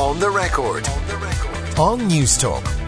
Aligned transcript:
On 0.00 0.18
the 0.18 0.30
record. 0.30 0.88
On 1.78 2.08
News 2.08 2.38
Talk. 2.38 2.79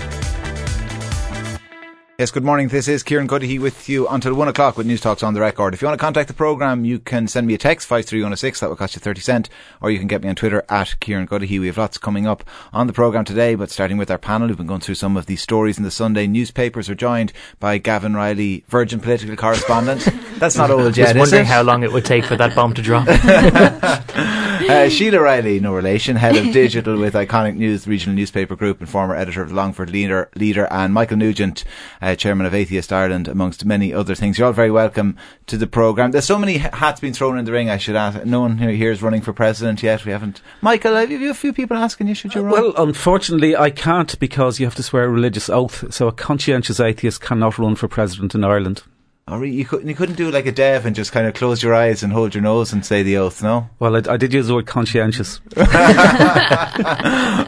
Yes, 2.19 2.31
good 2.31 2.45
morning. 2.45 2.69
This 2.69 2.89
is 2.89 3.03
Kieran 3.03 3.27
Cuddihy 3.27 3.59
with 3.59 3.89
you 3.89 4.07
until 4.07 4.35
one 4.35 4.47
o'clock 4.47 4.77
with 4.77 4.87
News 4.87 5.01
Talks 5.01 5.23
on 5.23 5.33
the 5.33 5.41
record. 5.41 5.73
If 5.73 5.81
you 5.81 5.89
want 5.89 5.99
to 5.99 6.05
contact 6.05 6.29
the 6.29 6.35
programme, 6.35 6.85
you 6.85 6.99
can 6.99 7.27
send 7.27 7.47
me 7.47 7.55
a 7.55 7.59
text, 7.59 7.89
53106, 7.89 8.61
that 8.61 8.69
will 8.69 8.77
cost 8.77 8.95
you 8.95 9.01
30 9.01 9.21
cent, 9.23 9.49
or 9.81 9.91
you 9.91 9.99
can 9.99 10.09
get 10.09 10.23
me 10.23 10.29
on 10.29 10.35
Twitter 10.35 10.63
at 10.69 11.01
Kieran 11.01 11.27
Cuddihy. 11.27 11.59
We 11.59 11.69
have 11.69 11.79
lots 11.79 11.97
coming 11.97 12.27
up 12.27 12.45
on 12.71 12.87
the 12.87 12.93
programme 12.93 13.25
today, 13.25 13.55
but 13.55 13.71
starting 13.71 13.97
with 13.97 14.11
our 14.11 14.19
panel, 14.19 14.49
we've 14.49 14.59
been 14.59 14.67
going 14.67 14.83
through 14.83 14.97
some 14.97 15.17
of 15.17 15.25
the 15.25 15.37
stories 15.37 15.79
in 15.79 15.85
the 15.85 15.91
Sunday 15.91 16.27
newspapers. 16.27 16.91
We're 16.91 16.97
joined 16.97 17.33
by 17.59 17.79
Gavin 17.79 18.15
Reilly, 18.15 18.65
Virgin 18.69 19.01
political 19.01 19.35
correspondent. 19.35 20.07
That's 20.37 20.57
not 20.57 20.71
old 20.71 20.95
yet, 20.99 21.17
I 21.17 21.21
was 21.21 21.31
wondering 21.31 21.47
how 21.47 21.63
long 21.63 21.83
it 21.83 21.93
would 21.93 22.05
take 22.05 22.27
for 22.27 22.37
that 22.37 22.55
bomb 22.55 22.75
to 22.75 22.83
drop. 22.83 23.09
uh, 24.69 24.89
Sheila 24.91 25.21
Riley, 25.21 25.61
no 25.61 25.75
relation, 25.75 26.17
head 26.17 26.37
of 26.37 26.53
digital 26.53 26.99
with 26.99 27.15
Iconic 27.15 27.57
News, 27.57 27.87
regional 27.87 28.15
newspaper 28.15 28.55
group, 28.55 28.81
and 28.81 28.89
former 28.89 29.17
editor 29.17 29.43
of 29.43 29.49
the 29.49 29.55
Longford 29.55 29.91
Leader, 29.91 30.29
leader 30.35 30.67
and 30.71 30.93
Michael 30.93 31.17
Nugent, 31.17 31.65
uh, 32.01 32.12
Uh, 32.13 32.15
chairman 32.15 32.45
of 32.45 32.53
Atheist 32.53 32.93
Ireland, 32.93 33.27
amongst 33.27 33.65
many 33.65 33.95
other 33.95 34.15
things. 34.15 34.37
You're 34.37 34.49
all 34.49 34.53
very 34.53 34.71
welcome 34.71 35.17
to 35.47 35.57
the 35.57 35.67
programme. 35.67 36.11
There's 36.11 36.27
so 36.27 36.39
many 36.39 36.59
hats 36.59 37.01
being 37.01 37.15
thrown 37.15 37.39
in 37.39 37.47
the 37.47 37.53
ring, 37.53 37.71
I 37.71 37.79
should 37.79 37.97
ask. 37.97 38.23
No 38.27 38.41
one 38.41 38.59
here 38.59 38.93
is 38.93 39.01
running 39.01 39.23
for 39.23 39.33
president 39.33 39.83
yet. 39.83 40.05
We 40.05 40.13
haven't. 40.13 40.43
Michael, 40.61 40.95
have 40.95 41.11
you 41.11 41.31
a 41.31 41.35
few 41.35 41.55
people 41.55 41.75
asking 41.75 42.09
you, 42.09 42.15
should 42.15 42.35
you 42.35 42.43
uh, 42.43 42.45
run? 42.45 42.53
Well, 42.53 42.75
unfortunately, 42.77 43.57
I 43.57 43.71
can't 43.71 44.19
because 44.19 44.61
you 44.61 44.67
have 44.67 44.75
to 44.75 44.83
swear 44.83 45.05
a 45.05 45.09
religious 45.09 45.49
oath. 45.49 45.91
So 45.93 46.07
a 46.07 46.13
conscientious 46.13 46.81
atheist 46.81 47.23
cannot 47.23 47.59
run 47.59 47.77
for 47.77 47.89
president 47.89 48.35
in 48.35 48.45
Ireland. 48.45 48.83
Or 49.29 49.45
you 49.45 49.65
couldn't, 49.65 49.89
you 49.89 49.95
couldn't 49.95 50.17
do 50.17 50.33
like 50.33 50.47
a 50.47 50.53
dev 50.53 50.85
and 50.85 50.97
just 50.97 51.13
kind 51.13 51.29
of 51.29 51.35
close 51.35 51.63
your 51.63 51.73
eyes 51.73 52.03
and 52.03 52.13
hold 52.13 52.35
your 52.35 52.43
nose 52.43 52.73
and 52.73 52.85
say 52.85 53.05
the 53.05 53.17
oath, 53.19 53.41
no? 53.41 53.71
Well, 53.79 53.95
I, 53.95 54.03
I 54.13 54.17
did 54.17 54.35
use 54.35 54.49
the 54.49 54.55
word 54.55 54.67
conscientious. 54.67 55.41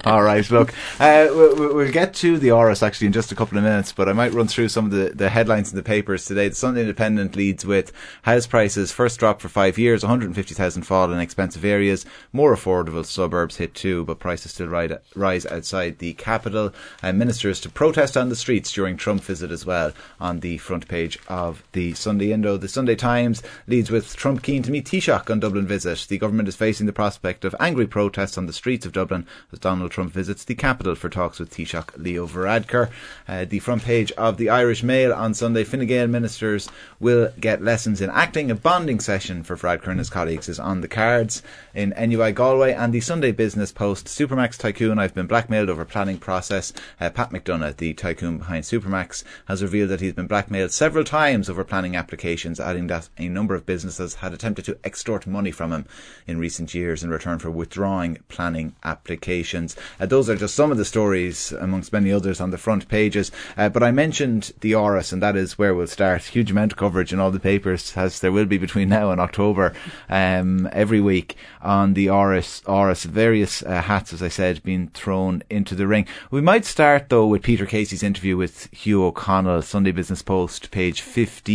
All 0.06 0.22
right, 0.22 0.48
look, 0.52 0.72
uh, 1.00 1.26
we'll, 1.30 1.74
we'll, 1.74 1.90
get 1.90 2.14
to 2.14 2.38
the 2.38 2.48
Áras 2.48 2.80
actually 2.80 3.08
in 3.08 3.12
just 3.12 3.32
a 3.32 3.34
couple 3.34 3.58
of 3.58 3.64
minutes, 3.64 3.90
but 3.92 4.08
I 4.08 4.12
might 4.12 4.32
run 4.32 4.46
through 4.46 4.68
some 4.68 4.84
of 4.84 4.92
the, 4.92 5.10
the 5.14 5.30
headlines 5.30 5.72
in 5.72 5.76
the 5.76 5.82
papers 5.82 6.24
today. 6.24 6.48
The 6.48 6.54
Sunday 6.54 6.82
Independent 6.82 7.34
leads 7.34 7.66
with 7.66 7.90
house 8.22 8.46
prices 8.46 8.92
first 8.92 9.18
drop 9.18 9.40
for 9.40 9.48
five 9.48 9.76
years, 9.76 10.04
150,000 10.04 10.82
fall 10.84 11.12
in 11.12 11.18
expensive 11.18 11.64
areas, 11.64 12.06
more 12.32 12.54
affordable 12.54 13.04
suburbs 13.04 13.56
hit 13.56 13.74
too, 13.74 14.04
but 14.04 14.20
prices 14.20 14.52
still 14.52 14.68
ride, 14.68 14.96
rise 15.16 15.44
outside 15.46 15.98
the 15.98 16.14
capital. 16.14 16.72
And 17.02 17.18
ministers 17.18 17.60
to 17.62 17.68
protest 17.68 18.16
on 18.16 18.28
the 18.28 18.36
streets 18.36 18.72
during 18.72 18.96
Trump 18.96 19.22
visit 19.22 19.50
as 19.50 19.66
well 19.66 19.92
on 20.20 20.38
the 20.38 20.58
front 20.58 20.86
page 20.86 21.18
of 21.26 21.63
the 21.74 21.92
Sunday 21.92 22.32
Indo. 22.32 22.56
The 22.56 22.68
Sunday 22.68 22.94
Times 22.94 23.42
leads 23.66 23.90
with 23.90 24.16
Trump 24.16 24.42
keen 24.42 24.62
to 24.62 24.70
meet 24.70 24.86
Taoiseach 24.86 25.28
on 25.28 25.40
Dublin 25.40 25.66
visit. 25.66 26.06
The 26.08 26.18
government 26.18 26.48
is 26.48 26.56
facing 26.56 26.86
the 26.86 26.92
prospect 26.92 27.44
of 27.44 27.54
angry 27.60 27.86
protests 27.86 28.38
on 28.38 28.46
the 28.46 28.52
streets 28.52 28.86
of 28.86 28.92
Dublin 28.92 29.26
as 29.52 29.58
Donald 29.58 29.90
Trump 29.90 30.12
visits 30.12 30.44
the 30.44 30.54
capital 30.54 30.94
for 30.94 31.10
talks 31.10 31.38
with 31.38 31.50
Taoiseach 31.50 31.96
Leo 31.96 32.26
Varadkar. 32.26 32.90
Uh, 33.28 33.44
the 33.44 33.58
front 33.58 33.82
page 33.82 34.12
of 34.12 34.38
the 34.38 34.48
Irish 34.48 34.82
Mail 34.82 35.12
on 35.12 35.34
Sunday, 35.34 35.64
Fine 35.64 35.86
Gael 35.86 36.06
ministers 36.06 36.70
will 37.00 37.32
get 37.38 37.62
lessons 37.62 38.00
in 38.00 38.08
acting. 38.10 38.50
A 38.50 38.54
bonding 38.54 39.00
session 39.00 39.42
for 39.42 39.56
Varadkar 39.56 39.88
and 39.88 39.98
his 39.98 40.10
colleagues 40.10 40.48
is 40.48 40.60
on 40.60 40.80
the 40.80 40.88
cards 40.88 41.42
in 41.74 41.92
NUI 41.98 42.32
Galway 42.32 42.72
and 42.72 42.92
the 42.92 43.00
Sunday 43.00 43.32
Business 43.32 43.72
Post. 43.72 44.06
Supermac's 44.06 44.58
tycoon, 44.58 45.00
I've 45.00 45.14
been 45.14 45.26
blackmailed 45.26 45.68
over 45.68 45.84
planning 45.84 46.18
process. 46.18 46.72
Uh, 47.00 47.10
Pat 47.10 47.30
McDonagh, 47.30 47.76
the 47.76 47.92
tycoon 47.94 48.38
behind 48.38 48.64
Supermac's, 48.64 49.24
has 49.46 49.62
revealed 49.62 49.90
that 49.90 50.00
he's 50.00 50.12
been 50.12 50.28
blackmailed 50.28 50.70
several 50.70 51.02
times 51.04 51.50
over 51.50 51.63
planning 51.64 51.96
applications, 51.96 52.60
adding 52.60 52.86
that 52.88 53.08
a 53.18 53.28
number 53.28 53.54
of 53.54 53.66
businesses 53.66 54.16
had 54.16 54.32
attempted 54.32 54.64
to 54.66 54.78
extort 54.84 55.26
money 55.26 55.50
from 55.50 55.72
him 55.72 55.86
in 56.26 56.38
recent 56.38 56.74
years 56.74 57.02
in 57.02 57.10
return 57.10 57.38
for 57.38 57.50
withdrawing 57.50 58.18
planning 58.28 58.74
applications. 58.84 59.76
Uh, 59.98 60.06
those 60.06 60.28
are 60.28 60.36
just 60.36 60.54
some 60.54 60.70
of 60.70 60.78
the 60.78 60.84
stories, 60.84 61.52
amongst 61.52 61.92
many 61.92 62.12
others, 62.12 62.40
on 62.40 62.50
the 62.50 62.58
front 62.58 62.88
pages. 62.88 63.32
Uh, 63.56 63.68
but 63.68 63.82
I 63.82 63.90
mentioned 63.90 64.52
the 64.60 64.72
Áras, 64.72 65.12
and 65.12 65.22
that 65.22 65.36
is 65.36 65.58
where 65.58 65.74
we'll 65.74 65.86
start. 65.86 66.22
Huge 66.22 66.50
amount 66.50 66.72
of 66.72 66.78
coverage 66.78 67.12
in 67.12 67.20
all 67.20 67.30
the 67.30 67.40
papers, 67.40 67.92
as 67.96 68.20
there 68.20 68.32
will 68.32 68.44
be 68.44 68.58
between 68.58 68.88
now 68.88 69.10
and 69.10 69.20
October, 69.20 69.72
um, 70.08 70.68
every 70.72 71.00
week 71.00 71.36
on 71.62 71.94
the 71.94 72.06
Áras. 72.06 72.62
Áras, 72.64 73.04
various 73.04 73.62
uh, 73.62 73.82
hats, 73.82 74.12
as 74.12 74.22
I 74.22 74.28
said, 74.28 74.62
being 74.62 74.88
thrown 74.88 75.42
into 75.48 75.74
the 75.74 75.86
ring. 75.86 76.06
We 76.30 76.40
might 76.40 76.64
start 76.64 77.08
though 77.08 77.26
with 77.26 77.42
Peter 77.42 77.66
Casey's 77.66 78.02
interview 78.02 78.36
with 78.36 78.68
Hugh 78.72 79.04
O'Connell, 79.04 79.62
Sunday 79.62 79.92
Business 79.92 80.22
Post, 80.22 80.70
page 80.70 81.00
15. 81.00 81.53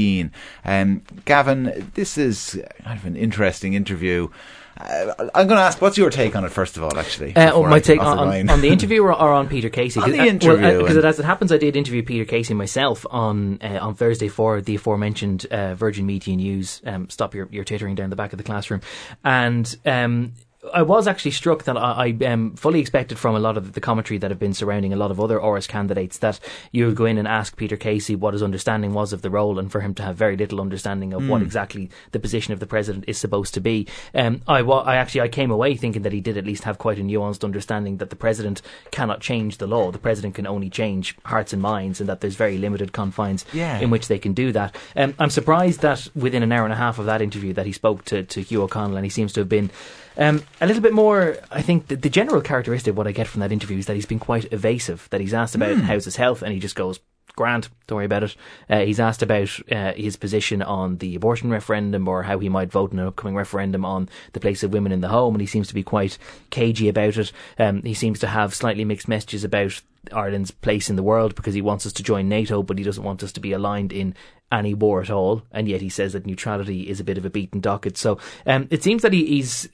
Um, 0.66 1.02
Gavin, 1.26 1.92
this 1.94 2.18
is 2.18 2.62
kind 2.84 2.98
of 2.98 3.06
an 3.06 3.16
interesting 3.16 3.74
interview. 3.74 4.30
Uh, 4.80 5.14
I'm 5.36 5.48
going 5.48 5.58
to 5.58 5.64
ask, 5.64 5.82
what's 5.82 5.98
your 5.98 6.10
take 6.10 6.38
on 6.38 6.46
it, 6.46 6.52
first 6.52 6.78
of 6.78 6.84
all, 6.84 6.98
actually? 6.98 7.36
Uh, 7.36 7.52
oh, 7.52 7.68
my 7.68 7.80
take 7.80 8.00
on, 8.00 8.18
on, 8.18 8.50
on, 8.50 8.62
the 8.62 8.70
interview 8.70 9.04
or, 9.04 9.12
or, 9.12 9.34
on 9.34 9.50
Peter 9.50 9.70
Casey? 9.80 10.00
on 10.00 10.12
the 10.12 10.20
interview. 10.20 10.80
Because 10.80 10.96
well, 10.96 11.06
uh, 11.06 11.10
as 11.10 11.20
it 11.20 11.26
happens, 11.26 11.52
I 11.52 11.58
did 11.58 11.76
interview 11.76 12.02
Peter 12.02 12.24
Casey 12.24 12.54
myself 12.54 13.06
on 13.10 13.60
uh, 13.62 13.80
on 13.82 13.96
Thursday 13.96 14.30
for 14.30 14.62
the 14.62 14.76
aforementioned 14.76 15.46
uh, 15.52 15.76
Virgin 15.76 16.06
Media 16.06 16.36
News. 16.36 16.82
Um, 16.86 17.10
stop 17.10 17.36
your, 17.36 17.50
your 17.52 17.66
tittering 17.66 17.96
down 17.96 18.10
the 18.10 18.16
back 18.16 18.32
of 18.32 18.38
the 18.38 18.44
classroom. 18.44 18.80
And 19.24 19.76
um, 19.86 20.34
I 20.74 20.82
was 20.82 21.08
actually 21.08 21.32
struck 21.32 21.64
that 21.64 21.78
I, 21.78 22.18
I 22.22 22.26
um, 22.26 22.54
fully 22.56 22.82
expected 22.82 23.18
from 23.18 23.34
a 23.34 23.40
lot 23.40 23.56
of 23.56 23.74
the 23.74 23.82
commentary 23.82 24.18
that 24.18 24.30
have 24.30 24.40
been 24.40 24.54
surrounding 24.54 24.92
a 24.92 24.98
lot 24.98 25.10
of 25.10 25.20
other 25.20 25.40
Áras 25.40 25.68
candidates 25.68 26.18
that 26.18 26.40
you 26.74 26.86
would 26.86 26.98
go 26.98 27.06
in 27.06 27.18
and 27.18 27.28
ask 27.28 27.56
Peter 27.56 27.78
Casey 27.78 28.14
what 28.14 28.34
his 28.34 28.44
understanding 28.44 28.94
was 28.94 29.14
of 29.14 29.22
the 29.22 29.30
role 29.30 29.58
and 29.58 29.72
for 29.72 29.80
him 29.80 29.94
to 29.96 30.04
have 30.04 30.18
very 30.18 30.36
little 30.36 30.60
understanding 30.60 31.14
of 31.14 31.22
mm. 31.22 31.30
what 31.30 31.40
hmm. 31.40 31.46
exactly 31.46 31.90
the 32.12 32.20
position 32.20 32.52
of 32.52 32.60
the 32.60 32.66
president 32.66 33.06
is 33.08 33.18
supposed 33.18 33.54
to 33.54 33.62
be. 33.62 33.88
Um, 34.14 34.42
I, 34.50 34.60
I 34.60 34.98
actually 34.98 35.22
I 35.22 35.30
came 35.30 35.50
away 35.50 35.76
thinking 35.76 36.02
that 36.02 36.12
he 36.12 36.20
did 36.20 36.38
at 36.38 36.46
least 36.46 36.66
have 36.66 36.78
quite 36.78 37.00
a 37.00 37.04
nuanced 37.04 37.46
understanding 37.46 37.98
that 37.98 38.10
the 38.10 38.18
president 38.18 38.62
cannot 38.92 39.22
change 39.22 39.60
the 39.60 39.68
law. 39.68 39.92
The 39.92 39.98
president 39.98 40.36
can 40.36 40.46
only 40.46 40.70
change 40.70 41.16
hearts 41.24 41.54
and 41.54 41.62
minds 41.62 42.02
and 42.02 42.10
that 42.10 42.20
there's 42.20 42.36
very 42.36 42.58
limited 42.58 42.92
confines 42.92 43.46
yeah. 43.54 43.80
in 43.80 43.92
which 43.92 44.10
they 44.10 44.20
can 44.20 44.34
do 44.34 44.52
that. 44.52 44.76
Um, 44.98 45.14
I'm 45.20 45.30
surprised 45.30 45.80
that 45.82 46.10
within 46.16 46.44
an 46.44 46.52
hour 46.52 46.66
and 46.66 46.74
a 46.74 46.78
half 46.78 47.00
of 47.00 47.06
that 47.06 47.22
interview 47.22 47.54
that 47.54 47.66
he 47.66 47.72
spoke 47.72 48.04
to, 48.06 48.24
to 48.24 48.42
Hugh 48.42 48.64
O'Connell 48.64 48.98
and 48.98 49.06
he 49.06 49.10
seems 49.10 49.32
to 49.34 49.40
have 49.40 49.50
been 49.50 49.72
um, 50.20 50.44
a 50.60 50.68
little 50.68 50.82
bit 50.82 50.94
more, 50.94 51.38
I 51.50 51.62
think 51.62 51.88
the, 51.88 51.96
the, 51.96 52.10
general 52.10 52.42
characteristic 52.42 52.92
of 52.92 52.98
what 52.98 53.08
I 53.08 53.14
get 53.14 53.28
from 53.28 53.40
that 53.40 53.54
interview 53.54 53.78
is 53.78 53.86
that 53.86 53.96
he's 53.96 54.06
been 54.06 54.20
quite 54.20 54.52
evasive. 54.52 55.08
That 55.12 55.22
he's 55.22 55.34
asked 55.34 55.56
about 55.56 55.78
mm. 55.78 55.82
how's 55.82 56.06
his 56.06 56.18
health, 56.18 56.42
and 56.42 56.54
he 56.54 56.60
just 56.60 56.76
goes, 56.76 57.00
"Grant, 57.38 57.70
don't 57.88 57.96
worry 57.96 58.06
about 58.06 58.24
it." 58.24 58.36
Uh, 58.70 58.80
he's 58.80 59.00
asked 59.00 59.24
about 59.24 59.50
uh, 59.72 59.94
his 59.94 60.18
position 60.18 60.62
on 60.62 60.98
the 60.98 61.16
abortion 61.16 61.50
referendum 61.50 62.06
or 62.08 62.24
how 62.24 62.38
he 62.38 62.50
might 62.50 62.70
vote 62.70 62.92
in 62.92 63.00
an 63.00 63.08
upcoming 63.08 63.36
referendum 63.36 63.86
on 63.86 64.10
the 64.34 64.42
place 64.42 64.62
of 64.62 64.74
women 64.74 64.92
in 64.92 65.00
the 65.00 65.08
home, 65.08 65.36
and 65.36 65.42
he 65.42 65.48
seems 65.48 65.70
to 65.70 65.74
be 65.74 65.84
quite 65.84 66.18
cagey 66.50 66.90
about 66.90 67.16
it. 67.16 67.32
Um, 67.58 67.82
he 67.84 67.94
seems 67.94 68.20
to 68.20 68.28
have 68.28 68.54
slightly 68.54 68.84
mixed 68.84 69.08
messages 69.08 69.46
about 69.46 69.82
Ireland's 70.12 70.52
place 70.52 70.90
in 70.90 70.96
the 70.96 71.04
world 71.04 71.36
because 71.36 71.54
he 71.54 71.62
wants 71.62 71.86
us 71.86 71.94
to 71.94 72.04
join 72.04 72.30
NATO, 72.30 72.64
but 72.64 72.78
he 72.78 72.84
doesn't 72.84 73.04
want 73.04 73.24
us 73.24 73.32
to 73.34 73.40
be 73.40 73.54
aligned 73.54 73.94
in 73.94 74.16
any 74.52 74.74
war 74.74 75.02
at 75.02 75.10
all. 75.10 75.44
And 75.52 75.68
yet 75.68 75.82
he 75.82 75.90
says 75.90 76.14
that 76.14 76.26
neutrality 76.26 76.90
is 76.90 77.00
a 77.00 77.04
bit 77.04 77.18
of 77.18 77.26
a 77.26 77.30
beaten 77.30 77.62
docket. 77.62 77.98
So 77.98 78.20
um, 78.46 78.68
it 78.72 78.84
seems 78.84 79.02
that 79.04 79.14
he, 79.14 79.26
he's 79.26 79.70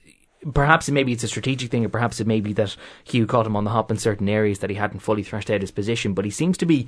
perhaps 0.53 0.89
maybe 0.89 1.11
it's 1.11 1.23
a 1.23 1.27
strategic 1.27 1.71
thing, 1.71 1.85
or 1.85 1.89
perhaps 1.89 2.19
it 2.19 2.27
may 2.27 2.39
be 2.39 2.53
that 2.53 2.75
Hugh 3.03 3.25
caught 3.25 3.47
him 3.47 3.55
on 3.55 3.63
the 3.63 3.71
hop 3.71 3.91
in 3.91 3.97
certain 3.97 4.29
areas 4.29 4.59
that 4.59 4.69
he 4.69 4.75
hadn't 4.75 4.99
fully 4.99 5.23
thrashed 5.23 5.49
out 5.49 5.61
his 5.61 5.71
position. 5.71 6.13
But 6.13 6.25
he 6.25 6.31
seems 6.31 6.57
to 6.57 6.65
be 6.65 6.87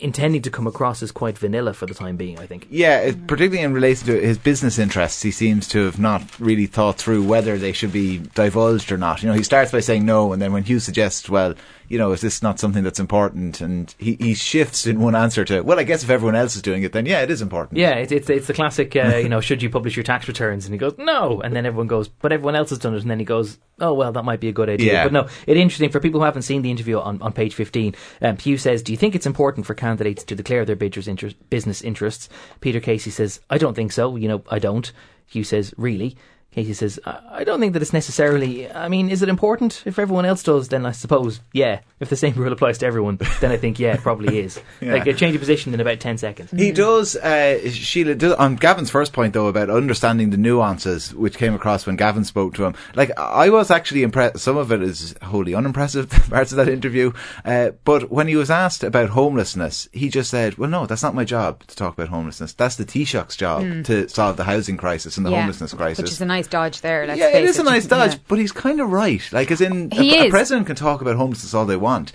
intending 0.00 0.42
to 0.42 0.50
come 0.50 0.66
across 0.66 1.02
as 1.02 1.12
quite 1.12 1.38
vanilla 1.38 1.74
for 1.74 1.86
the 1.86 1.94
time 1.94 2.16
being. 2.16 2.38
I 2.38 2.46
think. 2.46 2.66
Yeah, 2.70 3.12
particularly 3.26 3.60
in 3.60 3.72
relation 3.72 4.06
to 4.06 4.20
his 4.20 4.38
business 4.38 4.78
interests, 4.78 5.22
he 5.22 5.30
seems 5.30 5.68
to 5.68 5.84
have 5.84 5.98
not 5.98 6.38
really 6.40 6.66
thought 6.66 6.98
through 6.98 7.24
whether 7.24 7.58
they 7.58 7.72
should 7.72 7.92
be 7.92 8.18
divulged 8.34 8.92
or 8.92 8.98
not. 8.98 9.22
You 9.22 9.28
know, 9.28 9.34
he 9.34 9.42
starts 9.42 9.72
by 9.72 9.80
saying 9.80 10.04
no, 10.04 10.32
and 10.32 10.40
then 10.40 10.52
when 10.52 10.64
Hugh 10.64 10.80
suggests, 10.80 11.28
well 11.28 11.54
you 11.88 11.98
know, 11.98 12.12
is 12.12 12.20
this 12.20 12.42
not 12.42 12.60
something 12.60 12.84
that's 12.84 13.00
important? 13.00 13.60
And 13.60 13.94
he, 13.98 14.16
he 14.20 14.34
shifts 14.34 14.86
in 14.86 15.00
one 15.00 15.14
answer 15.14 15.44
to, 15.46 15.62
well, 15.62 15.78
I 15.78 15.84
guess 15.84 16.02
if 16.02 16.10
everyone 16.10 16.36
else 16.36 16.56
is 16.56 16.62
doing 16.62 16.82
it, 16.82 16.92
then 16.92 17.06
yeah, 17.06 17.22
it 17.22 17.30
is 17.30 17.42
important. 17.42 17.78
Yeah, 17.78 17.94
it's 17.94 18.12
it's, 18.12 18.28
it's 18.30 18.46
the 18.46 18.54
classic, 18.54 18.94
uh, 18.96 19.16
you 19.16 19.28
know, 19.28 19.40
should 19.40 19.62
you 19.62 19.70
publish 19.70 19.96
your 19.96 20.04
tax 20.04 20.28
returns? 20.28 20.66
And 20.66 20.74
he 20.74 20.78
goes, 20.78 20.94
no. 20.98 21.40
And 21.40 21.54
then 21.54 21.66
everyone 21.66 21.86
goes, 21.86 22.08
but 22.08 22.32
everyone 22.32 22.54
else 22.56 22.70
has 22.70 22.78
done 22.78 22.94
it. 22.94 23.02
And 23.02 23.10
then 23.10 23.18
he 23.18 23.24
goes, 23.24 23.58
oh, 23.80 23.94
well, 23.94 24.12
that 24.12 24.24
might 24.24 24.40
be 24.40 24.48
a 24.48 24.52
good 24.52 24.68
idea. 24.68 24.92
Yeah. 24.92 25.04
But 25.04 25.12
no, 25.12 25.22
it's 25.46 25.58
interesting 25.58 25.90
for 25.90 26.00
people 26.00 26.20
who 26.20 26.24
haven't 26.24 26.42
seen 26.42 26.62
the 26.62 26.70
interview 26.70 26.98
on, 26.98 27.20
on 27.22 27.32
page 27.32 27.54
15. 27.54 27.94
Um, 28.22 28.36
Hugh 28.36 28.58
says, 28.58 28.82
do 28.82 28.92
you 28.92 28.98
think 28.98 29.14
it's 29.14 29.26
important 29.26 29.66
for 29.66 29.74
candidates 29.74 30.24
to 30.24 30.34
declare 30.34 30.64
their 30.64 30.76
business 30.76 31.82
interests? 31.82 32.28
Peter 32.60 32.80
Casey 32.80 33.10
says, 33.10 33.40
I 33.50 33.58
don't 33.58 33.74
think 33.74 33.92
so. 33.92 34.16
You 34.16 34.28
know, 34.28 34.42
I 34.50 34.58
don't. 34.58 34.90
Hugh 35.26 35.44
says, 35.44 35.74
really? 35.76 36.16
Casey 36.50 36.72
says, 36.72 36.98
I 37.04 37.44
don't 37.44 37.60
think 37.60 37.74
that 37.74 37.82
it's 37.82 37.92
necessarily. 37.92 38.70
I 38.72 38.88
mean, 38.88 39.10
is 39.10 39.20
it 39.20 39.28
important? 39.28 39.82
If 39.84 39.98
everyone 39.98 40.24
else 40.24 40.42
does, 40.42 40.68
then 40.68 40.86
I 40.86 40.92
suppose, 40.92 41.40
yeah. 41.52 41.80
If 42.00 42.08
the 42.08 42.16
same 42.16 42.34
rule 42.34 42.52
applies 42.52 42.78
to 42.78 42.86
everyone, 42.86 43.18
then 43.40 43.50
I 43.50 43.56
think, 43.56 43.78
yeah, 43.78 43.94
it 43.94 44.00
probably 44.00 44.38
is. 44.38 44.60
yeah. 44.80 44.94
Like 44.94 45.06
a 45.06 45.12
change 45.12 45.34
of 45.34 45.40
position 45.40 45.74
in 45.74 45.80
about 45.80 46.00
10 46.00 46.16
seconds. 46.16 46.50
He 46.50 46.72
does, 46.72 47.16
uh, 47.16 47.68
Sheila, 47.68 48.14
does, 48.14 48.32
on 48.34 48.56
Gavin's 48.56 48.88
first 48.88 49.12
point, 49.12 49.34
though, 49.34 49.48
about 49.48 49.68
understanding 49.68 50.30
the 50.30 50.36
nuances 50.36 51.14
which 51.14 51.36
came 51.36 51.54
across 51.54 51.86
when 51.86 51.96
Gavin 51.96 52.24
spoke 52.24 52.54
to 52.54 52.64
him. 52.64 52.74
Like, 52.94 53.16
I 53.18 53.50
was 53.50 53.70
actually 53.70 54.02
impressed. 54.02 54.38
Some 54.38 54.56
of 54.56 54.72
it 54.72 54.80
is 54.80 55.14
wholly 55.22 55.54
unimpressive, 55.54 56.08
parts 56.30 56.52
of 56.52 56.56
that 56.56 56.68
interview. 56.68 57.12
Uh, 57.44 57.72
but 57.84 58.10
when 58.10 58.26
he 58.26 58.36
was 58.36 58.50
asked 58.50 58.84
about 58.84 59.10
homelessness, 59.10 59.88
he 59.92 60.08
just 60.08 60.30
said, 60.30 60.56
well, 60.56 60.70
no, 60.70 60.86
that's 60.86 61.02
not 61.02 61.14
my 61.14 61.24
job 61.24 61.66
to 61.66 61.76
talk 61.76 61.94
about 61.94 62.08
homelessness. 62.08 62.54
That's 62.54 62.76
the 62.76 62.84
Taoiseach's 62.84 63.36
job 63.36 63.62
mm. 63.62 63.84
to 63.84 64.08
solve 64.08 64.36
the 64.36 64.44
housing 64.44 64.76
crisis 64.76 65.16
and 65.16 65.26
the 65.26 65.30
yeah, 65.30 65.40
homelessness 65.40 65.74
crisis. 65.74 65.98
Which 66.38 66.46
is 66.46 66.54
a 66.54 66.56
nice 66.56 66.72
dodge 66.72 66.80
there. 66.80 67.06
Let's 67.06 67.20
yeah, 67.20 67.32
face 67.32 67.48
it 67.48 67.50
is 67.50 67.58
a 67.58 67.62
nice 67.64 67.86
dodge, 67.86 68.12
Yeah. 68.12 68.18
but 68.28 68.38
he's 68.38 68.52
kind 68.52 68.80
of 68.80 68.90
right. 68.90 69.22
Like, 69.32 69.50
as 69.50 69.60
in, 69.60 69.92
a, 69.92 70.26
a 70.26 70.30
president 70.30 70.66
can 70.66 70.76
talk 70.76 71.00
about 71.00 71.16
homelessness 71.16 71.54
all 71.54 71.66
they 71.66 71.76
want. 71.76 72.12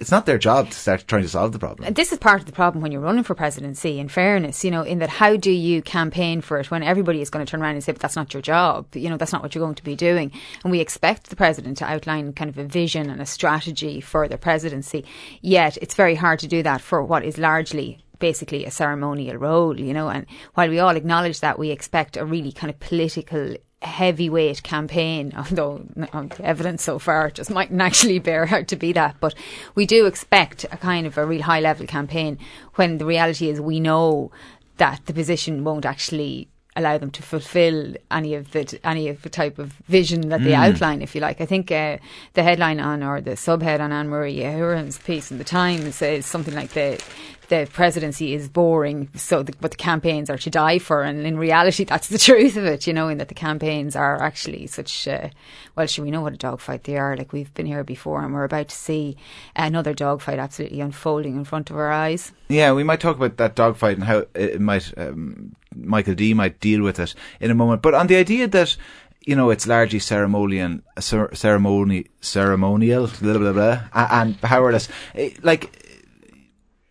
It's 0.00 0.12
not 0.12 0.26
their 0.26 0.38
job 0.38 0.70
to 0.70 0.78
start 0.78 1.08
trying 1.08 1.22
to 1.22 1.28
solve 1.28 1.50
the 1.50 1.58
problem. 1.58 1.84
And 1.84 1.96
this 1.96 2.12
is 2.12 2.18
part 2.18 2.38
of 2.38 2.46
the 2.46 2.52
problem 2.52 2.82
when 2.82 2.92
you're 2.92 3.00
running 3.00 3.24
for 3.24 3.34
presidency, 3.34 3.98
in 3.98 4.08
fairness, 4.08 4.64
you 4.64 4.70
know, 4.70 4.82
in 4.82 5.00
that 5.00 5.08
how 5.08 5.36
do 5.36 5.50
you 5.50 5.82
campaign 5.82 6.40
for 6.40 6.60
it 6.60 6.70
when 6.70 6.84
everybody 6.84 7.20
is 7.20 7.30
going 7.30 7.44
to 7.44 7.50
turn 7.50 7.60
around 7.60 7.74
and 7.74 7.82
say, 7.82 7.90
but 7.90 8.00
that's 8.00 8.14
not 8.14 8.32
your 8.32 8.40
job, 8.40 8.86
you 8.94 9.10
know, 9.10 9.16
that's 9.16 9.32
not 9.32 9.42
what 9.42 9.56
you're 9.56 9.64
going 9.64 9.74
to 9.74 9.82
be 9.82 9.96
doing. 9.96 10.30
And 10.62 10.70
we 10.70 10.78
expect 10.78 11.30
the 11.30 11.36
president 11.36 11.78
to 11.78 11.84
outline 11.84 12.32
kind 12.32 12.48
of 12.48 12.58
a 12.58 12.64
vision 12.64 13.10
and 13.10 13.20
a 13.20 13.26
strategy 13.26 14.00
for 14.00 14.28
the 14.28 14.38
presidency, 14.38 15.04
yet 15.42 15.76
it's 15.78 15.94
very 15.94 16.14
hard 16.14 16.38
to 16.40 16.46
do 16.46 16.62
that 16.62 16.80
for 16.80 17.02
what 17.02 17.24
is 17.24 17.36
largely 17.36 17.98
basically 18.18 18.64
a 18.64 18.70
ceremonial 18.70 19.36
role, 19.36 19.78
you 19.78 19.92
know, 19.92 20.08
and 20.08 20.26
while 20.54 20.68
we 20.68 20.78
all 20.78 20.96
acknowledge 20.96 21.40
that, 21.40 21.58
we 21.58 21.70
expect 21.70 22.16
a 22.16 22.24
really 22.24 22.52
kind 22.52 22.70
of 22.70 22.80
political 22.80 23.56
heavyweight 23.82 24.62
campaign, 24.62 25.32
although 25.36 25.84
the 25.94 26.40
evidence 26.42 26.82
so 26.82 26.98
far 26.98 27.30
just 27.30 27.50
mightn't 27.50 27.80
actually 27.80 28.18
bear 28.18 28.48
out 28.48 28.68
to 28.68 28.76
be 28.76 28.92
that. 28.92 29.16
But 29.20 29.34
we 29.74 29.86
do 29.86 30.06
expect 30.06 30.64
a 30.64 30.76
kind 30.76 31.06
of 31.06 31.16
a 31.18 31.26
real 31.26 31.42
high 31.42 31.60
level 31.60 31.86
campaign 31.86 32.38
when 32.74 32.98
the 32.98 33.06
reality 33.06 33.48
is 33.48 33.60
we 33.60 33.80
know 33.80 34.30
that 34.78 35.00
the 35.06 35.12
position 35.12 35.64
won't 35.64 35.84
actually 35.84 36.48
allow 36.76 36.96
them 36.96 37.10
to 37.10 37.22
fulfill 37.22 37.94
any 38.10 38.34
of 38.34 38.52
the 38.52 38.78
any 38.84 39.08
of 39.08 39.20
the 39.22 39.28
type 39.28 39.58
of 39.58 39.72
vision 39.88 40.28
that 40.28 40.42
they 40.44 40.54
outline, 40.54 41.02
if 41.02 41.14
you 41.14 41.20
like. 41.20 41.40
I 41.40 41.46
think 41.46 41.72
uh, 41.72 41.98
the 42.34 42.44
headline 42.44 42.78
on 42.78 43.02
or 43.02 43.20
the 43.20 43.32
subhead 43.32 43.80
on 43.80 43.92
Anne 43.92 44.08
Marie 44.08 44.44
Ahern's 44.44 44.98
piece 44.98 45.32
in 45.32 45.38
the 45.38 45.44
Times 45.44 45.96
says 45.96 46.24
something 46.24 46.54
like 46.54 46.70
the 46.70 47.02
the 47.48 47.68
presidency 47.72 48.34
is 48.34 48.48
boring, 48.48 49.08
so 49.14 49.42
the, 49.42 49.52
but 49.60 49.70
the 49.70 49.76
campaigns 49.76 50.28
are 50.30 50.36
to 50.38 50.50
die 50.50 50.78
for. 50.78 51.02
And 51.02 51.26
in 51.26 51.38
reality, 51.38 51.84
that's 51.90 52.08
the 52.08 52.18
truth 52.18 52.56
of 52.56 52.64
it, 52.64 52.86
you 52.86 52.92
know, 52.92 53.08
in 53.08 53.18
that 53.18 53.28
the 53.28 53.34
campaigns 53.34 53.96
are 53.96 54.20
actually 54.22 54.66
such. 54.66 55.08
Uh, 55.08 55.28
well, 55.74 55.86
sure, 55.86 56.04
we 56.04 56.10
know 56.10 56.20
what 56.20 56.32
a 56.34 56.36
dogfight 56.36 56.84
they 56.84 56.96
are. 56.96 57.16
Like 57.16 57.32
we've 57.32 57.52
been 57.54 57.66
here 57.66 57.84
before, 57.84 58.22
and 58.22 58.34
we're 58.34 58.44
about 58.44 58.68
to 58.68 58.76
see 58.76 59.16
another 59.56 59.94
dogfight 59.94 60.38
absolutely 60.38 60.80
unfolding 60.80 61.36
in 61.36 61.44
front 61.44 61.70
of 61.70 61.76
our 61.76 61.90
eyes. 61.90 62.32
Yeah, 62.48 62.72
we 62.72 62.84
might 62.84 63.00
talk 63.00 63.16
about 63.16 63.36
that 63.38 63.54
dogfight 63.54 63.96
and 63.96 64.04
how 64.04 64.26
it 64.34 64.60
might 64.60 64.92
um, 64.96 65.54
Michael 65.74 66.14
D 66.14 66.34
might 66.34 66.60
deal 66.60 66.82
with 66.82 66.98
it 66.98 67.14
in 67.40 67.50
a 67.50 67.54
moment. 67.54 67.82
But 67.82 67.94
on 67.94 68.06
the 68.08 68.16
idea 68.16 68.46
that 68.48 68.76
you 69.24 69.36
know 69.36 69.50
it's 69.50 69.66
largely 69.66 69.98
ceremonial, 69.98 70.80
cer- 70.98 71.34
ceremony, 71.34 72.06
ceremonial, 72.20 73.08
blah 73.20 73.38
blah 73.38 73.52
blah, 73.52 73.80
and 73.94 74.40
powerless. 74.40 74.88
eh, 75.14 75.30
Like 75.42 75.84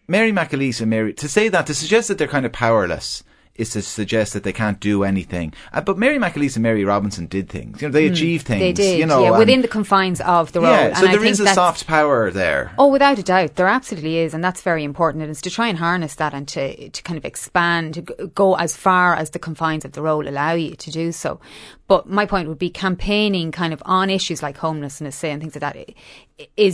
Mary 0.09 0.31
McAleese 0.31 0.79
and 0.79 0.89
Mary 0.89 1.13
to 1.13 1.27
say 1.27 1.49
that 1.49 1.67
to 1.67 1.73
suggest 1.73 2.07
that 2.07 2.17
they're 2.17 2.27
kind 2.29 2.45
of 2.45 2.53
powerless 2.53 3.23
is 3.57 3.71
to 3.71 3.81
suggest 3.81 4.33
that 4.33 4.43
they 4.43 4.53
can't 4.53 4.79
do 4.79 5.03
anything. 5.03 5.53
Uh, 5.73 5.81
but 5.81 5.97
Mary 5.97 6.17
McAleese 6.19 6.55
and 6.55 6.63
Mary 6.63 6.85
Robinson 6.85 7.25
did 7.25 7.49
things. 7.49 7.81
You 7.81 7.87
know, 7.87 7.91
they 7.91 8.07
achieved 8.07 8.45
things. 8.45 8.59
They 8.61 8.73
did, 8.73 8.99
You 8.99 9.05
know, 9.05 9.23
yeah, 9.23 9.37
within 9.37 9.61
the 9.61 9.67
confines 9.67 10.21
of 10.21 10.51
the 10.51 10.61
role. 10.61 10.71
yeah. 10.71 10.85
and 10.87 10.97
So 10.97 11.07
I 11.07 11.11
there 11.11 11.19
think 11.21 11.31
is 11.31 11.39
a 11.39 11.47
soft 11.53 11.87
power 11.87 12.29
there. 12.31 12.71
Oh, 12.77 12.87
without 12.87 13.17
a 13.19 13.23
doubt, 13.23 13.55
there 13.55 13.67
absolutely 13.67 14.17
is, 14.19 14.33
and 14.33 14.43
that's 14.43 14.61
very 14.61 14.83
important. 14.83 15.23
And 15.23 15.31
it's 15.31 15.41
to 15.41 15.49
try 15.49 15.67
and 15.67 15.77
harness 15.77 16.15
that 16.15 16.33
and 16.33 16.47
to 16.49 16.89
to 16.89 17.03
kind 17.03 17.17
of 17.17 17.25
expand, 17.25 17.95
to 17.95 18.01
go 18.35 18.55
as 18.55 18.75
far 18.77 19.15
as 19.15 19.31
the 19.31 19.39
confines 19.39 19.83
of 19.85 19.91
the 19.93 20.01
role 20.01 20.27
allow 20.27 20.53
you 20.53 20.75
to 20.75 20.91
do 20.91 21.11
so. 21.11 21.39
But 21.87 22.07
my 22.09 22.25
point 22.25 22.49
would 22.49 22.59
be 22.59 22.69
campaigning 22.69 23.51
kind 23.51 23.73
of 23.73 23.81
on 23.85 24.09
issues 24.09 24.43
like 24.43 24.57
homelessness, 24.57 25.15
say, 25.15 25.31
and 25.31 25.41
things 25.41 25.55
like 25.55 25.61
that, 25.61 25.77
i- 25.77 25.95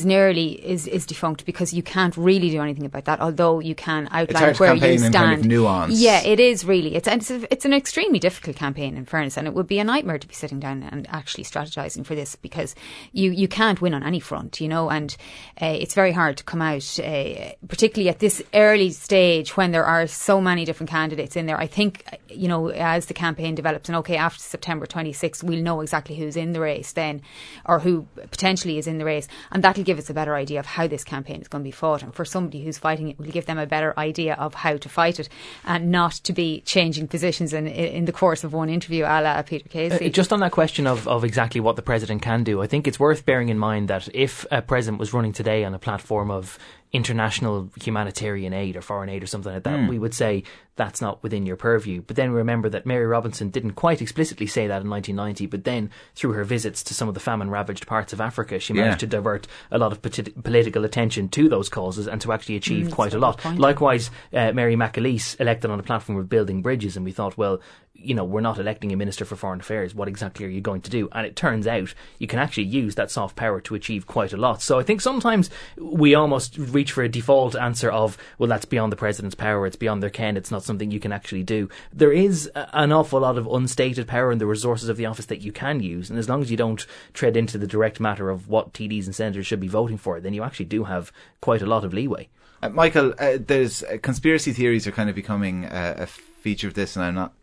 nearly 0.03 0.53
is 0.65 0.87
is 0.87 1.05
defunct 1.05 1.45
because 1.45 1.71
you 1.73 1.83
can't 1.83 2.15
really 2.17 2.49
do 2.49 2.61
anything 2.61 2.85
about 2.85 3.05
that. 3.05 3.21
Although 3.21 3.59
you 3.59 3.75
can 3.75 4.07
outline 4.11 4.55
where 4.55 4.73
you 4.75 4.97
stand. 4.97 5.13
kind 5.13 5.39
of 5.39 5.45
nuance. 5.45 5.93
Yeah, 5.99 6.19
it 6.21 6.39
is 6.39 6.65
really. 6.65 6.72
It's 6.79 7.07
it's, 7.07 7.31
a, 7.31 7.53
it's 7.53 7.65
an 7.65 7.73
extremely 7.73 8.19
difficult 8.19 8.55
campaign 8.55 8.97
in 8.97 9.05
fairness, 9.05 9.37
and 9.37 9.47
it 9.47 9.53
would 9.53 9.67
be 9.67 9.79
a 9.79 9.83
nightmare 9.83 10.17
to 10.17 10.27
be 10.27 10.33
sitting 10.33 10.59
down 10.59 10.83
and 10.83 11.07
actually 11.09 11.43
strategizing 11.43 12.05
for 12.05 12.15
this 12.15 12.35
because 12.35 12.75
you 13.11 13.31
you 13.31 13.47
can't 13.47 13.81
win 13.81 13.93
on 13.93 14.03
any 14.03 14.19
front, 14.19 14.59
you 14.59 14.67
know, 14.67 14.89
and 14.89 15.15
uh, 15.61 15.65
it's 15.65 15.93
very 15.93 16.11
hard 16.11 16.37
to 16.37 16.43
come 16.43 16.61
out, 16.61 16.99
uh, 16.99 17.51
particularly 17.67 18.09
at 18.09 18.19
this 18.19 18.41
early 18.53 18.89
stage 18.89 19.55
when 19.55 19.71
there 19.71 19.85
are 19.85 20.07
so 20.07 20.41
many 20.41 20.65
different 20.65 20.89
candidates 20.89 21.35
in 21.35 21.45
there. 21.45 21.59
I 21.59 21.67
think 21.67 22.05
you 22.29 22.47
know 22.47 22.69
as 22.69 23.05
the 23.05 23.13
campaign 23.13 23.55
develops, 23.55 23.89
and 23.89 23.95
okay, 23.97 24.17
after 24.17 24.39
September 24.39 24.85
26th, 24.85 25.43
we'll 25.43 25.61
know 25.61 25.81
exactly 25.81 26.15
who's 26.15 26.35
in 26.35 26.53
the 26.53 26.59
race 26.59 26.93
then, 26.93 27.21
or 27.65 27.79
who 27.79 28.07
potentially 28.31 28.77
is 28.77 28.87
in 28.87 28.97
the 28.97 29.05
race, 29.05 29.27
and 29.51 29.63
that'll 29.63 29.83
give 29.83 29.99
us 29.99 30.09
a 30.09 30.13
better 30.13 30.35
idea 30.35 30.59
of 30.59 30.65
how 30.65 30.87
this 30.87 31.03
campaign 31.03 31.41
is 31.41 31.47
going 31.47 31.63
to 31.63 31.67
be 31.67 31.71
fought. 31.71 32.01
And 32.01 32.13
for 32.13 32.25
somebody 32.25 32.63
who's 32.63 32.77
fighting 32.77 33.09
it, 33.09 33.19
will 33.19 33.27
give 33.27 33.45
them 33.45 33.57
a 33.57 33.67
better 33.67 33.93
idea 33.97 34.33
of 34.35 34.53
how 34.55 34.77
to 34.77 34.89
fight 34.89 35.19
it, 35.19 35.29
and 35.65 35.91
not 35.91 36.13
to 36.13 36.33
be 36.33 36.62
changing 36.65 37.07
positions 37.07 37.53
in 37.53 37.67
in 37.67 38.05
the 38.05 38.11
course 38.11 38.43
of 38.43 38.53
one 38.53 38.69
interview, 38.69 39.03
a 39.03 39.21
la 39.21 39.41
Peter 39.41 39.67
Casey. 39.69 40.05
Uh, 40.05 40.09
just 40.09 40.31
on 40.33 40.39
that 40.39 40.51
question 40.51 40.87
of, 40.87 41.07
of 41.07 41.23
exactly 41.23 41.61
what 41.61 41.75
the 41.75 41.81
president 41.81 42.21
can 42.21 42.43
do, 42.43 42.61
I 42.61 42.67
think 42.67 42.87
it's 42.87 42.99
worth 42.99 43.25
bearing 43.25 43.49
in 43.49 43.57
mind 43.57 43.87
that 43.87 44.09
if 44.13 44.45
a 44.51 44.61
president 44.61 44.99
was 44.99 45.13
running 45.13 45.33
today 45.33 45.63
on 45.63 45.73
a 45.73 45.79
platform 45.79 46.31
of 46.31 46.57
international 46.93 47.71
humanitarian 47.81 48.53
aid 48.53 48.75
or 48.77 48.81
foreign 48.81 49.09
aid 49.09 49.23
or 49.23 49.25
something 49.27 49.51
like 49.51 49.63
that, 49.63 49.89
we 49.89 49.97
would 49.97 50.13
say 50.13 50.43
that's 50.75 51.01
not 51.01 51.21
within 51.23 51.45
your 51.45 51.55
purview. 51.55 52.01
But 52.01 52.15
then 52.15 52.31
remember 52.31 52.69
that 52.69 52.85
Mary 52.85 53.05
Robinson 53.05 53.49
didn't 53.49 53.71
quite 53.73 54.01
explicitly 54.01 54.45
say 54.47 54.67
that 54.67 54.81
in 54.83 54.89
1990, 54.89 55.47
but 55.47 55.63
then 55.63 55.89
through 56.15 56.33
her 56.33 56.43
visits 56.43 56.83
to 56.83 56.93
some 56.93 57.07
of 57.07 57.13
the 57.15 57.19
famine 57.19 57.49
ravaged 57.49 57.85
parts 57.87 58.13
of 58.13 58.21
Africa, 58.21 58.59
she 58.59 58.73
managed 58.73 58.95
Yeah. 58.95 58.97
to 58.99 59.07
divert 59.07 59.47
a 59.71 59.77
lot 59.77 59.91
of 59.91 60.01
politi- 60.01 60.43
political 60.43 60.85
attention 60.85 61.29
to 61.29 61.49
those 61.49 61.67
causes 61.69 62.07
and 62.07 62.21
to 62.21 62.31
actually 62.31 62.55
achieve 62.55 62.91
quite 62.91 63.13
a 63.13 63.19
lot. 63.19 63.43
Likewise, 63.57 64.09
uh, 64.33 64.51
Mary 64.53 64.75
McAleese 64.75 65.39
elected 65.39 65.69
on 65.71 65.79
a 65.79 65.83
platform 65.83 66.17
of 66.17 66.29
building 66.29 66.61
bridges, 66.61 66.95
and 66.95 67.05
we 67.05 67.11
thought, 67.11 67.37
well, 67.37 67.59
you 67.95 68.15
know, 68.15 68.23
we're 68.23 68.41
not 68.41 68.57
electing 68.57 68.91
a 68.91 68.97
minister 68.97 69.23
for 69.23 69.35
foreign 69.35 69.59
affairs. 69.59 69.93
What 69.93 70.07
exactly 70.07 70.45
are 70.45 70.49
you 70.49 70.61
going 70.61 70.81
to 70.81 70.89
do? 70.89 71.09
And 71.11 71.27
it 71.27 71.35
turns 71.35 71.67
out 71.67 71.93
you 72.17 72.27
can 72.27 72.39
actually 72.39 72.63
use 72.63 72.95
that 72.95 73.11
soft 73.11 73.35
power 73.35 73.61
to 73.61 73.75
achieve 73.75 74.07
quite 74.07 74.33
a 74.33 74.37
lot. 74.37 74.61
So 74.61 74.79
I 74.79 74.83
think 74.83 74.99
sometimes 74.99 75.49
we 75.77 76.15
almost 76.15 76.57
reach 76.57 76.91
for 76.91 77.03
a 77.03 77.09
default 77.09 77.55
answer 77.55 77.91
of, 77.91 78.17
well, 78.39 78.49
that's 78.49 78.65
beyond 78.65 78.91
the 78.91 78.97
president's 78.97 79.35
power. 79.35 79.67
It's 79.67 79.75
beyond 79.75 80.01
their 80.01 80.09
ken. 80.09 80.37
It's 80.37 80.51
not 80.51 80.63
something 80.63 80.89
you 80.89 80.99
can 80.99 81.11
actually 81.11 81.43
do. 81.43 81.69
There 81.93 82.11
is 82.11 82.49
an 82.55 82.91
awful 82.91 83.19
lot 83.19 83.37
of 83.37 83.47
unstated 83.47 84.07
power 84.07 84.31
in 84.31 84.39
the 84.39 84.47
resources 84.47 84.89
of 84.89 84.97
the 84.97 85.05
office 85.05 85.27
that 85.27 85.41
you 85.41 85.51
can 85.51 85.79
use. 85.79 86.09
And 86.09 86.17
as 86.17 86.27
long 86.27 86.41
as 86.41 86.49
you 86.49 86.57
don't 86.57 86.85
tread 87.13 87.37
into 87.37 87.59
the 87.59 87.67
direct 87.67 87.99
matter 87.99 88.29
of 88.29 88.49
what 88.49 88.73
TDs 88.73 89.05
and 89.05 89.15
senators 89.15 89.45
should 89.45 89.59
be 89.59 89.67
voting 89.67 89.97
for, 89.97 90.19
then 90.19 90.33
you 90.33 90.43
actually 90.43 90.65
do 90.65 90.85
have 90.85 91.11
quite 91.41 91.61
a 91.61 91.67
lot 91.67 91.85
of 91.85 91.93
leeway. 91.93 92.27
Uh, 92.63 92.69
Michael, 92.69 93.13
uh, 93.19 93.37
there's 93.45 93.83
uh, 93.83 93.97
conspiracy 94.01 94.53
theories 94.53 94.87
are 94.87 94.93
kind 94.93 95.09
of 95.09 95.15
becoming 95.15 95.65
uh, 95.65 95.95
a 95.97 96.07
feature 96.07 96.65
of 96.65 96.75
this, 96.75 96.95
and 96.95 97.03
I'm 97.03 97.13
not 97.13 97.33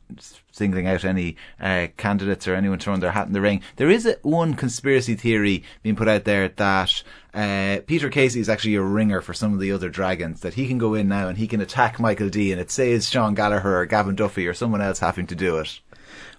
singling 0.51 0.87
out 0.87 1.05
any 1.05 1.37
uh, 1.61 1.89
candidates 1.99 2.49
or 2.49 2.55
anyone 2.55 2.79
throwing 2.79 3.01
their 3.01 3.11
hat 3.11 3.27
in 3.27 3.35
the 3.35 3.43
ring. 3.43 3.61
There 3.77 3.91
is 3.91 4.07
a, 4.07 4.17
one 4.23 4.55
conspiracy 4.55 5.17
theory 5.17 5.63
being 5.83 5.95
put 5.95 6.09
out 6.09 6.25
there 6.25 6.49
that 6.49 7.03
uh, 7.35 7.81
Peter 7.87 8.09
Casey 8.09 8.41
is 8.41 8.49
actually 8.49 8.77
a 8.77 8.83
ringer 8.83 9.21
for 9.21 9.35
some 9.35 9.53
of 9.53 9.61
the 9.61 9.73
other 9.73 9.91
dragons. 9.91 10.41
That 10.41 10.55
he 10.55 10.67
can 10.67 10.79
go 10.79 10.95
in 10.95 11.09
now 11.09 11.29
and 11.29 11.37
he 11.37 11.47
can 11.47 11.61
attack 11.61 12.01
Michael 12.01 12.31
D, 12.31 12.51
and 12.51 12.59
it 12.59 12.71
saves 12.71 13.11
Sean 13.11 13.35
Gallagher 13.35 13.77
or 13.77 13.85
Gavin 13.85 14.15
Duffy 14.15 14.49
or 14.49 14.55
someone 14.55 14.81
else 14.81 15.01
having 15.01 15.27
to 15.27 15.35
do 15.35 15.59
it. 15.59 15.81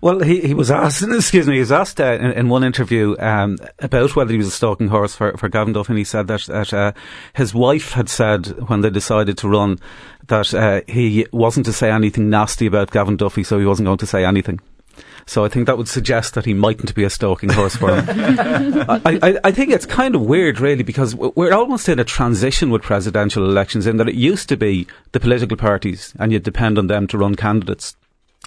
Well, 0.02 0.20
he, 0.20 0.42
he 0.42 0.54
was 0.56 0.72
asked, 0.72 1.04
excuse 1.08 1.48
me, 1.48 1.54
he 1.54 1.60
was 1.60 1.72
asked 1.72 2.02
uh, 2.02 2.14
in, 2.14 2.32
in 2.32 2.50
one 2.50 2.64
interview 2.64 3.16
um, 3.20 3.58
about 3.80 4.16
whether 4.16 4.32
he 4.32 4.38
was 4.38 4.48
a 4.48 4.52
stalking 4.52 4.88
horse 4.88 5.16
for, 5.16 5.38
for 5.38 5.48
Gavin 5.48 5.74
Duff, 5.74 5.90
and 5.90 5.98
he 5.98 6.04
said 6.04 6.28
that, 6.28 6.42
that 6.48 6.74
uh, 6.74 6.92
his 7.34 7.54
wife 7.54 7.94
had 7.94 8.10
said 8.10 8.48
when 8.68 8.82
they 8.82 8.90
decided 8.90 9.38
to 9.38 9.48
run 9.48 9.80
that 10.28 10.54
uh, 10.54 10.82
he 10.88 11.28
wasn't 11.32 11.68
to 11.68 11.74
say 11.74 11.92
anything 11.92 12.30
nasty 12.30 12.66
about 12.66 12.92
Gavin 12.92 13.16
Duffy, 13.16 13.44
so 13.44 13.60
he 13.60 13.66
wasn't 13.66 13.86
going 13.86 14.00
to 14.00 14.08
say 14.08 14.26
anything. 14.26 14.60
So 15.28 15.46
I 15.46 15.50
think 15.50 15.68
that 15.68 15.78
would 15.78 15.88
suggest 15.88 16.34
that 16.34 16.46
he 16.46 16.54
mightn't 16.54 16.96
be 16.96 17.04
a 17.04 17.10
stalking 17.10 17.50
horse 17.50 17.76
for 17.76 17.96
him. 17.96 18.06
I, 18.90 19.20
I, 19.22 19.40
I 19.46 19.52
think 19.52 19.72
it's 19.72 19.86
kind 19.86 20.16
of 20.16 20.22
weird, 20.22 20.60
really, 20.60 20.84
because 20.84 21.16
we're 21.16 21.54
almost 21.54 21.88
in 21.88 22.00
a 22.00 22.04
transition 22.04 22.72
with 22.72 22.82
presidential 22.82 23.46
elections 23.46 23.86
in 23.86 23.98
that 23.98 24.10
it 24.10 24.16
used 24.16 24.50
to 24.50 24.58
be 24.58 24.88
the 25.12 25.20
political 25.20 25.58
parties 25.58 26.14
and 26.20 26.32
you'd 26.32 26.44
depend 26.44 26.78
on 26.78 26.88
them 26.88 27.08
to 27.08 27.18
run 27.18 27.36
candidates. 27.36 27.96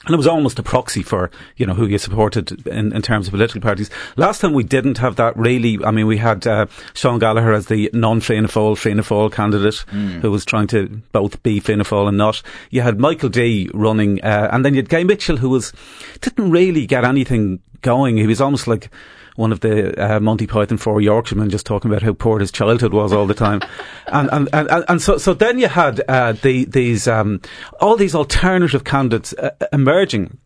And 0.07 0.13
it 0.13 0.17
was 0.19 0.27
almost 0.27 0.59
a 0.59 0.63
proxy 0.63 1.03
for, 1.03 1.31
you 1.57 1.65
know, 1.65 1.73
who 1.73 1.87
you 1.87 1.97
supported 1.99 2.67
in, 2.67 2.95
in 2.95 3.01
terms 3.01 3.27
of 3.27 3.33
political 3.33 3.61
parties. 3.61 3.89
Last 4.17 4.41
time 4.41 4.53
we 4.53 4.63
didn't 4.63 4.99
have 4.99 5.17
that 5.17 5.37
really. 5.37 5.83
I 5.83 5.91
mean, 5.91 6.07
we 6.07 6.19
had 6.19 6.47
uh, 6.47 6.67
Sean 6.93 7.19
Gallagher 7.19 7.53
as 7.53 7.67
the 7.67 7.89
non-Fianna 7.95 8.49
Fáil, 8.49 8.77
Fianna 8.77 9.03
Fáil 9.03 9.33
candidate 9.33 9.85
who 10.21 10.31
was 10.31 10.45
trying 10.45 10.67
to 10.69 10.89
both 11.13 11.43
be 11.43 11.59
Fianna 11.59 11.85
Fáil 11.85 12.09
and 12.09 12.19
not. 12.19 12.43
You 12.71 12.83
had 12.83 13.01
Michael 13.01 13.31
D 13.31 13.71
running, 13.73 14.23
uh, 14.23 14.51
and 14.53 14.65
then 14.65 14.75
you 14.75 14.79
had 14.79 14.91
Gay 14.91 15.05
Mitchell 15.05 15.39
who 15.39 15.49
was, 15.49 15.73
didn't 16.21 16.51
really 16.51 16.87
get 16.87 17.05
anything 17.05 17.61
going. 17.81 18.19
He 18.19 18.27
was 18.27 18.41
almost 18.41 18.67
like, 18.67 18.91
one 19.37 19.53
of 19.53 19.61
the 19.61 19.95
uh, 20.01 20.21
Monty 20.21 20.47
Python 20.47 20.79
four 20.79 21.01
Yorkshiremen 21.01 21.51
just 21.51 21.67
talking 21.67 21.91
about 21.91 22.03
how 22.03 22.13
poor 22.13 22.39
his 22.39 22.53
childhood 22.53 22.93
was 22.93 23.13
all 23.13 23.27
the 23.27 23.35
time, 23.35 23.61
and, 24.07 24.29
and 24.33 24.49
and 24.53 24.85
and 24.89 25.03
so 25.03 25.19
so 25.19 25.35
then 25.35 25.59
you 25.59 25.69
had 25.69 26.03
uh, 26.09 26.33
the 26.33 26.65
these 26.65 27.09
um, 27.09 27.41
all 27.81 27.97
these 27.97 28.15
alternative 28.15 28.85
candidates 28.85 29.33
uh, 29.35 29.51
emerging. 29.73 30.39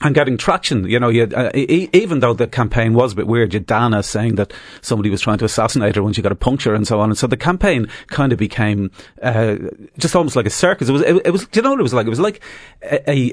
And 0.00 0.14
getting 0.14 0.36
traction, 0.36 0.88
you 0.88 1.00
know, 1.00 1.08
you 1.08 1.22
had, 1.22 1.34
uh, 1.34 1.50
e- 1.56 1.88
even 1.92 2.20
though 2.20 2.32
the 2.32 2.46
campaign 2.46 2.94
was 2.94 3.14
a 3.14 3.16
bit 3.16 3.26
weird, 3.26 3.52
you 3.52 3.58
had 3.58 3.66
Dana 3.66 4.04
saying 4.04 4.36
that 4.36 4.52
somebody 4.80 5.10
was 5.10 5.20
trying 5.20 5.38
to 5.38 5.44
assassinate 5.44 5.96
her 5.96 6.04
when 6.04 6.12
she 6.12 6.22
got 6.22 6.30
a 6.30 6.36
puncture 6.36 6.72
and 6.72 6.86
so 6.86 7.00
on. 7.00 7.10
And 7.10 7.18
so 7.18 7.26
the 7.26 7.36
campaign 7.36 7.88
kind 8.06 8.32
of 8.32 8.38
became 8.38 8.92
uh, 9.22 9.56
just 9.98 10.14
almost 10.14 10.36
like 10.36 10.46
a 10.46 10.50
circus. 10.50 10.88
It 10.88 10.92
was, 10.92 11.02
it, 11.02 11.16
it 11.26 11.30
was, 11.32 11.48
do 11.48 11.58
you 11.58 11.64
know 11.64 11.70
what 11.70 11.80
it 11.80 11.82
was 11.82 11.94
like? 11.94 12.06
It 12.06 12.10
was 12.10 12.20
like 12.20 12.40
a, 12.80 13.10
a 13.10 13.32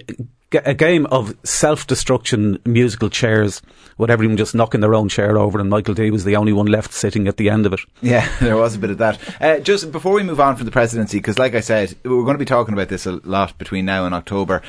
a 0.54 0.74
game 0.74 1.06
of 1.08 1.36
self-destruction 1.44 2.60
musical 2.66 3.10
chairs 3.10 3.62
with 3.98 4.10
everyone 4.10 4.38
just 4.38 4.56
knocking 4.56 4.82
their 4.82 4.94
own 4.94 5.10
chair 5.10 5.38
over 5.38 5.60
and 5.60 5.70
Michael 5.70 5.94
D 5.94 6.12
was 6.12 6.24
the 6.24 6.36
only 6.36 6.54
one 6.54 6.68
left 6.68 6.94
sitting 6.94 7.28
at 7.28 7.38
the 7.38 7.50
end 7.50 7.66
of 7.66 7.74
it. 7.74 7.80
Yeah, 8.02 8.30
there 8.40 8.58
was 8.58 8.76
a 8.76 8.80
bit 8.80 8.90
of 8.90 8.98
that. 9.00 9.20
Uh, 9.42 9.60
just 9.60 9.92
before 9.92 10.14
we 10.14 10.24
move 10.24 10.40
on 10.40 10.56
from 10.56 10.66
the 10.66 10.72
presidency, 10.72 11.18
because 11.18 11.40
like 11.40 11.56
I 11.56 11.62
said, 11.62 11.96
we're 12.04 12.24
going 12.24 12.36
to 12.36 12.40
be 12.40 12.46
talking 12.46 12.74
about 12.74 12.90
this 12.90 13.06
a 13.06 13.20
lot 13.24 13.58
between 13.58 13.86
now 13.86 14.06
and 14.06 14.14
October. 14.14 14.62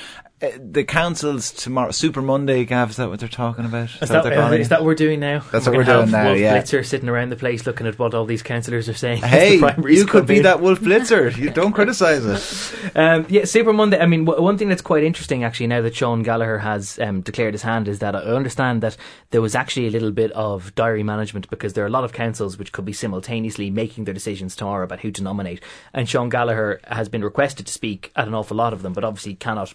Uh, 0.42 0.50
the 0.58 0.84
councils 0.84 1.50
tomorrow, 1.50 1.90
Super 1.90 2.20
Monday, 2.20 2.66
Gav, 2.66 2.90
is 2.90 2.96
that 2.96 3.08
what 3.08 3.20
they're 3.20 3.28
talking 3.28 3.64
about? 3.64 3.88
Is, 3.88 4.02
is 4.02 4.08
that, 4.10 4.22
that, 4.22 4.36
uh, 4.36 4.52
is 4.52 4.68
that 4.68 4.80
what 4.80 4.86
we're 4.86 4.94
doing 4.94 5.18
now? 5.18 5.38
That's 5.50 5.64
we're 5.66 5.72
what 5.72 5.86
we're 5.86 5.96
doing 5.96 6.10
now, 6.10 6.24
Wolf 6.26 6.38
yeah. 6.38 6.60
Blitzer 6.60 6.84
sitting 6.84 7.08
around 7.08 7.30
the 7.30 7.36
place 7.36 7.64
looking 7.64 7.86
at 7.86 7.98
what 7.98 8.12
all 8.12 8.26
these 8.26 8.42
councillors 8.42 8.86
are 8.86 8.94
saying. 8.94 9.22
Hey, 9.36 9.54
you 9.88 10.04
could 10.04 10.26
be 10.26 10.38
in. 10.38 10.42
that 10.42 10.60
Wolf 10.60 10.80
Blitzer. 10.82 11.34
you 11.34 11.48
don't 11.48 11.72
criticise 11.72 12.26
it. 12.26 12.94
Um, 12.94 13.24
yeah, 13.30 13.46
Super 13.46 13.72
Monday. 13.72 13.98
I 13.98 14.04
mean, 14.04 14.26
w- 14.26 14.42
one 14.42 14.58
thing 14.58 14.68
that's 14.68 14.82
quite 14.82 15.04
interesting 15.04 15.42
actually 15.42 15.68
now 15.68 15.80
that 15.80 15.94
Sean 15.94 16.22
Gallagher 16.22 16.58
has 16.58 16.98
um, 16.98 17.22
declared 17.22 17.54
his 17.54 17.62
hand 17.62 17.88
is 17.88 18.00
that 18.00 18.14
I 18.14 18.20
understand 18.20 18.82
that 18.82 18.98
there 19.30 19.40
was 19.40 19.54
actually 19.54 19.86
a 19.86 19.90
little 19.90 20.12
bit 20.12 20.32
of 20.32 20.74
diary 20.74 21.02
management 21.02 21.48
because 21.48 21.72
there 21.72 21.84
are 21.84 21.88
a 21.88 21.90
lot 21.90 22.04
of 22.04 22.12
councils 22.12 22.58
which 22.58 22.72
could 22.72 22.84
be 22.84 22.92
simultaneously 22.92 23.70
making 23.70 24.04
their 24.04 24.14
decisions 24.14 24.54
tomorrow 24.54 24.84
about 24.84 25.00
who 25.00 25.10
to 25.12 25.22
nominate. 25.22 25.62
And 25.94 26.06
Sean 26.06 26.28
Gallagher 26.28 26.80
has 26.88 27.08
been 27.08 27.24
requested 27.24 27.66
to 27.66 27.72
speak 27.72 28.12
at 28.16 28.28
an 28.28 28.34
awful 28.34 28.58
lot 28.58 28.74
of 28.74 28.82
them, 28.82 28.92
but 28.92 29.02
obviously 29.02 29.34
cannot 29.34 29.74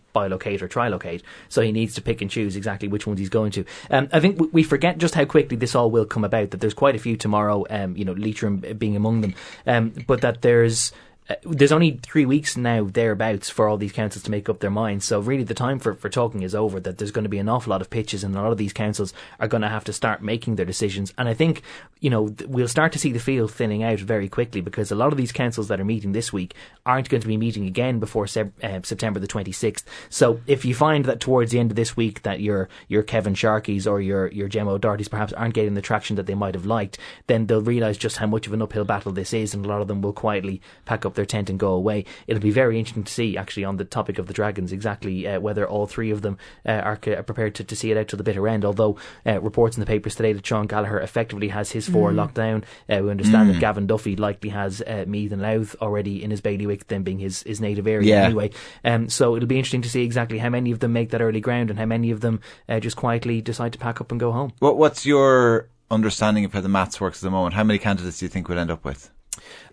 bilocate 0.51 0.61
or 0.61 0.67
trilocate 0.67 1.21
so 1.49 1.61
he 1.61 1.71
needs 1.71 1.93
to 1.95 2.01
pick 2.01 2.21
and 2.21 2.29
choose 2.29 2.55
exactly 2.55 2.87
which 2.87 3.07
ones 3.07 3.19
he's 3.19 3.29
going 3.29 3.51
to. 3.51 3.65
Um, 3.89 4.09
I 4.11 4.19
think 4.19 4.53
we 4.53 4.63
forget 4.63 4.97
just 4.97 5.15
how 5.15 5.25
quickly 5.25 5.57
this 5.57 5.75
all 5.75 5.91
will 5.91 6.05
come 6.05 6.23
about. 6.23 6.51
That 6.51 6.61
there's 6.61 6.73
quite 6.73 6.95
a 6.95 6.99
few 6.99 7.17
tomorrow. 7.17 7.65
Um, 7.69 7.95
you 7.95 8.05
know, 8.05 8.13
Leitrim 8.13 8.59
being 8.77 8.95
among 8.95 9.21
them, 9.21 9.35
um, 9.67 9.93
but 10.07 10.21
that 10.21 10.41
there's 10.41 10.91
uh, 11.29 11.35
there's 11.43 11.71
only 11.71 11.99
three 12.01 12.25
weeks 12.25 12.57
now 12.57 12.83
thereabouts 12.83 13.49
for 13.49 13.67
all 13.67 13.77
these 13.77 13.91
councils 13.91 14.23
to 14.23 14.31
make 14.31 14.49
up 14.49 14.59
their 14.59 14.71
minds. 14.71 15.05
So 15.05 15.19
really, 15.19 15.43
the 15.43 15.53
time 15.53 15.77
for, 15.77 15.93
for 15.93 16.09
talking 16.09 16.41
is 16.41 16.55
over. 16.55 16.79
That 16.79 16.97
there's 16.97 17.11
going 17.11 17.23
to 17.23 17.29
be 17.29 17.37
an 17.37 17.47
awful 17.47 17.69
lot 17.71 17.81
of 17.81 17.89
pitches, 17.89 18.23
and 18.23 18.35
a 18.35 18.41
lot 18.41 18.51
of 18.51 18.57
these 18.57 18.73
councils 18.73 19.13
are 19.39 19.47
going 19.47 19.61
to 19.61 19.69
have 19.69 19.83
to 19.85 19.93
start 19.93 20.23
making 20.23 20.55
their 20.55 20.65
decisions. 20.65 21.13
And 21.17 21.29
I 21.29 21.33
think 21.33 21.61
you 21.99 22.09
know 22.09 22.33
we'll 22.47 22.67
start 22.67 22.91
to 22.93 22.99
see 22.99 23.11
the 23.11 23.19
field 23.19 23.51
thinning 23.51 23.83
out 23.83 23.99
very 23.99 24.27
quickly 24.27 24.61
because 24.61 24.91
a 24.91 24.95
lot 24.95 25.11
of 25.11 25.17
these 25.17 25.31
councils 25.31 25.67
that 25.67 25.79
are 25.79 25.85
meeting 25.85 26.11
this 26.11 26.33
week 26.33 26.55
aren't 26.85 27.09
going 27.09 27.21
to 27.21 27.27
be 27.27 27.37
meeting 27.37 27.67
again 27.67 27.99
before 27.99 28.25
se- 28.25 28.51
uh, 28.63 28.79
September 28.83 29.19
the 29.19 29.27
26th. 29.27 29.83
So 30.09 30.41
if 30.47 30.65
you 30.65 30.73
find 30.73 31.05
that 31.05 31.19
towards 31.19 31.51
the 31.51 31.59
end 31.59 31.71
of 31.71 31.75
this 31.75 31.95
week 31.95 32.23
that 32.23 32.41
your 32.41 32.67
your 32.87 33.03
Kevin 33.03 33.35
Sharkeys 33.35 33.89
or 33.89 34.01
your 34.01 34.27
your 34.27 34.47
Gemma 34.47 34.71
O'Doherty's 34.71 35.07
perhaps 35.07 35.33
aren't 35.33 35.53
getting 35.53 35.75
the 35.75 35.81
traction 35.81 36.15
that 36.15 36.25
they 36.25 36.35
might 36.35 36.55
have 36.55 36.65
liked, 36.65 36.97
then 37.27 37.45
they'll 37.45 37.61
realise 37.61 37.97
just 37.97 38.17
how 38.17 38.25
much 38.25 38.47
of 38.47 38.53
an 38.53 38.61
uphill 38.61 38.85
battle 38.85 39.11
this 39.11 39.33
is, 39.33 39.53
and 39.53 39.65
a 39.65 39.69
lot 39.69 39.81
of 39.81 39.87
them 39.87 40.01
will 40.01 40.13
quietly 40.13 40.61
pack 40.85 41.05
up 41.05 41.10
their 41.15 41.25
tent 41.25 41.49
and 41.49 41.59
go 41.59 41.73
away. 41.73 42.05
It'll 42.27 42.41
be 42.41 42.51
very 42.51 42.77
interesting 42.77 43.03
to 43.03 43.13
see, 43.13 43.37
actually, 43.37 43.65
on 43.65 43.77
the 43.77 43.85
topic 43.85 44.19
of 44.19 44.27
the 44.27 44.33
Dragons, 44.33 44.71
exactly 44.71 45.27
uh, 45.27 45.39
whether 45.39 45.67
all 45.67 45.87
three 45.87 46.11
of 46.11 46.21
them 46.21 46.37
uh, 46.65 46.71
are, 46.71 46.99
are, 47.07 47.23
prepared 47.23 47.55
to, 47.55 47.63
to 47.63 47.75
see 47.75 47.91
it 47.91 47.97
out 47.97 48.07
to 48.09 48.15
the 48.15 48.23
bitter 48.23 48.47
end. 48.47 48.65
Although 48.65 48.97
uh, 49.25 49.39
reports 49.41 49.77
in 49.77 49.81
the 49.81 49.85
papers 49.85 50.15
today 50.15 50.33
that 50.33 50.45
Sean 50.45 50.67
Gallagher 50.67 50.99
effectively 50.99 51.49
has 51.49 51.71
his 51.71 51.87
four 51.87 52.11
mm. 52.11 52.15
locked 52.15 52.35
down. 52.35 52.63
Uh, 52.89 52.99
we 53.03 53.11
understand 53.11 53.49
mm. 53.49 53.53
that 53.53 53.59
Gavin 53.59 53.87
Duffy 53.87 54.15
likely 54.15 54.49
has 54.49 54.81
uh, 54.81 55.05
Meath 55.07 55.31
and 55.31 55.41
Louth 55.41 55.75
already 55.81 56.23
in 56.23 56.31
his 56.31 56.41
bailiwick, 56.41 56.87
them 56.87 57.03
being 57.03 57.19
his, 57.19 57.43
his 57.43 57.61
native 57.61 57.87
area 57.87 58.07
yeah. 58.07 58.23
anyway. 58.23 58.51
Um, 58.83 59.09
so 59.09 59.35
it'll 59.35 59.47
be 59.47 59.57
interesting 59.57 59.81
to 59.83 59.89
see 59.89 60.03
exactly 60.03 60.37
how 60.37 60.49
many 60.49 60.71
of 60.71 60.79
them 60.79 60.93
make 60.93 61.09
that 61.11 61.21
early 61.21 61.41
ground 61.41 61.69
and 61.69 61.79
how 61.79 61.85
many 61.85 62.11
of 62.11 62.21
them 62.21 62.41
uh, 62.69 62.79
just 62.79 62.95
quietly 62.95 63.41
decide 63.41 63.73
to 63.73 63.79
pack 63.79 64.01
up 64.01 64.11
and 64.11 64.19
go 64.19 64.31
home. 64.31 64.53
What, 64.59 64.77
what's 64.77 65.05
your 65.05 65.69
understanding 65.89 66.45
of 66.45 66.53
how 66.53 66.61
the 66.61 66.69
maths 66.69 66.99
works 66.99 67.19
at 67.19 67.27
the 67.27 67.31
moment? 67.31 67.53
How 67.53 67.63
many 67.63 67.79
candidates 67.79 68.19
do 68.19 68.25
you 68.25 68.29
think 68.29 68.47
we'll 68.47 68.59
end 68.59 68.71
up 68.71 68.85
with? 68.85 69.11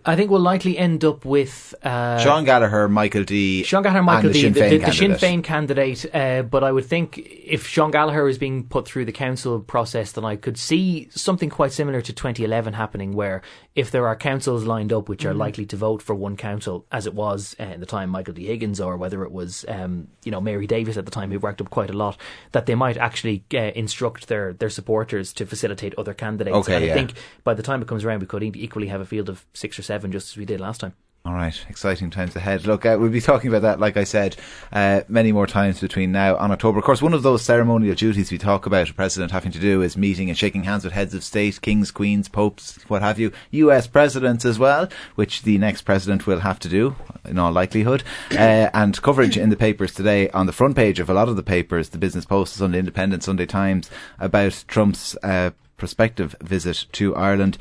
I 0.05 0.17
think 0.17 0.31
we'll 0.31 0.41
likely 0.41 0.79
end 0.79 1.05
up 1.05 1.25
with 1.25 1.75
uh, 1.83 2.19
Sean 2.19 2.45
Gallagher, 2.45 2.89
Michael 2.89 3.25
D. 3.25 3.63
Sean 3.63 3.83
Gallagher, 3.83 4.03
Michael 4.03 4.33
D. 4.33 4.49
The, 4.49 4.49
the, 4.49 4.69
the, 4.71 4.79
the, 4.79 4.93
Sinn 4.93 5.13
Féin 5.13 5.45
candidate. 5.45 6.07
Uh, 6.15 6.43
but 6.43 6.65
I 6.65 6.73
would 6.73 6.87
think 6.87 7.19
if 7.19 7.67
Sean 7.67 7.91
Gallagher 7.91 8.29
is 8.29 8.39
being 8.39 8.65
put 8.65 8.87
through 8.87 9.05
the 9.05 9.13
council 9.13 9.61
process, 9.61 10.13
then 10.13 10.25
I 10.25 10.37
could 10.37 10.57
see 10.57 11.09
something 11.11 11.51
quite 11.51 11.73
similar 11.73 12.01
to 12.01 12.13
2011 12.13 12.75
happening, 12.75 13.13
where 13.13 13.43
if 13.75 13.91
there 13.91 14.07
are 14.07 14.17
councils 14.17 14.65
lined 14.65 14.93
up 14.93 15.09
which 15.09 15.25
are 15.25 15.33
mm. 15.33 15.39
likely 15.39 15.67
to 15.67 15.77
vote 15.77 16.03
for 16.03 16.15
one 16.15 16.37
council, 16.37 16.87
as 16.91 17.07
it 17.07 17.15
was 17.15 17.55
uh, 17.61 17.63
at 17.63 17.81
the 17.81 17.87
time 17.87 18.11
Michael 18.11 18.35
D. 18.35 18.47
Higgins, 18.47 18.81
or 18.81 18.97
whether 18.97 19.23
it 19.23 19.33
was 19.33 19.65
um, 19.69 20.09
you 20.25 20.33
know 20.33 20.41
Mary 20.41 20.67
Davis 20.67 20.97
at 20.97 21.05
the 21.05 21.11
time 21.11 21.31
who 21.31 21.39
worked 21.39 21.61
up 21.61 21.71
quite 21.71 21.91
a 21.91 21.97
lot, 21.97 22.17
that 22.53 22.67
they 22.67 22.75
might 22.75 22.97
actually 22.97 23.45
uh, 23.55 23.73
instruct 23.75 24.29
their 24.29 24.53
their 24.53 24.71
supporters 24.71 25.33
to 25.35 25.47
facilitate 25.47 25.95
other 25.97 26.15
candidates. 26.15 26.57
Okay, 26.57 26.77
and 26.77 26.85
yeah. 26.85 26.93
I 26.93 26.95
think 26.95 27.15
by 27.45 27.55
the 27.55 27.63
time 27.63 27.83
it 27.83 27.89
comes 27.89 28.05
around, 28.05 28.21
we 28.21 28.27
could 28.27 28.43
equally 28.43 28.89
have 28.89 29.01
a 29.01 29.07
field 29.07 29.29
of 29.29 29.45
six 29.53 29.79
or 29.79 29.83
seven, 29.89 30.13
just 30.13 30.31
as 30.31 30.37
we 30.37 30.45
did 30.45 30.61
last 30.61 30.83
time. 30.83 30.93
All 31.25 31.33
right, 31.35 31.67
exciting 31.69 32.11
times 32.11 32.37
ahead. 32.37 32.67
Look, 32.67 32.87
uh, 32.87 32.97
we'll 33.01 33.11
be 33.11 33.21
talking 33.21 33.49
about 33.49 33.63
that, 33.63 33.81
like 33.81 33.97
I 33.97 34.05
said, 34.05 34.37
uh, 34.71 35.01
many 35.09 35.33
more 35.33 35.47
times 35.47 35.81
between 35.81 36.13
now 36.13 36.37
and 36.37 36.53
October. 36.53 36.79
Of 36.79 36.85
course, 36.85 37.03
one 37.03 37.13
of 37.13 37.23
those 37.23 37.43
ceremonial 37.43 37.95
duties 37.95 38.31
we 38.31 38.39
talk 38.39 38.67
about 38.67 38.89
a 38.89 38.95
president 38.95 39.33
having 39.33 39.51
to 39.53 39.59
do 39.59 39.83
is 39.83 39.97
meeting 39.97 40.29
and 40.29 40.39
shaking 40.39 40.65
hands 40.65 40.85
with 40.85 40.93
heads 40.93 41.15
of 41.15 41.25
state, 41.25 41.61
kings, 41.61 41.91
queens, 41.91 42.29
popes, 42.29 42.79
what 42.89 43.03
have 43.03 43.19
you, 43.19 43.33
US 43.51 43.87
presidents 43.87 44.45
as 44.45 44.59
well, 44.59 44.89
which 45.17 45.43
the 45.43 45.59
next 45.59 45.83
president 45.83 46.27
will 46.27 46.41
have 46.41 46.59
to 46.61 46.69
do, 46.69 46.95
in 47.25 47.39
all 47.39 47.53
likelihood. 47.53 48.03
Uh, 48.31 48.71
and 48.73 49.01
coverage 49.03 49.37
in 49.37 49.49
the 49.49 49.57
papers 49.57 49.93
today, 49.93 50.31
on 50.31 50.47
the 50.47 50.53
front 50.53 50.77
page 50.77 51.01
of 51.01 51.11
a 51.11 51.15
lot 51.15 51.29
of 51.29 51.37
the 51.37 51.43
papers, 51.43 51.89
the 51.89 51.99
Business 51.99 52.27
Post, 52.27 52.55
Sunday 52.55 52.79
Independent, 52.79 53.25
Sunday 53.25 53.47
Times, 53.47 53.91
about 54.19 54.65
Trump's 54.69 55.17
uh, 55.23 55.51
prospective 55.79 56.35
visit 56.43 56.87
to 56.93 57.15
Ireland 57.17 57.57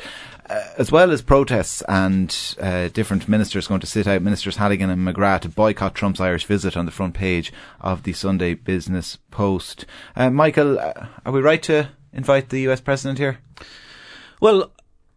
as 0.50 0.92
well 0.92 1.12
as 1.12 1.22
protests 1.22 1.82
and 1.88 2.56
uh, 2.62 2.88
different 2.89 3.27
ministers 3.27 3.68
going 3.68 3.82
to 3.82 3.88
sit 3.88 4.08
out, 4.08 4.22
Ministers 4.22 4.58
Halligan 4.58 4.89
and 4.89 5.06
McGrath, 5.06 5.42
to 5.42 5.50
boycott 5.50 5.96
Trump's 5.96 6.22
Irish 6.22 6.46
visit 6.46 6.77
on 6.77 6.86
the 6.86 6.92
front 6.92 7.13
page 7.13 7.51
of 7.82 8.04
the 8.04 8.13
Sunday 8.13 8.54
Business 8.54 9.18
Post. 9.32 9.86
Uh, 10.16 10.30
Michael, 10.30 10.80
uh, 10.80 11.08
are 11.25 11.32
we 11.32 11.42
right 11.42 11.62
to 11.63 11.89
invite 12.13 12.50
the 12.50 12.68
US 12.70 12.82
President 12.82 13.20
here? 13.20 13.39
Well, 14.39 14.72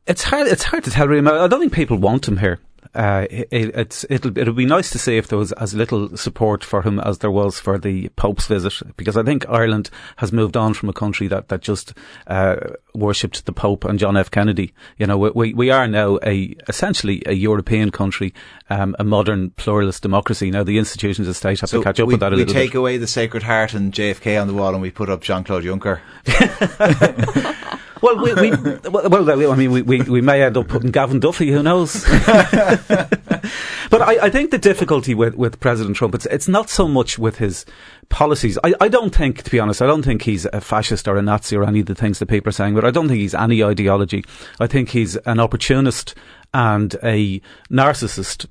it's 0.07 0.25
hard. 0.25 0.47
It's 0.49 0.65
hard 0.65 0.85
to 0.85 0.91
tell. 0.91 1.07
Really, 1.07 1.27
I 1.27 1.47
don't 1.47 1.61
think 1.61 1.73
people 1.73 1.99
want 1.99 2.27
him 2.27 2.39
here 2.39 2.59
uh, 2.94 3.26
it, 3.30 3.49
it's 3.52 4.04
it'll 4.11 4.37
it'll 4.37 4.54
be 4.54 4.66
nice 4.66 4.90
to 4.90 4.99
see 4.99 5.16
if 5.16 5.28
there 5.28 5.38
was 5.38 5.52
as 5.52 5.75
little 5.75 6.16
support 6.16 6.64
for 6.64 6.82
him 6.82 6.99
as 6.99 7.18
there 7.18 7.30
was 7.30 7.61
for 7.61 7.78
the 7.78 8.09
Pope's 8.11 8.47
visit, 8.47 8.97
because 8.97 9.16
I 9.16 9.23
think 9.23 9.49
Ireland 9.49 9.90
has 10.16 10.32
moved 10.32 10.56
on 10.56 10.75
from 10.75 10.88
a 10.88 10.92
country 10.92 11.28
that 11.28 11.49
that 11.49 11.61
just 11.61 11.94
uh, 12.26 12.56
worshipped 12.94 13.47
the 13.47 13.52
Pope 13.52 13.85
and 13.85 13.99
John 13.99 14.16
F. 14.16 14.30
Kennedy. 14.30 14.75
You 14.99 15.06
know, 15.06 15.18
we 15.18 15.54
we 15.54 15.70
are 15.70 15.87
now 15.87 16.18
a 16.25 16.56
essentially 16.68 17.23
a 17.26 17.32
European 17.32 17.90
country, 17.90 18.35
um, 18.70 18.97
a 18.99 19.04
modern 19.04 19.50
pluralist 19.50 20.02
democracy. 20.02 20.50
Now 20.50 20.64
the 20.64 20.78
institutions 20.78 21.28
of 21.28 21.37
state 21.37 21.61
have 21.61 21.70
so 21.70 21.78
to 21.78 21.85
catch 21.85 22.00
up 22.00 22.09
we, 22.09 22.14
with 22.14 22.20
that. 22.20 22.32
A 22.32 22.37
we 22.37 22.44
take 22.44 22.73
bit. 22.73 22.78
away 22.78 22.97
the 22.97 23.06
Sacred 23.06 23.44
Heart 23.44 23.75
and 23.75 23.92
JFK 23.92 24.40
on 24.40 24.49
the 24.49 24.54
wall, 24.54 24.73
and 24.73 24.82
we 24.82 24.90
put 24.90 25.09
up 25.09 25.20
Jean 25.20 25.44
Claude 25.44 25.62
Juncker. 25.62 26.00
Well, 28.02 28.16
we, 28.16 28.35
we 28.35 28.50
well, 28.90 29.30
I 29.50 29.54
mean, 29.54 29.73
we, 29.73 29.83
we, 29.83 30.02
we 30.02 30.21
may 30.21 30.42
end 30.42 30.57
up 30.57 30.69
putting 30.69 30.90
Gavin 30.90 31.21
Duffy. 31.21 31.50
Who 31.50 31.62
knows? 31.62 32.04
but 32.26 34.02
I, 34.02 34.26
I 34.26 34.30
think 34.30 34.50
the 34.50 34.59
difficulty 34.59 35.14
with, 35.14 35.35
with 35.35 35.61
President 35.61 35.97
Trump 35.97 36.14
it's 36.14 36.26
it's 36.26 36.49
not 36.49 36.71
so 36.71 36.88
much 36.88 37.19
with 37.19 37.38
his 37.38 37.66
policies. 38.09 38.59
I, 38.64 38.75
I 38.80 38.88
don't 38.88 39.14
think, 39.14 39.42
to 39.42 39.50
be 39.50 39.61
honest, 39.61 39.83
I 39.83 39.87
don't 39.87 40.02
think 40.02 40.23
he's 40.23 40.47
a 40.47 40.61
fascist 40.61 41.09
or 41.09 41.16
a 41.16 41.23
Nazi 41.23 41.57
or 41.57 41.64
any 41.64 41.80
of 41.80 41.87
the 41.87 41.95
things 41.95 42.19
that 42.19 42.26
people 42.26 42.49
are 42.49 42.52
saying. 42.52 42.75
But 42.75 42.85
I 42.85 42.90
don't 42.90 43.09
think 43.09 43.21
he's 43.21 43.35
any 43.35 43.62
ideology. 43.62 44.25
I 44.59 44.66
think 44.66 44.90
he's 44.90 45.16
an 45.16 45.40
opportunist 45.40 46.14
and 46.52 46.97
a 47.02 47.40
narcissist 47.71 48.47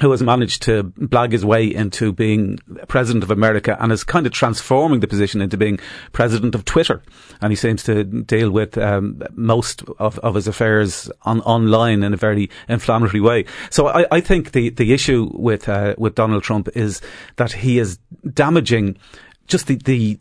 who 0.00 0.10
has 0.10 0.22
managed 0.22 0.62
to 0.62 0.84
blag 0.84 1.32
his 1.32 1.44
way 1.44 1.66
into 1.66 2.12
being 2.12 2.58
president 2.88 3.22
of 3.22 3.30
America 3.30 3.76
and 3.78 3.92
is 3.92 4.04
kind 4.04 4.26
of 4.26 4.32
transforming 4.32 5.00
the 5.00 5.06
position 5.06 5.42
into 5.42 5.58
being 5.58 5.78
president 6.12 6.54
of 6.54 6.64
Twitter. 6.64 7.02
And 7.42 7.52
he 7.52 7.56
seems 7.56 7.82
to 7.84 8.04
deal 8.04 8.50
with 8.50 8.78
um, 8.78 9.22
most 9.32 9.82
of, 9.98 10.18
of 10.20 10.34
his 10.34 10.48
affairs 10.48 11.10
on, 11.22 11.42
online 11.42 12.02
in 12.02 12.14
a 12.14 12.16
very 12.16 12.48
inflammatory 12.70 13.20
way. 13.20 13.44
So 13.68 13.88
I, 13.88 14.06
I 14.10 14.20
think 14.20 14.52
the, 14.52 14.70
the 14.70 14.94
issue 14.94 15.30
with 15.34 15.68
uh, 15.68 15.94
with 15.98 16.14
Donald 16.14 16.42
Trump 16.42 16.70
is 16.74 17.02
that 17.36 17.52
he 17.52 17.78
is 17.78 17.98
damaging 18.32 18.96
just 19.46 19.66
the, 19.66 19.76
the 19.76 20.18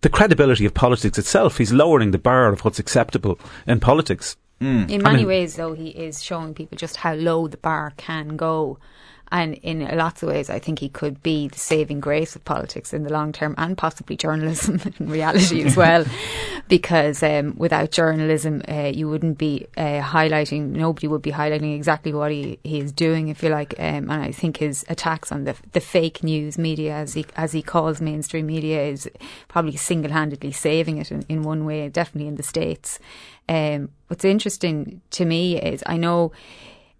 the 0.00 0.08
credibility 0.08 0.66
of 0.66 0.74
politics 0.74 1.18
itself. 1.18 1.56
He's 1.56 1.72
lowering 1.72 2.10
the 2.10 2.18
bar 2.18 2.52
of 2.52 2.64
what's 2.64 2.80
acceptable 2.80 3.38
in 3.66 3.78
politics. 3.78 4.36
Mm. 4.60 4.90
In 4.90 5.02
many 5.02 5.06
I 5.06 5.16
mean, 5.18 5.26
ways, 5.26 5.56
though, 5.56 5.72
he 5.72 5.88
is 5.88 6.22
showing 6.22 6.54
people 6.54 6.76
just 6.76 6.96
how 6.96 7.14
low 7.14 7.48
the 7.48 7.56
bar 7.56 7.92
can 7.96 8.36
go. 8.36 8.78
And 9.34 9.54
in 9.54 9.80
lots 9.96 10.22
of 10.22 10.28
ways, 10.28 10.48
I 10.48 10.60
think 10.60 10.78
he 10.78 10.88
could 10.88 11.20
be 11.20 11.48
the 11.48 11.58
saving 11.58 11.98
grace 11.98 12.36
of 12.36 12.44
politics 12.44 12.94
in 12.94 13.02
the 13.02 13.12
long 13.12 13.32
term 13.32 13.56
and 13.58 13.76
possibly 13.76 14.16
journalism 14.16 14.80
in 15.00 15.10
reality 15.10 15.64
as 15.64 15.76
well. 15.76 16.06
Because 16.66 17.22
um, 17.22 17.56
without 17.58 17.90
journalism, 17.90 18.62
uh, 18.66 18.90
you 18.94 19.06
wouldn't 19.06 19.36
be 19.36 19.66
uh, 19.76 20.00
highlighting, 20.00 20.70
nobody 20.70 21.06
would 21.06 21.20
be 21.20 21.30
highlighting 21.30 21.76
exactly 21.76 22.14
what 22.14 22.30
he, 22.30 22.58
he 22.64 22.80
is 22.80 22.90
doing, 22.90 23.28
if 23.28 23.42
you 23.42 23.50
like. 23.50 23.74
Um, 23.78 24.10
and 24.10 24.12
I 24.12 24.32
think 24.32 24.56
his 24.56 24.82
attacks 24.88 25.30
on 25.30 25.44
the, 25.44 25.54
the 25.72 25.80
fake 25.80 26.24
news 26.24 26.56
media, 26.56 26.94
as 26.94 27.12
he, 27.12 27.26
as 27.36 27.52
he 27.52 27.60
calls 27.60 28.00
mainstream 28.00 28.46
media, 28.46 28.82
is 28.82 29.10
probably 29.46 29.76
single 29.76 30.10
handedly 30.10 30.52
saving 30.52 30.96
it 30.96 31.12
in, 31.12 31.26
in 31.28 31.42
one 31.42 31.66
way, 31.66 31.86
definitely 31.90 32.28
in 32.28 32.36
the 32.36 32.42
States. 32.42 32.98
Um, 33.46 33.90
what's 34.08 34.24
interesting 34.24 35.02
to 35.10 35.26
me 35.26 35.60
is 35.60 35.82
I 35.84 35.98
know 35.98 36.32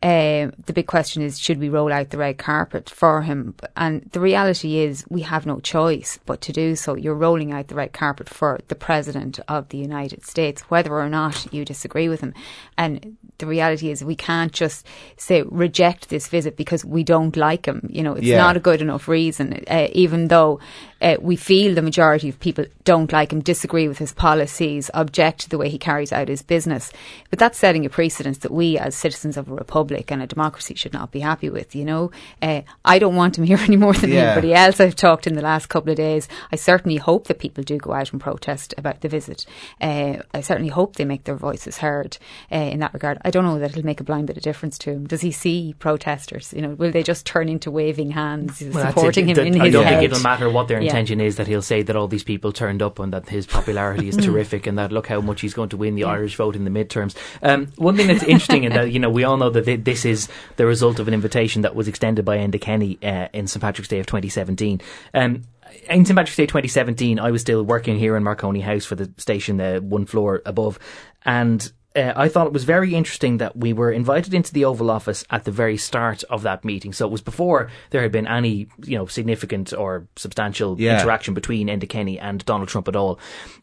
uh, 0.04 0.50
the 0.66 0.74
big 0.74 0.86
question 0.86 1.22
is 1.22 1.40
should 1.40 1.58
we 1.58 1.70
roll 1.70 1.90
out 1.90 2.10
the 2.10 2.18
red 2.18 2.36
carpet 2.36 2.90
for 2.90 3.22
him? 3.22 3.54
And 3.74 4.02
the 4.12 4.20
reality 4.20 4.76
is 4.80 5.06
we 5.08 5.22
have 5.22 5.46
no 5.46 5.60
choice 5.60 6.18
but 6.26 6.42
to 6.42 6.52
do 6.52 6.76
so. 6.76 6.94
You're 6.94 7.14
rolling 7.14 7.52
out 7.52 7.68
the 7.68 7.74
red 7.74 7.94
carpet 7.94 8.28
for 8.28 8.60
the 8.68 8.74
President 8.74 9.40
of 9.48 9.70
the 9.70 9.78
United 9.78 10.26
States, 10.26 10.60
whether 10.68 10.92
or 10.92 11.08
not 11.08 11.50
you 11.54 11.64
disagree 11.64 12.10
with 12.10 12.20
him. 12.20 12.34
And 12.76 13.16
the 13.38 13.46
reality 13.46 13.90
is 13.90 14.04
we 14.04 14.16
can't 14.16 14.52
just 14.52 14.86
say 15.16 15.42
reject 15.42 16.08
this 16.08 16.28
visit 16.28 16.56
because 16.56 16.84
we 16.84 17.02
don't 17.02 17.36
like 17.36 17.66
him. 17.66 17.88
You 17.92 18.02
know, 18.02 18.14
it's 18.14 18.26
Yeah. 18.26 18.38
not 18.38 18.56
a 18.56 18.60
good 18.60 18.80
enough 18.80 19.08
reason, 19.08 19.64
uh, 19.68 19.88
even 19.92 20.28
though 20.28 20.60
uh, 21.00 21.16
we 21.20 21.36
feel 21.36 21.74
the 21.74 21.82
majority 21.82 22.28
of 22.30 22.40
people 22.40 22.64
don't 22.84 23.12
like 23.12 23.32
him, 23.32 23.40
disagree 23.42 23.88
with 23.88 23.98
his 23.98 24.12
policies, 24.12 24.90
object 24.94 25.40
to 25.40 25.48
the 25.50 25.58
way 25.58 25.68
he 25.68 25.78
carries 25.78 26.12
out 26.12 26.28
his 26.28 26.40
business. 26.42 26.92
But 27.28 27.38
that's 27.38 27.58
setting 27.58 27.84
a 27.84 27.90
precedence 27.90 28.38
that 28.38 28.50
we, 28.52 28.78
as 28.78 28.94
citizens 28.94 29.36
of 29.36 29.50
a 29.50 29.54
republic 29.54 30.10
and 30.10 30.22
a 30.22 30.26
democracy, 30.26 30.74
should 30.74 30.94
not 30.94 31.10
be 31.12 31.20
happy 31.20 31.50
with. 31.50 31.74
You 31.74 31.84
know, 31.84 32.10
uh, 32.40 32.62
I 32.84 32.98
don't 32.98 33.16
want 33.16 33.36
him 33.36 33.44
here 33.50 33.58
any 33.58 33.76
more 33.76 33.92
than 33.92 34.12
Yeah. 34.12 34.32
anybody 34.32 34.54
else 34.54 34.80
I've 34.80 34.96
talked 34.96 35.26
in 35.26 35.34
the 35.34 35.42
last 35.42 35.68
couple 35.68 35.90
of 35.90 35.96
days. 35.96 36.26
I 36.50 36.56
certainly 36.56 36.96
hope 36.96 37.26
that 37.26 37.38
people 37.38 37.64
do 37.64 37.76
go 37.76 37.92
out 37.92 38.12
and 38.12 38.20
protest 38.20 38.72
about 38.78 39.02
the 39.02 39.08
visit. 39.08 39.44
Uh, 39.80 40.18
I 40.32 40.40
certainly 40.40 40.70
hope 40.70 40.96
they 40.96 41.04
make 41.04 41.24
their 41.24 41.36
voices 41.36 41.78
heard 41.78 42.16
uh, 42.50 42.56
in 42.56 42.78
that 42.80 42.94
regard. 42.94 43.18
I 43.24 43.30
don't 43.30 43.44
know 43.44 43.58
that 43.58 43.70
it'll 43.70 43.84
make 43.84 44.00
a 44.00 44.04
blind 44.04 44.26
bit 44.26 44.36
of 44.36 44.42
difference 44.42 44.76
to 44.78 44.90
him. 44.90 45.06
Does 45.06 45.22
he 45.22 45.30
see 45.32 45.74
protesters? 45.78 46.52
You 46.54 46.62
know, 46.62 46.70
will 46.74 46.90
they 46.90 47.02
just 47.02 47.24
turn 47.24 47.48
into 47.48 47.70
waving 47.70 48.10
hands, 48.10 48.62
Well, 48.72 48.86
supporting 48.86 49.28
him 49.28 49.36
That- 49.36 49.46
in 49.46 49.54
I 49.60 49.64
his 49.66 49.74
I 49.74 49.78
don't 49.78 49.84
head? 49.86 49.98
think 50.00 50.12
it'll 50.12 50.22
matter 50.22 50.50
what 50.50 50.68
their 50.68 50.78
Yeah. 50.80 50.86
intention 50.90 51.20
is. 51.20 51.36
That 51.36 51.46
he'll 51.46 51.62
say 51.62 51.82
that 51.82 51.96
all 51.96 52.06
these 52.08 52.22
people 52.24 52.52
turned 52.52 52.82
up 52.82 52.98
and 52.98 53.12
that 53.12 53.28
his 53.28 53.46
popularity 53.46 54.08
is 54.08 54.16
terrific, 54.16 54.66
and 54.66 54.76
that 54.78 54.92
look 54.92 55.06
how 55.06 55.20
much 55.20 55.40
he's 55.40 55.54
going 55.54 55.70
to 55.70 55.76
win 55.76 55.94
the 55.94 56.04
Irish 56.04 56.36
vote 56.36 56.54
in 56.54 56.64
the 56.64 56.70
midterms. 56.70 57.14
Um, 57.42 57.68
one 57.76 57.96
thing 57.96 58.08
that's 58.08 58.22
interesting, 58.24 58.66
and 58.66 58.74
that 58.74 58.92
you 58.92 58.98
know, 58.98 59.10
we 59.10 59.24
all 59.24 59.36
know 59.36 59.50
that 59.50 59.84
this 59.84 60.04
is 60.04 60.28
the 60.56 60.66
result 60.66 60.98
of 60.98 61.08
an 61.08 61.14
invitation 61.14 61.62
that 61.62 61.74
was 61.74 61.88
extended 61.88 62.24
by 62.24 62.36
Enda 62.38 62.60
Kenny 62.60 62.98
uh, 63.02 63.28
in 63.32 63.46
St 63.46 63.60
Patrick's 63.62 63.88
Day 63.88 64.00
of 64.00 64.06
2017. 64.06 64.80
Um, 65.14 65.42
in 65.88 66.04
St 66.04 66.16
Patrick's 66.16 66.36
Day 66.36 66.46
2017, 66.46 67.18
I 67.18 67.30
was 67.30 67.40
still 67.40 67.62
working 67.62 67.98
here 67.98 68.16
in 68.16 68.22
Marconi 68.22 68.60
House 68.60 68.84
for 68.84 68.94
the 68.96 69.10
station, 69.16 69.60
uh, 69.60 69.80
one 69.80 70.04
floor 70.06 70.42
above, 70.46 70.78
and 71.24 71.72
uh, 71.96 72.12
I 72.16 72.28
thought 72.28 72.46
it 72.46 72.52
was 72.52 72.64
very 72.64 72.94
interesting 72.94 73.38
that 73.38 73.56
we 73.56 73.72
were 73.72 73.92
invited 73.92 74.34
into 74.34 74.52
the 74.52 74.64
Oval 74.64 74.90
Office 74.90 75.24
at 75.30 75.44
the 75.44 75.50
very 75.50 75.76
start 75.76 76.24
of 76.24 76.42
that 76.42 76.64
meeting. 76.64 76.92
So 76.92 77.06
it 77.06 77.12
was 77.12 77.20
before 77.22 77.70
there 77.90 78.02
had 78.02 78.10
been 78.12 78.26
any, 78.26 78.66
you 78.84 78.98
know, 78.98 79.06
significant 79.06 79.72
or 79.72 80.06
substantial 80.16 80.80
Yeah. 80.80 80.98
interaction 80.98 81.34
between 81.34 81.68
Enda 81.68 81.88
Kenny 81.88 82.18
and 82.18 82.44
Donald 82.44 82.68
Trump 82.68 82.88
at 82.88 82.96
all. 82.96 83.18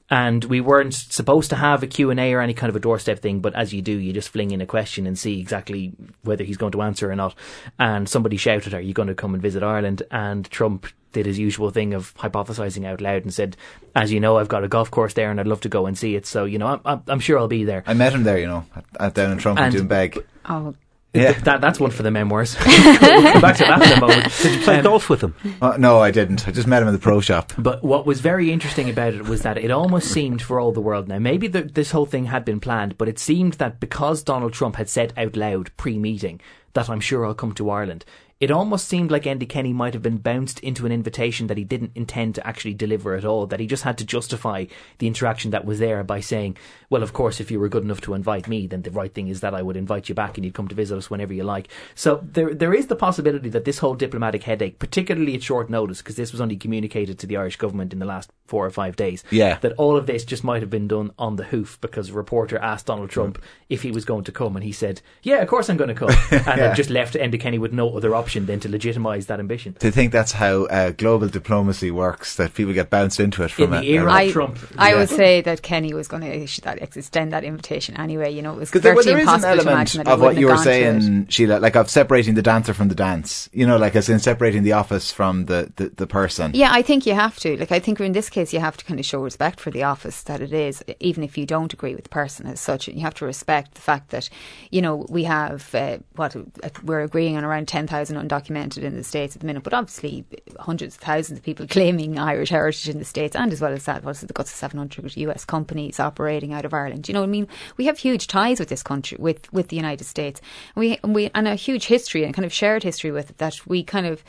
And 0.10 0.44
we 0.46 0.60
weren't 0.62 0.94
supposed 0.94 1.50
to 1.52 1.56
have 1.56 1.84
a 1.84 1.88
Q&A 1.88 2.34
or 2.34 2.42
any 2.42 2.54
kind 2.54 2.70
of 2.70 2.76
a 2.76 2.80
doorstep 2.82 3.20
thing, 3.20 3.40
but 3.40 3.56
as 3.56 3.74
you 3.74 3.82
do, 3.82 3.94
you 3.94 4.12
just 4.14 4.30
fling 4.30 4.52
in 4.52 4.60
a 4.62 4.66
question 4.66 5.08
and 5.08 5.18
see 5.18 5.40
exactly 5.40 5.94
whether 6.24 6.44
he's 6.44 6.58
going 6.58 6.74
to 6.74 6.82
answer 6.82 7.10
or 7.12 7.16
not. 7.16 7.34
And 7.80 8.08
somebody 8.10 8.38
shouted, 8.38 8.74
are 8.74 8.82
you 8.82 8.94
going 8.94 9.08
to 9.08 9.16
come 9.16 9.34
and 9.34 9.42
visit 9.42 9.64
Ireland? 9.64 10.04
And 10.12 10.50
Trump 10.52 10.88
did 11.12 11.26
his 11.26 11.38
usual 11.40 11.70
thing 11.70 11.94
of 11.94 12.14
hypothesizing 12.16 12.86
out 12.86 13.02
loud 13.02 13.24
and 13.24 13.34
said, 13.34 13.58
as 13.96 14.12
you 14.12 14.20
know, 14.20 14.38
I've 14.38 14.48
got 14.48 14.64
a 14.64 14.68
golf 14.68 14.90
course 14.92 15.14
there 15.14 15.30
and 15.32 15.40
I'd 15.40 15.48
love 15.48 15.62
to 15.62 15.70
go 15.70 15.86
and 15.86 15.98
see 15.98 16.16
it. 16.16 16.26
So, 16.26 16.46
you 16.46 16.58
know, 16.58 16.68
I'm, 16.68 16.82
I'm, 16.86 17.04
I'm 17.08 17.20
sure 17.20 17.38
I'll 17.38 17.48
be 17.48 17.64
there. 17.66 17.84
I 17.86 17.94
met 17.94 18.14
him 18.14 18.24
there, 18.24 18.38
you 18.38 18.48
know, 18.48 18.66
at, 18.76 18.86
at 19.00 19.14
down 19.14 19.32
in 19.32 19.38
Trump 19.38 19.60
and, 19.60 19.74
And- 19.76 19.90
Doonbeg. 19.90 20.24
Oh, 20.46 20.74
Yeah. 21.14 21.34
Th- 21.34 21.44
that, 21.44 21.60
that's 21.60 21.78
one 21.80 21.92
for 21.92 22.04
the 22.04 22.12
memoirs. 22.12 22.56
we'll 22.66 22.98
come 22.98 23.42
back 23.42 23.58
to 23.58 23.64
that 23.66 23.82
in 23.82 23.98
a 23.98 24.00
moment. 24.00 24.32
Did 24.42 24.56
you 24.56 24.62
play 24.64 24.78
Um, 24.78 24.84
golf 24.84 25.10
with 25.10 25.22
him? 25.22 25.36
Uh, 25.62 25.76
no, 25.78 26.00
I 26.00 26.10
didn't. 26.12 26.48
I 26.48 26.52
just 26.52 26.68
met 26.68 26.82
him 26.82 26.88
in 26.88 26.94
the 26.94 27.00
pro 27.02 27.20
shop. 27.20 27.52
But 27.58 27.84
what 27.84 28.06
was 28.06 28.22
very 28.22 28.50
interesting 28.50 28.90
about 28.90 29.14
it 29.14 29.24
was 29.26 29.42
that 29.42 29.58
it 29.58 29.72
almost 29.72 30.08
seemed 30.10 30.42
for 30.42 30.60
all 30.62 30.72
the 30.72 30.80
world 30.80 31.10
now, 31.10 31.20
maybe 31.20 31.48
the, 31.50 31.64
this 31.64 31.92
whole 31.92 32.06
thing 32.06 32.26
had 32.26 32.46
been 32.46 32.62
planned, 32.62 32.98
but 32.98 33.10
it 33.10 33.20
seemed 33.20 33.54
that 33.56 33.82
because 33.82 34.24
Donald 34.24 34.54
Trump 34.54 34.78
had 34.78 34.88
said 34.88 35.12
out 35.18 35.36
loud 35.36 35.72
pre 35.76 35.98
meeting 36.00 36.40
that 36.74 36.90
I'm 36.90 37.02
sure 37.02 37.26
I'll 37.26 37.34
come 37.34 37.54
to 37.56 37.70
Ireland, 37.70 38.06
it 38.42 38.50
almost 38.52 38.88
seemed 38.88 39.12
like 39.12 39.24
Enda 39.24 39.48
Kenny 39.48 39.72
might 39.72 39.94
have 39.94 40.02
been 40.02 40.18
bounced 40.18 40.60
into 40.62 40.86
an 40.88 40.92
invitation 40.92 41.46
that 41.48 41.58
he 41.58 41.64
didn't 41.64 41.92
intend 41.96 42.34
to 42.36 42.46
actually 42.46 42.74
deliver 42.74 43.14
at 43.16 43.24
all, 43.24 43.46
that 43.46 43.60
he 43.60 43.68
just 43.68 43.84
had 43.84 44.00
to 44.00 44.06
justify 44.06 44.66
the 44.98 45.06
interaction 45.06 45.52
that 45.52 45.64
was 45.64 45.78
there 45.78 46.04
by 46.04 46.20
saying, 46.20 46.58
well, 46.90 47.04
of 47.04 47.14
course, 47.14 47.40
if 47.40 47.52
you 47.52 47.60
were 47.60 47.70
good 47.70 47.84
enough 47.84 48.02
to 48.02 48.16
invite 48.16 48.48
me, 48.48 48.66
then 48.66 48.82
the 48.82 48.90
right 48.90 49.14
thing 49.14 49.28
is 49.28 49.42
that 49.42 49.54
I 49.54 49.62
would 49.62 49.78
invite 49.78 50.10
you 50.10 50.16
back 50.16 50.38
and 50.38 50.44
you'd 50.44 50.56
come 50.56 50.68
to 50.68 50.76
visit 50.76 50.98
us 50.98 51.10
whenever 51.10 51.34
you 51.34 51.44
like. 51.44 51.68
So 51.94 52.20
there, 52.24 52.54
there 52.56 52.74
is 52.74 52.88
the 52.88 52.96
possibility 52.96 53.48
that 53.50 53.64
this 53.64 53.78
whole 53.78 53.94
diplomatic 53.94 54.42
headache, 54.42 54.80
particularly 54.80 55.36
at 55.36 55.44
short 55.44 55.70
notice, 55.70 56.00
because 56.00 56.16
this 56.16 56.32
was 56.32 56.42
only 56.42 56.58
communicated 56.58 57.20
to 57.20 57.28
the 57.28 57.38
Irish 57.38 57.58
government 57.58 57.94
in 57.94 58.00
the 58.00 58.06
last 58.06 58.32
four 58.48 58.66
or 58.66 58.72
five 58.72 58.96
days, 58.96 59.24
Yeah. 59.30 59.60
that 59.60 59.74
all 59.74 59.96
of 59.96 60.08
this 60.08 60.26
just 60.26 60.44
might 60.44 60.64
have 60.64 60.72
been 60.72 60.88
done 60.88 61.12
on 61.20 61.36
the 61.36 61.44
hoof 61.44 61.78
because 61.80 62.10
a 62.10 62.14
reporter 62.14 62.58
asked 62.58 62.88
Donald 62.88 63.12
Trump 63.12 63.38
mm. 63.38 63.44
if 63.70 63.84
he 63.84 63.92
was 63.92 64.04
going 64.04 64.24
to 64.24 64.32
come, 64.32 64.56
and 64.56 64.66
he 64.66 64.72
said, 64.72 65.02
"Yeah, 65.22 65.42
of 65.44 65.48
course 65.48 65.70
I'm 65.70 65.78
going 65.78 65.90
to 65.90 65.94
come," 65.94 66.10
and 66.32 66.60
Yeah. 66.60 66.74
just 66.74 66.90
left 66.90 67.14
Enda 67.14 67.40
Kenny 67.40 67.60
with 67.60 67.72
no 67.72 67.96
other 67.96 68.16
option 68.16 68.31
than 68.40 68.60
to 68.62 68.70
legitimise 68.70 69.26
that 69.28 69.40
ambition. 69.40 69.74
To 69.76 69.92
think 69.92 70.12
that's 70.12 70.32
how 70.32 70.66
uh, 70.66 70.92
global 70.92 71.28
diplomacy 71.28 71.92
works, 71.92 72.36
that 72.38 72.54
people 72.54 72.74
get 72.74 72.90
bounced 72.90 73.20
into 73.20 73.44
it 73.44 73.52
from 73.52 73.74
In 73.74 73.74
a, 73.74 73.82
the 73.82 73.90
era 73.90 74.04
a- 74.04 74.08
of 74.08 74.14
I, 74.14 74.32
Trump, 74.32 74.58
I 74.78 74.92
Yeah. 74.92 74.98
would 75.00 75.10
say 75.10 75.42
that 75.42 75.62
Kenny 75.62 75.94
was 75.94 76.08
going 76.08 76.24
to 76.24 76.34
issue 76.34 76.62
that, 76.62 76.82
extend 76.82 77.34
that 77.34 77.44
invitation 77.44 77.96
anyway. 77.98 78.32
You 78.32 78.42
know, 78.42 78.54
it 78.54 78.58
was 78.60 78.70
Because 78.70 78.82
there, 78.84 78.96
virtually 78.96 79.14
there 79.16 79.22
is 79.24 79.28
an 79.28 79.34
impossible 79.36 79.56
to 79.56 79.62
element 79.70 79.74
imagine 79.96 80.04
that 80.04 80.14
of 80.14 80.22
what 80.22 80.38
you 80.38 80.48
were 80.48 80.54
gone 80.56 80.66
to 80.66 80.72
it. 80.72 80.74
saying, 81.02 81.28
Sheila, 81.28 81.60
like 81.60 81.76
of 81.76 81.90
separating 81.90 82.36
the 82.36 82.42
dancer 82.42 82.74
from 82.74 82.88
the 82.88 82.96
dance. 82.96 83.50
You 83.54 83.68
know, 83.68 83.78
like 83.78 83.96
as 83.96 84.10
in 84.10 84.20
separating 84.20 84.64
the 84.64 84.74
office 84.74 85.12
from 85.12 85.46
the, 85.46 85.72
the, 85.76 85.90
the 85.90 86.08
person. 86.08 86.52
Yeah, 86.54 86.70
I 86.72 86.82
think 86.82 87.06
you 87.06 87.14
have 87.14 87.40
to. 87.40 87.58
Like, 87.58 87.72
I 87.72 87.80
think 87.80 88.00
in 88.00 88.12
this 88.14 88.30
case, 88.30 88.54
you 88.54 88.60
have 88.60 88.78
to 88.78 88.86
kind 88.86 89.00
of 89.00 89.06
show 89.06 89.22
respect 89.22 89.60
for 89.60 89.72
the 89.72 89.84
office 89.84 90.24
that 90.24 90.42
it 90.42 90.54
is, 90.54 90.84
even 91.00 91.24
if 91.24 91.38
you 91.38 91.46
don't 91.46 91.74
agree 91.74 91.96
with 91.96 92.04
the 92.04 92.10
person 92.10 92.46
as 92.48 92.60
such. 92.60 92.88
You 92.88 93.02
have 93.02 93.14
to 93.16 93.26
respect 93.26 93.76
the 93.76 93.82
fact 93.82 94.10
that, 94.12 94.30
you 94.70 94.82
know, 94.82 95.06
we 95.10 95.24
have 95.26 95.74
uh, 95.76 95.98
what 96.16 96.36
uh, 96.36 96.42
we're 96.84 97.02
agreeing 97.02 97.38
on 97.38 97.44
around 97.44 97.68
ten 97.68 97.88
thousand 97.88 98.18
undocumented 98.22 98.84
in 98.84 98.96
the 98.96 99.04
states 99.04 99.36
at 99.36 99.42
the 99.42 99.48
minute, 99.48 99.64
but 99.64 99.74
obviously 99.74 100.26
hundreds 100.60 100.96
of 100.96 101.02
thousands 101.02 101.40
of 101.40 101.46
people 101.46 101.68
claiming 101.70 102.18
Irish 102.18 102.50
heritage 102.50 102.90
in 102.90 103.00
the 103.00 103.06
states, 103.06 103.36
and 103.36 103.52
as 103.52 103.62
well 103.62 103.74
as 103.74 103.86
that, 103.86 104.04
it, 104.04 104.28
the 104.28 104.34
guts 104.34 104.52
of 104.52 104.56
seven 104.56 104.78
hundred 104.78 105.16
US 105.18 105.46
companies 105.46 106.00
operating 106.00 106.54
out 106.54 106.66
of 106.66 106.74
Ireland. 106.74 107.08
You 107.08 107.14
know, 107.14 107.22
what 107.22 107.28
I 107.28 107.32
mean, 107.32 107.48
we 107.78 107.86
have 107.86 107.98
huge 107.98 108.28
ties 108.28 108.60
with 108.60 108.70
this 108.70 108.84
country, 108.84 109.18
with 109.20 109.52
with 109.52 109.70
the 109.70 109.76
United 109.76 110.06
States, 110.06 110.42
we 110.76 111.00
we 111.04 111.30
and 111.34 111.48
a 111.48 111.56
huge 111.56 111.86
history 111.86 112.24
and 112.24 112.34
kind 112.34 112.46
of 112.46 112.54
shared 112.54 112.84
history 112.84 113.12
with 113.12 113.32
it 113.32 113.38
that 113.38 113.66
we 113.68 113.84
kind 113.84 114.06
of 114.06 114.24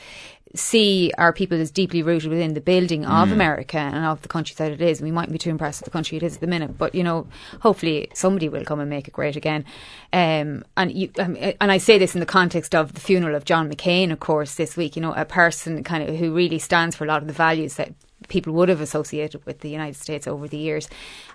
see 0.55 1.11
our 1.17 1.33
people 1.33 1.59
as 1.59 1.71
deeply 1.71 2.03
rooted 2.03 2.29
within 2.29 2.53
the 2.53 2.61
building 2.61 3.05
of 3.05 3.31
America 3.31 3.77
and 3.77 4.05
of 4.05 4.21
the 4.21 4.27
country 4.27 4.53
that 4.57 4.71
it 4.71 4.81
is. 4.81 5.01
We 5.01 5.11
mightn't 5.11 5.31
be 5.31 5.39
too 5.39 5.49
impressed 5.49 5.81
with 5.81 5.85
the 5.85 5.91
country 5.91 6.17
it 6.17 6.23
is 6.23 6.35
at 6.35 6.41
the 6.41 6.47
minute, 6.47 6.77
but 6.77 6.93
you 6.93 7.03
know, 7.03 7.27
hopefully 7.61 8.09
somebody 8.13 8.49
will 8.49 8.63
come 8.63 8.79
and 8.79 8.89
make 8.89 9.07
it 9.07 9.13
great 9.13 9.35
again. 9.35 9.65
Um, 10.11 10.63
and 10.77 10.91
you, 10.91 11.09
um, 11.17 11.35
and 11.59 11.71
I 11.71 11.79
say 11.79 11.97
this 11.97 12.13
in 12.13 12.19
the 12.19 12.27
context 12.27 12.75
of 12.75 12.93
the 12.93 13.01
funeral 13.01 13.35
of 13.35 13.45
John 13.45 13.71
McCain, 13.71 14.11
of 14.11 14.19
course, 14.19 14.55
this 14.55 14.77
week. 14.77 14.95
You 14.95 15.01
know, 15.01 15.13
a 15.13 15.25
person 15.25 15.83
kind 15.83 16.07
of 16.07 16.15
who 16.15 16.33
really 16.33 16.59
stands 16.59 16.95
for 16.95 17.03
a 17.03 17.07
lot 17.07 17.21
of 17.21 17.27
the 17.27 17.33
values 17.33 17.75
that 17.75 17.93
people 18.27 18.53
would 18.53 18.69
have 18.69 18.79
associated 18.79 19.45
with 19.45 19.59
the 19.59 19.69
United 19.69 19.95
States 19.99 20.27
over 20.27 20.47
the 20.47 20.57
years. 20.57 20.87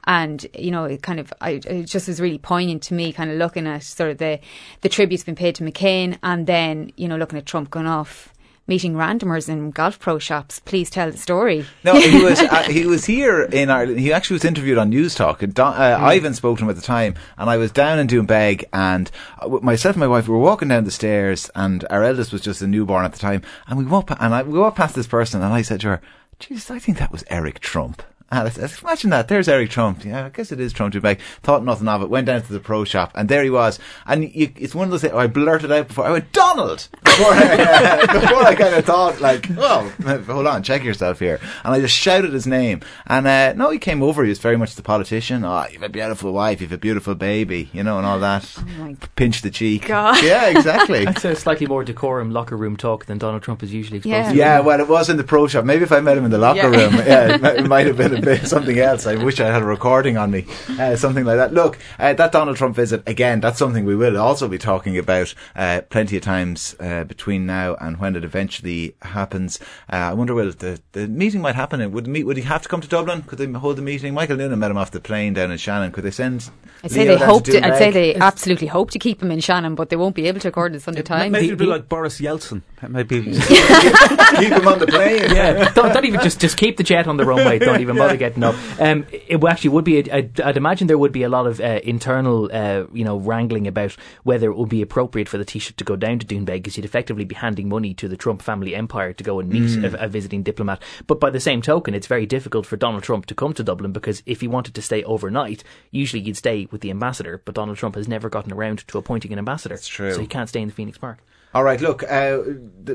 And, 0.04 0.46
you 0.54 0.70
know, 0.70 0.84
it 0.84 1.02
kind 1.02 1.20
of, 1.20 1.32
I, 1.40 1.60
it 1.66 1.84
just 1.84 2.08
was 2.08 2.20
really 2.20 2.38
poignant 2.38 2.82
to 2.84 2.94
me, 2.94 3.12
kind 3.12 3.30
of 3.30 3.36
looking 3.36 3.66
at 3.66 3.82
sort 3.82 4.10
of 4.10 4.18
the, 4.18 4.40
the 4.80 4.88
tributes 4.88 5.24
being 5.24 5.36
paid 5.36 5.54
to 5.56 5.64
McCain 5.64 6.18
and 6.22 6.46
then, 6.46 6.92
you 6.96 7.08
know, 7.08 7.16
looking 7.16 7.38
at 7.38 7.46
Trump 7.46 7.70
going 7.70 7.86
off 7.86 8.32
meeting 8.68 8.94
randomers 8.94 9.48
in 9.48 9.70
golf 9.72 9.98
pro 9.98 10.18
shops. 10.18 10.60
Please 10.60 10.90
tell 10.90 11.10
the 11.10 11.16
story. 11.16 11.66
No, 11.82 11.94
he 11.98 12.22
was 12.24 12.38
uh, 12.38 12.62
he 12.64 12.86
was 12.86 13.06
here 13.06 13.42
in 13.42 13.70
Ireland. 13.70 13.98
He 13.98 14.12
actually 14.12 14.34
was 14.34 14.44
interviewed 14.44 14.78
on 14.78 14.90
News 14.90 15.14
Talk. 15.14 15.42
And 15.42 15.52
Don, 15.52 15.74
uh, 15.74 15.98
Ivan 16.00 16.34
spoke 16.34 16.58
to 16.58 16.64
him 16.64 16.70
at 16.70 16.76
the 16.76 16.82
time, 16.82 17.14
and 17.36 17.50
I 17.50 17.56
was 17.56 17.72
down 17.72 17.98
in 17.98 18.06
Doonbeg, 18.06 18.64
and 18.72 19.10
uh, 19.40 19.48
myself 19.48 19.96
and 19.96 20.00
my 20.00 20.06
wife 20.06 20.28
we 20.28 20.34
were 20.34 20.40
walking 20.40 20.68
down 20.68 20.84
the 20.84 20.90
stairs, 20.90 21.50
and 21.54 21.84
our 21.90 22.04
eldest 22.04 22.32
was 22.32 22.42
just 22.42 22.62
a 22.62 22.66
newborn 22.66 23.04
at 23.04 23.12
the 23.12 23.18
time, 23.18 23.42
and 23.66 23.78
we 23.78 23.84
walked 23.84 24.10
and 24.10 24.34
I, 24.34 24.42
we 24.42 24.58
walked 24.58 24.76
past 24.76 24.94
this 24.94 25.06
person, 25.06 25.42
and 25.42 25.52
I 25.52 25.62
said 25.62 25.80
to 25.80 25.88
her, 25.88 26.00
"Jesus, 26.38 26.70
I 26.70 26.78
think 26.78 26.98
that 26.98 27.10
was 27.10 27.24
Eric 27.28 27.60
Trump." 27.60 28.02
And 28.30 28.40
I 28.46 28.50
said, 28.50 28.70
imagine 28.82 29.08
that. 29.10 29.28
There's 29.28 29.48
Eric 29.48 29.70
Trump. 29.70 30.04
Yeah, 30.04 30.26
I 30.26 30.28
guess 30.28 30.52
it 30.52 30.60
is 30.60 30.74
Trump 30.74 30.92
Doonbeg. 30.92 31.18
Thought 31.42 31.64
nothing 31.64 31.88
of 31.88 32.02
it. 32.02 32.10
Went 32.10 32.26
down 32.26 32.42
to 32.42 32.52
the 32.52 32.60
pro 32.60 32.84
shop, 32.84 33.10
and 33.14 33.26
there 33.28 33.42
he 33.42 33.48
was. 33.48 33.78
And 34.06 34.24
you, 34.34 34.50
it's 34.54 34.74
one 34.74 34.84
of 34.84 34.90
those 34.90 35.00
things. 35.00 35.14
oh, 35.14 35.18
I 35.18 35.26
blurted 35.28 35.72
out 35.72 35.88
before. 35.88 36.04
I 36.04 36.10
went 36.12 36.30
Donald 36.32 36.88
before 37.04 37.32
I, 37.32 38.06
before 38.20 38.42
I 38.44 38.54
kind 38.54 38.74
of 38.74 38.84
thought 38.84 39.22
like, 39.22 39.46
oh, 39.56 39.90
hold 40.26 40.46
on, 40.46 40.62
check 40.62 40.84
yourself 40.84 41.20
here. 41.20 41.40
And 41.64 41.72
I 41.72 41.80
just 41.80 41.96
shouted 41.96 42.34
his 42.34 42.46
name. 42.46 42.82
And 43.06 43.26
uh, 43.26 43.54
no, 43.54 43.70
he 43.70 43.78
came 43.78 44.02
over. 44.02 44.22
He 44.24 44.28
was 44.28 44.38
very 44.40 44.58
much 44.58 44.74
the 44.74 44.82
politician. 44.82 45.42
Oh, 45.44 45.64
you've 45.72 45.82
a 45.82 45.88
beautiful 45.88 46.32
wife. 46.34 46.60
You've 46.60 46.72
a 46.72 46.76
beautiful 46.78 47.14
baby. 47.14 47.70
You 47.72 47.82
know, 47.82 47.96
and 47.96 48.06
all 48.06 48.20
that. 48.20 48.46
my 48.78 48.94
Pinch 49.16 49.40
the 49.40 49.50
cheek. 49.50 49.86
God. 49.86 50.22
Yeah, 50.22 50.48
exactly. 50.48 51.04
That's 51.06 51.24
a 51.24 51.34
slightly 51.34 51.66
more 51.66 51.82
decorum 51.82 52.30
locker 52.30 52.58
room 52.58 52.76
talk 52.76 53.06
than 53.06 53.16
Donald 53.16 53.42
Trump 53.42 53.62
is 53.62 53.72
usually 53.72 53.98
exposed 53.98 54.12
Yeah. 54.14 54.30
to. 54.32 54.36
Yeah, 54.36 54.60
well, 54.60 54.80
it 54.80 54.88
was 54.88 55.08
in 55.08 55.16
the 55.16 55.24
pro 55.24 55.46
shop. 55.46 55.64
Maybe 55.64 55.84
if 55.84 55.92
I 55.92 56.00
met 56.00 56.18
him 56.18 56.26
in 56.26 56.30
the 56.30 56.36
locker 56.36 56.58
Yeah. 56.58 56.66
room, 56.84 56.94
yeah, 56.96 57.34
it, 57.34 57.40
might, 57.40 57.56
it 57.56 57.66
might 57.66 57.86
have 57.86 57.96
been 57.96 58.17
a 58.26 58.46
something 58.46 58.68
something 58.68 58.78
else. 58.78 59.06
I 59.06 59.14
wish 59.22 59.40
I 59.40 59.46
had 59.46 59.62
a 59.62 59.64
recording 59.64 60.16
on 60.16 60.30
me, 60.30 60.46
uh, 60.78 60.96
something 60.96 61.24
like 61.24 61.36
that. 61.36 61.52
Look, 61.52 61.78
uh, 61.98 62.12
that 62.14 62.32
Donald 62.32 62.56
Trump 62.56 62.76
visit 62.76 63.02
again. 63.06 63.40
That's 63.40 63.58
something 63.58 63.84
we 63.84 63.96
will 63.96 64.18
also 64.18 64.48
be 64.48 64.58
talking 64.58 64.98
about 64.98 65.34
uh, 65.56 65.82
plenty 65.88 66.16
of 66.16 66.22
times 66.22 66.76
uh, 66.80 67.04
between 67.04 67.46
now 67.46 67.76
and 67.80 67.98
when 67.98 68.16
it 68.16 68.24
eventually 68.24 68.94
happens. 69.02 69.58
Uh, 69.92 69.96
I 69.96 70.14
wonder 70.14 70.34
will 70.34 70.52
the 70.52 70.80
the 70.92 71.08
meeting 71.08 71.40
might 71.40 71.54
happen. 71.54 71.90
Would 71.92 72.06
meet? 72.06 72.24
Would 72.24 72.36
he 72.36 72.42
have 72.44 72.62
to 72.62 72.68
come 72.68 72.80
to 72.80 72.88
Dublin? 72.88 73.22
Could 73.22 73.38
they 73.38 73.46
hold 73.46 73.76
the 73.76 73.82
meeting? 73.82 74.14
Michael 74.14 74.36
Noonan 74.36 74.58
met 74.58 74.70
him 74.70 74.78
off 74.78 74.90
the 74.90 75.00
plane 75.00 75.34
down 75.34 75.50
in 75.50 75.58
Shannon. 75.58 75.92
Could 75.92 76.04
they 76.04 76.10
send? 76.10 76.50
I'd 76.84 76.90
say 76.90 77.08
Leo 77.08 77.18
they 77.18 77.24
hope. 77.24 77.44
to 77.44 77.52
To, 77.52 77.66
I'd 77.66 77.78
say 77.78 77.90
they 77.90 78.14
absolutely 78.14 78.68
hope 78.68 78.90
to 78.92 78.98
keep 78.98 79.22
him 79.22 79.30
in 79.30 79.40
Shannon, 79.40 79.74
but 79.74 79.88
they 79.88 79.96
won't 79.96 80.14
be 80.14 80.26
able 80.28 80.40
to 80.40 80.48
according 80.48 80.78
to 80.78 80.80
Sunday 80.82 81.02
Times. 81.02 81.32
Maybe 81.32 81.44
He- 81.46 81.48
it'd 81.48 81.58
be 81.58 81.66
like 81.66 81.88
Boris 81.88 82.20
Yeltsin. 82.20 82.62
Maybe. 82.88 83.22
keep 83.32 84.52
him 84.52 84.68
on 84.68 84.78
the 84.78 84.86
plane. 84.88 85.34
yeah, 85.34 85.72
don't, 85.72 85.92
don't 85.92 86.04
even 86.04 86.20
just 86.20 86.40
just 86.40 86.56
keep 86.56 86.76
the 86.76 86.82
jet 86.84 87.06
on 87.08 87.16
the 87.16 87.24
runway. 87.24 87.58
Don't 87.58 87.80
even 87.80 87.96
bother 87.96 88.07
getting 88.16 88.42
up. 88.42 88.54
Um, 88.80 89.06
it 89.10 89.42
actually 89.44 89.70
would 89.70 89.84
be. 89.84 89.98
A, 89.98 90.14
I'd, 90.14 90.40
I'd 90.40 90.56
imagine 90.56 90.86
there 90.86 90.98
would 90.98 91.12
be 91.12 91.22
a 91.22 91.28
lot 91.28 91.46
of 91.46 91.60
uh, 91.60 91.80
internal, 91.84 92.48
uh, 92.52 92.84
you 92.92 93.04
know, 93.04 93.16
wrangling 93.18 93.66
about 93.66 93.96
whether 94.22 94.50
it 94.50 94.56
would 94.56 94.68
be 94.68 94.82
appropriate 94.82 95.28
for 95.28 95.38
the 95.38 95.44
Taoiseach 95.44 95.76
to 95.76 95.84
go 95.84 95.96
down 95.96 96.18
to 96.18 96.26
Doonbeg, 96.26 96.46
because 96.46 96.76
he'd 96.76 96.84
effectively 96.84 97.24
be 97.24 97.34
handing 97.34 97.68
money 97.68 97.94
to 97.94 98.08
the 98.08 98.16
Trump 98.16 98.42
family 98.42 98.74
empire 98.74 99.12
to 99.12 99.24
go 99.24 99.40
and 99.40 99.48
meet 99.50 99.84
a, 99.84 100.04
a 100.04 100.08
visiting 100.08 100.42
diplomat. 100.42 100.82
But 101.06 101.20
by 101.20 101.30
the 101.30 101.40
same 101.40 101.62
token, 101.62 101.94
it's 101.94 102.06
very 102.06 102.26
difficult 102.26 102.66
for 102.66 102.76
Donald 102.76 103.02
Trump 103.02 103.26
to 103.26 103.34
come 103.34 103.52
to 103.54 103.62
Dublin 103.62 103.92
because 103.92 104.22
if 104.26 104.40
he 104.40 104.48
wanted 104.48 104.74
to 104.74 104.82
stay 104.82 105.04
overnight, 105.04 105.64
usually 105.90 106.22
he'd 106.22 106.36
stay 106.36 106.66
with 106.70 106.80
the 106.80 106.90
ambassador. 106.90 107.42
But 107.44 107.54
Donald 107.54 107.78
Trump 107.78 107.94
has 107.94 108.08
never 108.08 108.28
gotten 108.28 108.52
around 108.52 108.86
to 108.88 108.98
appointing 108.98 109.32
an 109.32 109.38
ambassador. 109.38 109.74
That's 109.74 109.88
true. 109.88 110.12
So 110.12 110.20
he 110.20 110.26
can't 110.26 110.48
stay 110.48 110.60
in 110.60 110.68
the 110.68 110.74
Phoenix 110.74 110.98
Park. 110.98 111.18
All 111.54 111.64
right, 111.64 111.80
look, 111.80 112.02
uh, 112.02 112.42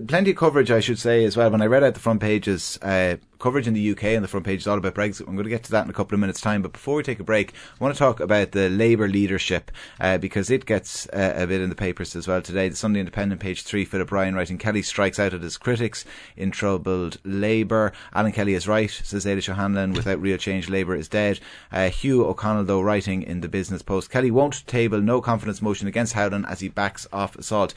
plenty 0.08 0.30
of 0.30 0.38
coverage, 0.38 0.70
I 0.70 0.80
should 0.80 1.00
say, 1.00 1.26
as 1.26 1.36
well. 1.36 1.50
When 1.50 1.64
I 1.64 1.66
read 1.66 1.84
out 1.84 1.96
the 1.96 2.00
front 2.00 2.22
pages, 2.22 2.78
uh, 2.84 3.16
coverage 3.44 3.68
in 3.68 3.74
the 3.74 3.92
UK 3.92 4.06
and 4.06 4.24
the 4.24 4.28
front 4.30 4.46
page 4.46 4.62
is 4.62 4.68
all 4.68 4.78
about 4.78 4.96
Brexit. 4.96 5.28
I'm 5.28 5.36
going 5.36 5.44
to 5.44 5.50
get 5.50 5.64
to 5.66 5.72
that 5.72 5.84
in 5.84 5.90
a 5.90 5.94
couple 5.94 6.16
of 6.16 6.22
minutes' 6.22 6.40
time. 6.40 6.62
But 6.62 6.72
before 6.72 6.96
we 6.96 7.04
take 7.04 7.20
a 7.20 7.26
break, 7.26 7.52
I 7.52 7.84
want 7.84 7.94
to 7.94 8.00
talk 8.00 8.22
about 8.22 8.54
the 8.54 8.70
Labour 8.70 9.10
leadership 9.10 9.70
uh, 10.00 10.18
because 10.18 10.50
it 10.50 10.66
gets 10.66 11.10
uh, 11.10 11.34
a 11.36 11.46
bit 11.46 11.60
in 11.60 11.68
the 11.68 11.76
papers 11.76 12.16
as 12.16 12.26
well 12.26 12.42
today. 12.42 12.70
The 12.70 12.78
Sunday 12.78 13.02
Independent, 13.02 13.42
page 13.42 13.64
three, 13.64 13.84
Philip 13.84 14.14
Ryan 14.14 14.34
writing, 14.34 14.58
Kelly 14.58 14.82
strikes 14.82 15.20
out 15.20 15.34
at 15.34 15.42
his 15.42 15.58
critics 15.58 16.06
in 16.38 16.52
troubled 16.52 17.20
Labour. 17.26 17.92
Alan 18.14 18.32
Kelly 18.32 18.54
is 18.54 18.66
right, 18.66 18.90
says 18.90 19.26
Eilish 19.26 19.50
O'Hanlon. 19.50 19.92
Without 19.92 20.22
real 20.22 20.38
change, 20.38 20.70
Labour 20.70 20.96
is 20.96 21.10
dead. 21.10 21.42
Uh, 21.70 21.90
Hugh 21.90 22.26
O'Connell, 22.26 22.64
though, 22.64 22.82
writing 22.82 23.24
in 23.24 23.42
the 23.42 23.50
Business 23.50 23.82
Post, 23.82 24.10
Kelly 24.10 24.32
won't 24.32 24.66
table 24.68 25.02
no 25.02 25.20
confidence 25.20 25.62
motion 25.62 25.90
against 25.90 26.14
Howlin 26.14 26.46
as 26.46 26.62
he 26.62 26.70
backs 26.70 27.08
off 27.12 27.36
assault. 27.36 27.74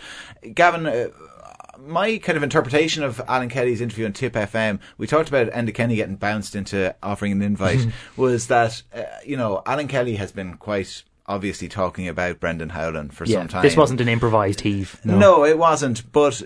Gavin, 0.54 0.86
uh, 0.86 1.08
my 1.78 2.18
kind 2.18 2.36
of 2.36 2.42
interpretation 2.42 3.02
of 3.02 3.20
Alan 3.28 3.48
Kelly's 3.48 3.80
interview 3.80 4.06
on 4.06 4.12
Tip 4.12 4.34
FM, 4.34 4.80
we 4.98 5.06
talked 5.06 5.28
about 5.28 5.48
Enda 5.48 5.74
Kenny 5.74 5.96
getting 5.96 6.16
bounced 6.16 6.54
into 6.54 6.94
offering 7.02 7.32
an 7.32 7.42
invite, 7.42 7.86
was 8.16 8.48
that, 8.48 8.82
uh, 8.94 9.02
you 9.24 9.36
know, 9.36 9.62
Alan 9.66 9.88
Kelly 9.88 10.16
has 10.16 10.32
been 10.32 10.56
quite 10.56 11.02
obviously 11.26 11.68
talking 11.68 12.08
about 12.08 12.40
Brendan 12.40 12.70
Howlin 12.70 13.10
for 13.10 13.26
some 13.26 13.48
time. 13.48 13.62
this 13.62 13.76
wasn't 13.76 14.00
an 14.00 14.08
improvised 14.08 14.60
heave. 14.60 15.00
No. 15.04 15.44
it 15.44 15.58
wasn't, 15.58 16.10
but 16.12 16.42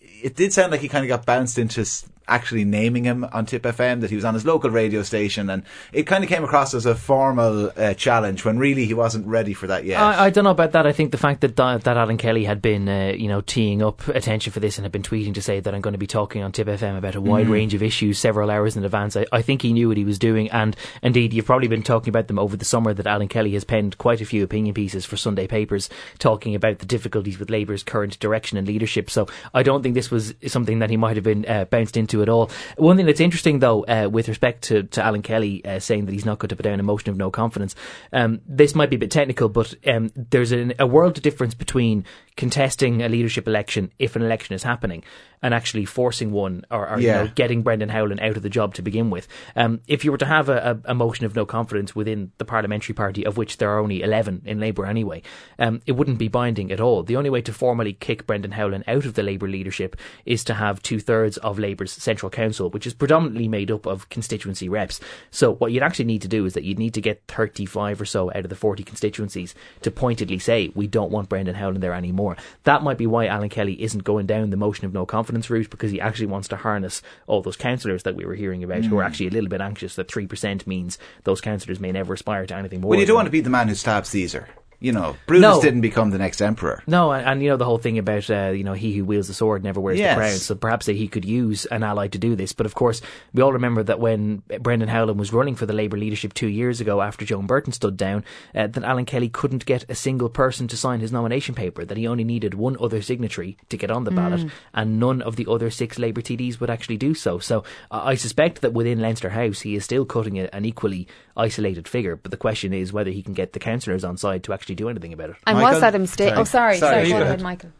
it 0.00 0.36
did 0.36 0.52
sound 0.52 0.70
like 0.72 0.80
he 0.80 0.88
kind 0.88 1.04
of 1.04 1.08
got 1.08 1.26
bounced 1.26 1.58
into 1.58 1.84
actually 2.28 2.64
naming 2.64 3.04
him 3.04 3.24
on 3.32 3.46
Tip 3.46 3.62
FM, 3.62 4.00
that 4.00 4.10
he 4.10 4.16
was 4.16 4.24
on 4.24 4.34
his 4.34 4.44
local 4.44 4.70
radio 4.70 5.02
station, 5.02 5.50
and 5.50 5.62
it 5.92 6.06
kind 6.06 6.22
of 6.22 6.30
came 6.30 6.44
across 6.44 6.74
as 6.74 6.86
a 6.86 6.94
formal 6.94 7.70
uh, 7.76 7.94
challenge 7.94 8.44
when 8.44 8.58
really 8.58 8.86
he 8.86 8.94
wasn't 8.94 9.26
ready 9.26 9.52
for 9.52 9.66
that 9.66 9.84
yet. 9.84 10.00
I, 10.00 10.26
I 10.26 10.30
don't 10.30 10.44
know 10.44 10.50
about 10.50 10.72
that. 10.72 10.86
I 10.86 10.92
think 10.92 11.10
the 11.10 11.18
fact 11.18 11.40
that 11.40 11.56
that 11.56 11.86
Alan 11.96 12.16
Kelly 12.16 12.44
had 12.44 12.62
been, 12.62 12.88
uh, 12.88 13.12
you 13.16 13.28
know, 13.28 13.40
teeing 13.40 13.82
up 13.82 14.06
attention 14.08 14.52
for 14.52 14.60
this 14.60 14.78
and 14.78 14.84
had 14.84 14.92
been 14.92 15.02
tweeting 15.02 15.34
to 15.34 15.42
say 15.42 15.60
that 15.60 15.74
I'm 15.74 15.80
going 15.80 15.92
to 15.92 15.98
be 15.98 16.06
talking 16.06 16.42
on 16.42 16.52
Tip 16.52 16.68
FM 16.68 16.96
about 16.96 17.14
a 17.14 17.20
wide 17.20 17.48
range 17.48 17.74
of 17.74 17.82
issues 17.82 18.18
several 18.18 18.50
hours 18.50 18.76
in 18.76 18.84
advance. 18.84 19.16
I, 19.16 19.26
I 19.32 19.42
think 19.42 19.62
he 19.62 19.72
knew 19.72 19.88
what 19.88 19.96
he 19.96 20.04
was 20.04 20.18
doing, 20.18 20.50
and 20.50 20.76
indeed, 21.02 21.32
you've 21.32 21.46
probably 21.46 21.68
been 21.68 21.82
talking 21.82 22.10
about 22.10 22.28
them 22.28 22.38
over 22.38 22.56
the 22.56 22.64
summer. 22.64 22.94
That 22.94 23.06
Alan 23.06 23.28
Kelly 23.28 23.52
has 23.52 23.64
penned 23.64 23.98
quite 23.98 24.20
a 24.20 24.26
few 24.26 24.44
opinion 24.44 24.74
pieces 24.74 25.04
for 25.04 25.16
Sunday 25.16 25.46
papers 25.46 25.88
talking 26.18 26.54
about 26.54 26.78
the 26.78 26.86
difficulties 26.86 27.38
with 27.38 27.50
Labour's 27.50 27.82
current 27.82 28.18
direction 28.18 28.58
and 28.58 28.66
leadership. 28.66 29.10
So 29.10 29.26
I 29.54 29.62
don't 29.62 29.82
think 29.82 29.94
this 29.94 30.10
was 30.10 30.34
something 30.46 30.78
that 30.80 30.90
he 30.90 30.96
might 30.96 31.16
have 31.16 31.24
been 31.24 31.44
uh, 31.46 31.64
bounced 31.64 31.96
into 31.96 32.19
at 32.22 32.28
all. 32.28 32.50
One 32.76 32.96
thing 32.96 33.06
that's 33.06 33.20
interesting, 33.20 33.58
though, 33.58 33.84
uh, 33.84 34.08
with 34.10 34.28
respect 34.28 34.62
to, 34.64 34.84
to 34.84 35.02
Alan 35.02 35.22
Kelly 35.22 35.64
uh, 35.64 35.78
saying 35.78 36.06
that 36.06 36.12
he's 36.12 36.24
not 36.24 36.38
going 36.38 36.48
to 36.48 36.56
put 36.56 36.64
down 36.64 36.80
a 36.80 36.82
motion 36.82 37.10
of 37.10 37.16
no 37.16 37.30
confidence, 37.30 37.74
um, 38.12 38.40
this 38.46 38.74
might 38.74 38.90
be 38.90 38.96
a 38.96 38.98
bit 38.98 39.10
technical, 39.10 39.48
but 39.48 39.74
um, 39.86 40.10
there's 40.14 40.52
an, 40.52 40.74
a 40.78 40.86
world 40.86 41.16
of 41.16 41.22
difference 41.22 41.54
between 41.54 42.04
contesting 42.36 43.02
a 43.02 43.08
leadership 43.08 43.46
election 43.46 43.92
if 43.98 44.16
an 44.16 44.22
election 44.22 44.54
is 44.54 44.62
happening 44.62 45.02
and 45.42 45.54
actually 45.54 45.84
forcing 45.84 46.32
one 46.32 46.64
or, 46.70 46.88
or 46.88 47.00
Yeah. 47.00 47.22
you 47.22 47.24
know, 47.24 47.32
getting 47.34 47.62
Brendan 47.62 47.88
Howlin 47.88 48.20
out 48.20 48.36
of 48.36 48.42
the 48.42 48.48
job 48.50 48.74
to 48.74 48.82
begin 48.82 49.10
with. 49.10 49.26
Um, 49.56 49.80
if 49.86 50.04
you 50.04 50.10
were 50.10 50.18
to 50.18 50.26
have 50.26 50.48
a, 50.48 50.80
a, 50.84 50.94
motion 50.94 51.24
of 51.24 51.34
no 51.34 51.46
confidence 51.46 51.96
within 51.96 52.30
the 52.36 52.44
parliamentary 52.44 52.94
party, 52.94 53.24
of 53.24 53.36
which 53.38 53.56
there 53.56 53.70
are 53.70 53.78
only 53.78 54.02
11 54.02 54.42
in 54.44 54.60
Labour 54.60 54.84
anyway, 54.84 55.22
um, 55.58 55.80
it 55.86 55.92
wouldn't 55.92 56.18
be 56.18 56.28
binding 56.28 56.70
at 56.70 56.80
all. 56.80 57.02
The 57.02 57.16
only 57.16 57.30
way 57.30 57.40
to 57.42 57.52
formally 57.52 57.94
kick 57.94 58.26
Brendan 58.26 58.52
Howlin 58.52 58.84
out 58.86 59.06
of 59.06 59.14
the 59.14 59.22
Labour 59.22 59.48
leadership 59.48 59.96
is 60.26 60.44
to 60.44 60.54
have 60.54 60.82
two 60.82 61.00
thirds 61.00 61.38
of 61.38 61.58
Labour's 61.58 61.92
Central 61.92 62.28
Council, 62.28 62.68
which 62.68 62.86
is 62.86 62.92
predominantly 62.92 63.48
made 63.48 63.70
up 63.70 63.86
of 63.86 64.08
constituency 64.10 64.68
reps. 64.68 65.00
So 65.30 65.54
what 65.54 65.72
you'd 65.72 65.82
actually 65.82 66.04
need 66.04 66.22
to 66.22 66.28
do 66.28 66.44
is 66.44 66.52
that 66.52 66.64
you'd 66.64 66.78
need 66.78 66.94
to 66.94 67.00
get 67.00 67.22
35 67.28 68.00
or 68.00 68.04
so 68.04 68.30
out 68.30 68.44
of 68.44 68.50
the 68.50 68.56
40 68.56 68.82
constituencies 68.82 69.54
to 69.80 69.90
pointedly 69.90 70.38
say, 70.38 70.70
we 70.74 70.86
don't 70.86 71.10
want 71.10 71.30
Brendan 71.30 71.54
Howlin 71.54 71.80
there 71.80 71.94
anymore. 71.94 72.36
That 72.64 72.82
might 72.82 72.98
be 72.98 73.06
why 73.06 73.26
Alan 73.26 73.48
Kelly 73.48 73.82
isn't 73.82 74.04
going 74.04 74.26
down 74.26 74.50
the 74.50 74.56
motion 74.58 74.84
of 74.84 74.92
no 74.92 75.06
confidence 75.06 75.29
route 75.50 75.70
because 75.70 75.90
he 75.90 76.00
actually 76.00 76.26
wants 76.26 76.48
to 76.48 76.56
harness 76.56 77.02
all 77.26 77.42
those 77.42 77.56
councillors 77.56 78.02
that 78.02 78.14
we 78.14 78.24
were 78.24 78.34
hearing 78.34 78.64
about 78.64 78.84
who 78.84 78.98
are 78.98 79.02
hmm. 79.02 79.06
actually 79.06 79.28
a 79.28 79.30
little 79.30 79.48
bit 79.48 79.60
anxious 79.60 79.94
that 79.96 80.08
3% 80.08 80.66
means 80.66 80.98
those 81.24 81.40
councillors 81.40 81.80
may 81.80 81.92
never 81.92 82.14
aspire 82.14 82.46
to 82.46 82.54
anything 82.54 82.80
more. 82.80 82.90
well, 82.90 83.00
you 83.00 83.06
don't 83.06 83.16
want 83.16 83.26
to 83.26 83.32
be 83.32 83.40
the 83.40 83.50
man 83.50 83.68
who 83.68 83.74
stabs 83.74 84.08
Caesar. 84.08 84.48
You 84.80 84.92
know, 84.92 85.14
Brutus 85.26 85.42
No. 85.42 85.60
didn't 85.60 85.82
become 85.82 86.10
the 86.10 86.16
next 86.18 86.40
emperor. 86.40 86.82
No, 86.86 87.12
and, 87.12 87.26
and 87.26 87.42
you 87.42 87.50
know 87.50 87.58
the 87.58 87.66
whole 87.66 87.76
thing 87.78 87.98
about 87.98 88.30
uh, 88.30 88.48
you 88.54 88.64
know 88.64 88.72
he 88.72 88.94
who 88.96 89.04
wields 89.04 89.28
the 89.28 89.34
sword 89.34 89.62
never 89.62 89.78
wears 89.80 89.98
Yes. 89.98 90.14
the 90.14 90.20
crown. 90.20 90.36
So 90.38 90.54
perhaps 90.54 90.86
that 90.86 90.96
he 90.96 91.06
could 91.06 91.24
use 91.26 91.66
an 91.66 91.82
ally 91.82 92.08
to 92.08 92.18
do 92.18 92.34
this. 92.34 92.54
But 92.54 92.64
of 92.64 92.74
course, 92.74 93.02
we 93.34 93.42
all 93.42 93.52
remember 93.52 93.82
that 93.82 94.00
when 94.00 94.42
Brendan 94.60 94.88
Howlin 94.88 95.18
was 95.18 95.32
running 95.34 95.54
for 95.54 95.66
the 95.66 95.74
Labour 95.74 95.98
leadership 95.98 96.32
two 96.32 96.48
years 96.48 96.80
ago, 96.80 97.02
after 97.02 97.26
Joan 97.26 97.46
Burton 97.46 97.72
stood 97.74 97.98
down, 97.98 98.24
uh, 98.54 98.68
that 98.68 98.82
Alan 98.82 99.04
Kelly 99.04 99.28
couldn't 99.28 99.66
get 99.66 99.84
a 99.90 99.94
single 99.94 100.30
person 100.30 100.66
to 100.68 100.76
sign 100.78 101.00
his 101.00 101.12
nomination 101.12 101.54
paper. 101.54 101.84
That 101.84 101.98
he 101.98 102.06
only 102.08 102.24
needed 102.24 102.54
one 102.54 102.76
other 102.80 103.02
signatory 103.02 103.58
to 103.68 103.76
get 103.76 103.90
on 103.90 104.04
the 104.04 104.10
ballot, 104.10 104.46
and 104.72 104.98
none 104.98 105.20
of 105.20 105.36
the 105.36 105.46
other 105.46 105.68
six 105.70 105.98
Labour 105.98 106.22
TDs 106.22 106.58
would 106.58 106.70
actually 106.70 106.96
do 106.96 107.12
so. 107.14 107.38
So 107.38 107.64
uh, 107.90 108.00
I 108.04 108.14
suspect 108.14 108.62
that 108.62 108.72
within 108.72 108.98
Leinster 109.00 109.28
House, 109.30 109.60
he 109.60 109.74
is 109.74 109.84
still 109.84 110.06
cutting 110.06 110.38
a, 110.38 110.48
an 110.54 110.64
equally 110.64 111.06
isolated 111.36 111.86
figure. 111.86 112.16
But 112.16 112.30
the 112.30 112.36
question 112.38 112.72
is 112.72 112.92
whether 112.94 113.10
he 113.10 113.22
can 113.22 113.34
get 113.34 113.52
the 113.52 113.58
councillors 113.58 114.04
on 114.04 114.16
side 114.16 114.42
to 114.44 114.52
actually 114.54 114.69
do 114.74 114.88
anything 114.88 115.12
about 115.12 115.30
it. 115.30 115.36
And 115.46 115.58
Michael? 115.58 115.72
was 115.72 115.80
that 115.80 115.94
a 115.94 115.98
mistake? 115.98 116.28
Sorry. 116.30 116.40
Oh, 116.40 116.44
sorry, 116.44 116.76
Sorry, 116.78 116.90
sorry. 116.92 117.02
you 117.06 117.12
Go 117.12 117.18
go 117.18 117.22
ahead, 117.22 117.26
ahead. 117.26 117.42
Michael. 117.42 117.70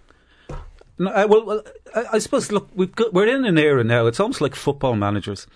No, 0.98 1.10
uh, 1.10 1.26
well, 1.28 1.44
well 1.46 1.62
I, 1.94 2.04
I 2.14 2.18
suppose, 2.18 2.52
look, 2.52 2.68
we've 2.74 2.94
got, 2.94 3.12
we're 3.14 3.26
in 3.28 3.44
an 3.44 3.56
era 3.58 3.82
now, 3.84 4.06
it's 4.06 4.20
almost 4.20 4.40
like 4.40 4.54
football 4.54 4.94
managers. 4.96 5.46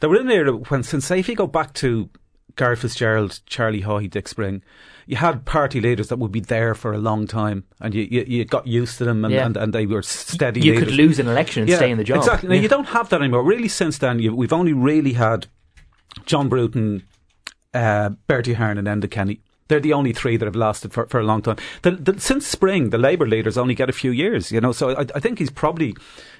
That 0.00 0.08
we're 0.08 0.20
in 0.20 0.26
an 0.28 0.32
era 0.32 0.52
when, 0.52 0.82
since, 0.82 1.06
say, 1.06 1.18
if 1.18 1.28
you 1.28 1.34
go 1.36 1.46
back 1.46 1.74
to 1.74 2.08
Garret 2.56 2.78
FitzGerald, 2.78 3.40
Charlie 3.46 3.82
Haughey, 3.82 4.08
Dick 4.08 4.28
Spring, 4.28 4.62
you 5.06 5.16
had 5.16 5.44
party 5.44 5.82
leaders 5.82 6.08
that 6.08 6.18
would 6.18 6.32
be 6.32 6.40
there 6.40 6.74
for 6.74 6.94
a 6.94 6.98
long 6.98 7.26
time 7.26 7.64
and 7.82 7.92
you, 7.92 8.08
you, 8.10 8.24
you 8.26 8.44
got 8.46 8.66
used 8.66 8.96
to 8.96 9.04
them 9.04 9.22
and, 9.26 9.34
Yeah. 9.34 9.44
and, 9.44 9.56
and 9.58 9.74
they 9.74 9.84
were 9.84 10.00
steady 10.00 10.60
You 10.60 10.72
leaders. 10.72 10.88
could 10.88 10.94
lose 10.96 11.18
an 11.18 11.28
election 11.28 11.64
and 11.64 11.72
stay 11.72 11.90
in 11.90 11.98
the 11.98 12.04
job. 12.04 12.18
Exactly. 12.18 12.48
Now, 12.48 12.54
Yeah. 12.54 12.62
you 12.62 12.68
don't 12.68 12.86
have 12.86 13.10
that 13.10 13.20
anymore. 13.20 13.42
Really, 13.42 13.68
since 13.68 13.98
then, 13.98 14.18
you, 14.20 14.34
we've 14.34 14.52
only 14.54 14.72
really 14.72 15.12
had 15.12 15.48
John 16.24 16.48
Bruton, 16.48 17.02
uh, 17.74 18.10
Bertie 18.26 18.52
Ahern, 18.54 18.78
and 18.78 18.86
Enda 18.88 19.10
Kenny. 19.10 19.40
They're 19.68 19.80
the 19.80 19.92
only 19.92 20.12
three 20.12 20.36
that 20.36 20.44
have 20.44 20.56
lasted 20.56 20.92
for, 20.92 21.06
for 21.06 21.20
a 21.20 21.24
long 21.24 21.42
time. 21.42 21.56
The, 21.82 21.92
the, 21.92 22.20
since 22.20 22.46
spring, 22.46 22.90
the 22.90 22.98
Labour 22.98 23.26
leaders 23.26 23.56
only 23.56 23.74
get 23.74 23.88
a 23.88 23.94
few 23.94 24.10
years, 24.10 24.52
you 24.52 24.60
know. 24.60 24.72
So 24.72 24.90
I, 24.90 25.06
I 25.14 25.20
think 25.20 25.38
he's 25.38 25.50
probably, 25.50 25.96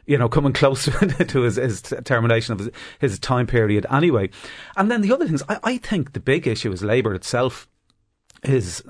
you 0.06 0.18
know, 0.18 0.28
coming 0.28 0.52
close 0.64 0.84
to 1.28 1.40
his, 1.42 1.56
his 1.56 1.80
termination 1.80 2.52
of 2.52 2.58
his, 2.58 2.70
his 3.00 3.18
time 3.18 3.46
period 3.46 3.86
anyway. 3.90 4.30
And 4.76 4.90
then 4.90 5.00
the 5.00 5.12
other 5.12 5.26
things, 5.26 5.42
I, 5.48 5.58
I 5.62 5.76
think 5.78 6.12
the 6.12 6.20
big 6.20 6.46
issue 6.46 6.72
is 6.72 6.82
Labour 6.82 7.14
itself 7.14 7.68
is 8.42 8.82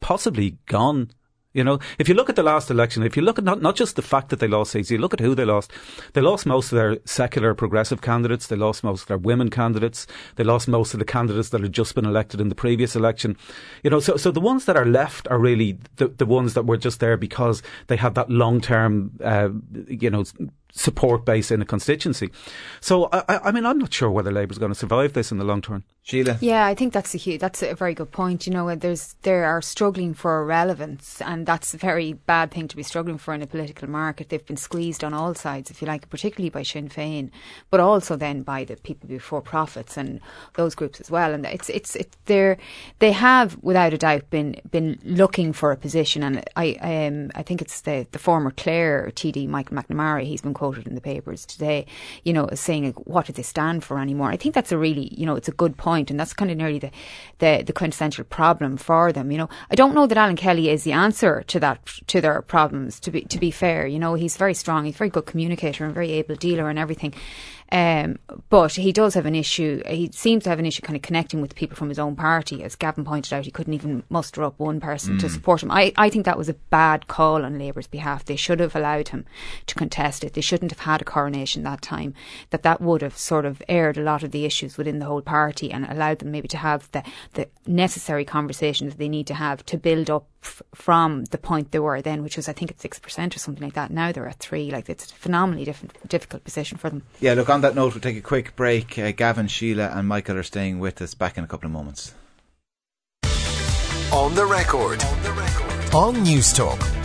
possibly 0.00 0.58
gone. 0.66 1.10
You 1.52 1.64
know, 1.64 1.78
if 1.98 2.08
you 2.08 2.14
look 2.14 2.30
at 2.30 2.36
the 2.36 2.42
last 2.42 2.70
election, 2.70 3.02
if 3.02 3.16
you 3.16 3.22
look 3.22 3.38
at 3.38 3.44
not, 3.44 3.60
not 3.60 3.76
just 3.76 3.96
the 3.96 4.02
fact 4.02 4.30
that 4.30 4.40
they 4.40 4.48
lost 4.48 4.72
seats, 4.72 4.90
you 4.90 4.98
look 4.98 5.12
at 5.12 5.20
who 5.20 5.34
they 5.34 5.44
lost. 5.44 5.70
They 6.14 6.20
lost 6.20 6.46
most 6.46 6.72
of 6.72 6.76
their 6.76 6.98
secular 7.04 7.54
progressive 7.54 8.00
candidates. 8.00 8.46
They 8.46 8.56
lost 8.56 8.82
most 8.82 9.02
of 9.02 9.08
their 9.08 9.18
women 9.18 9.50
candidates. 9.50 10.06
They 10.36 10.44
lost 10.44 10.66
most 10.66 10.94
of 10.94 10.98
the 10.98 11.04
candidates 11.04 11.50
that 11.50 11.60
had 11.60 11.72
just 11.72 11.94
been 11.94 12.06
elected 12.06 12.40
in 12.40 12.48
the 12.48 12.54
previous 12.54 12.96
election. 12.96 13.36
You 13.82 13.90
know, 13.90 14.00
so, 14.00 14.16
so 14.16 14.30
the 14.30 14.40
ones 14.40 14.64
that 14.64 14.76
are 14.76 14.86
left 14.86 15.28
are 15.28 15.38
really 15.38 15.78
the, 15.96 16.08
the 16.08 16.26
ones 16.26 16.54
that 16.54 16.66
were 16.66 16.78
just 16.78 17.00
there 17.00 17.16
because 17.16 17.62
they 17.88 17.96
had 17.96 18.14
that 18.14 18.30
long 18.30 18.60
term, 18.60 19.12
uh, 19.22 19.50
you 19.88 20.10
know, 20.10 20.24
support 20.72 21.24
base 21.24 21.50
in 21.50 21.62
a 21.62 21.64
constituency. 21.64 22.30
So, 22.80 23.08
I, 23.12 23.38
I 23.44 23.52
mean, 23.52 23.64
I'm 23.64 23.78
not 23.78 23.92
sure 23.92 24.10
whether 24.10 24.32
Labour's 24.32 24.58
going 24.58 24.72
to 24.72 24.78
survive 24.78 25.12
this 25.12 25.30
in 25.30 25.38
the 25.38 25.44
long 25.44 25.62
term. 25.62 25.84
Sheila? 26.04 26.38
Yeah, 26.40 26.66
I 26.66 26.74
think 26.74 26.92
that's 26.92 27.14
a 27.14 27.18
huge, 27.18 27.40
that's 27.40 27.62
a 27.62 27.74
very 27.74 27.94
good 27.94 28.10
point. 28.10 28.44
You 28.44 28.52
know, 28.52 28.74
there's 28.74 29.14
they 29.22 29.34
are 29.34 29.62
struggling 29.62 30.14
for 30.14 30.44
relevance, 30.44 31.20
and 31.22 31.46
that's 31.46 31.74
a 31.74 31.76
very 31.76 32.14
bad 32.14 32.50
thing 32.50 32.66
to 32.66 32.76
be 32.76 32.82
struggling 32.82 33.18
for 33.18 33.32
in 33.34 33.42
a 33.42 33.46
political 33.46 33.88
market. 33.88 34.28
They've 34.28 34.44
been 34.44 34.56
squeezed 34.56 35.04
on 35.04 35.14
all 35.14 35.32
sides, 35.34 35.70
if 35.70 35.80
you 35.80 35.86
like, 35.86 36.10
particularly 36.10 36.50
by 36.50 36.64
Sinn 36.64 36.88
Féin, 36.88 37.30
but 37.70 37.78
also 37.78 38.16
then 38.16 38.42
by 38.42 38.64
the 38.64 38.74
people 38.74 39.08
before 39.08 39.40
profits 39.40 39.96
and 39.96 40.20
those 40.54 40.74
groups 40.74 41.00
as 41.00 41.08
well. 41.08 41.32
And 41.32 41.46
it's 41.46 41.68
it's 41.70 41.94
it, 41.94 42.16
they're 42.24 42.58
they 42.98 43.12
have 43.12 43.56
without 43.62 43.94
a 43.94 43.98
doubt 43.98 44.28
been 44.28 44.56
been 44.72 44.98
looking 45.04 45.52
for 45.52 45.70
a 45.70 45.76
position, 45.76 46.24
and 46.24 46.42
I 46.56 46.72
um 46.80 47.30
I 47.36 47.44
think 47.44 47.62
it's 47.62 47.82
the 47.82 48.08
the 48.10 48.18
former 48.18 48.50
Clare 48.50 49.12
TD 49.14 49.46
Michael 49.46 49.76
McNamara. 49.76 50.24
He's 50.24 50.42
been 50.42 50.54
quoted 50.62 50.86
in 50.86 50.94
the 50.94 51.00
papers 51.00 51.44
today, 51.44 51.84
you 52.22 52.32
know, 52.32 52.48
saying 52.54 52.84
like, 52.84 53.00
what 53.04 53.26
do 53.26 53.32
they 53.32 53.42
stand 53.42 53.82
for 53.82 53.98
anymore? 53.98 54.30
I 54.30 54.36
think 54.36 54.54
that's 54.54 54.70
a 54.70 54.78
really 54.78 55.08
you 55.20 55.26
know 55.26 55.34
it's 55.34 55.48
a 55.48 55.58
good 55.62 55.76
point 55.76 56.08
and 56.08 56.20
that's 56.20 56.32
kind 56.32 56.52
of 56.52 56.56
nearly 56.56 56.78
the, 56.78 56.92
the, 57.38 57.64
the 57.66 57.72
quintessential 57.72 58.24
problem 58.24 58.76
for 58.76 59.12
them. 59.12 59.32
You 59.32 59.38
know, 59.38 59.48
I 59.72 59.74
don't 59.74 59.92
know 59.92 60.06
that 60.06 60.16
Alan 60.16 60.36
Kelly 60.36 60.68
is 60.70 60.84
the 60.84 60.92
answer 60.92 61.42
to 61.48 61.58
that 61.58 61.84
to 62.06 62.20
their 62.20 62.40
problems. 62.42 63.00
To 63.00 63.10
be 63.10 63.22
to 63.22 63.38
be 63.40 63.50
fair, 63.50 63.88
you 63.88 63.98
know, 63.98 64.14
he's 64.14 64.36
very 64.36 64.54
strong, 64.54 64.84
he's 64.84 64.94
a 64.94 64.98
very 64.98 65.10
good 65.10 65.26
communicator 65.26 65.84
and 65.84 65.92
very 65.92 66.12
able 66.12 66.36
dealer 66.36 66.70
and 66.70 66.78
everything. 66.78 67.12
Um, 67.72 68.18
but 68.50 68.74
he 68.74 68.92
does 68.92 69.14
have 69.14 69.24
an 69.24 69.34
issue. 69.34 69.82
He 69.86 70.10
seems 70.12 70.44
to 70.44 70.50
have 70.50 70.58
an 70.58 70.66
issue 70.66 70.82
kind 70.82 70.94
of 70.94 71.00
connecting 71.00 71.40
with 71.40 71.54
people 71.54 71.74
from 71.74 71.88
his 71.88 71.98
own 71.98 72.14
party. 72.14 72.62
As 72.62 72.76
Gavin 72.76 73.02
pointed 73.02 73.32
out, 73.32 73.46
he 73.46 73.50
couldn't 73.50 73.72
even 73.72 74.02
muster 74.10 74.44
up 74.44 74.58
one 74.58 74.78
person 74.78 75.16
mm. 75.16 75.20
to 75.20 75.30
support 75.30 75.62
him. 75.62 75.70
I, 75.70 75.90
I 75.96 76.10
think 76.10 76.26
that 76.26 76.36
was 76.36 76.50
a 76.50 76.54
bad 76.54 77.06
call 77.06 77.46
on 77.46 77.58
Labour's 77.58 77.86
behalf. 77.86 78.26
They 78.26 78.36
should 78.36 78.60
have 78.60 78.76
allowed 78.76 79.08
him 79.08 79.24
to 79.66 79.74
contest 79.74 80.22
it. 80.22 80.34
They 80.34 80.42
shouldn't 80.42 80.70
have 80.70 80.80
had 80.80 81.00
a 81.00 81.06
coronation 81.06 81.62
that 81.62 81.80
time. 81.80 82.12
That 82.50 82.62
that 82.62 82.82
would 82.82 83.00
have 83.00 83.16
sort 83.16 83.46
of 83.46 83.62
aired 83.70 83.96
a 83.96 84.02
lot 84.02 84.22
of 84.22 84.32
the 84.32 84.44
issues 84.44 84.76
within 84.76 84.98
the 84.98 85.06
whole 85.06 85.22
party 85.22 85.72
and 85.72 85.86
allowed 85.86 86.18
them 86.18 86.30
maybe 86.30 86.48
to 86.48 86.58
have 86.58 86.90
the, 86.92 87.02
the 87.32 87.48
necessary 87.66 88.26
conversations 88.26 88.96
they 88.96 89.08
need 89.08 89.26
to 89.28 89.34
have 89.34 89.64
to 89.64 89.78
build 89.78 90.10
up 90.10 90.26
f- 90.42 90.62
from 90.74 91.24
the 91.26 91.38
point 91.38 91.70
they 91.70 91.78
were 91.78 92.02
then, 92.02 92.22
which 92.22 92.36
was 92.36 92.48
I 92.48 92.52
think 92.52 92.70
at 92.70 92.80
six 92.80 92.98
percent 92.98 93.34
or 93.34 93.38
something 93.38 93.62
like 93.62 93.74
that. 93.74 93.90
Now 93.90 94.12
they're 94.12 94.28
at 94.28 94.38
three. 94.38 94.70
Like 94.70 94.88
it's 94.88 95.10
a 95.10 95.14
phenomenally 95.14 95.64
different, 95.64 95.96
difficult 96.08 96.44
position 96.44 96.78
for 96.78 96.90
them. 96.90 97.02
Yeah, 97.20 97.34
look. 97.34 97.48
On 97.50 97.60
that 97.62 97.74
note, 97.74 97.94
we'll 97.94 98.00
take 98.00 98.16
a 98.16 98.20
quick 98.20 98.56
break. 98.56 98.98
Uh, 98.98 99.12
Gavin, 99.12 99.48
Sheila, 99.48 99.90
and 99.94 100.08
Michael 100.08 100.36
are 100.36 100.42
staying 100.42 100.78
with 100.78 101.00
us. 101.02 101.14
Back 101.14 101.38
in 101.38 101.44
a 101.44 101.46
couple 101.48 101.66
of 101.66 101.72
moments. 101.72 102.14
On 104.12 104.34
the 104.34 104.44
record. 104.44 105.02
On 105.04 105.22
the 105.22 105.32
record. 105.32 105.94
On 105.94 106.14
Newstalk. 106.16 107.01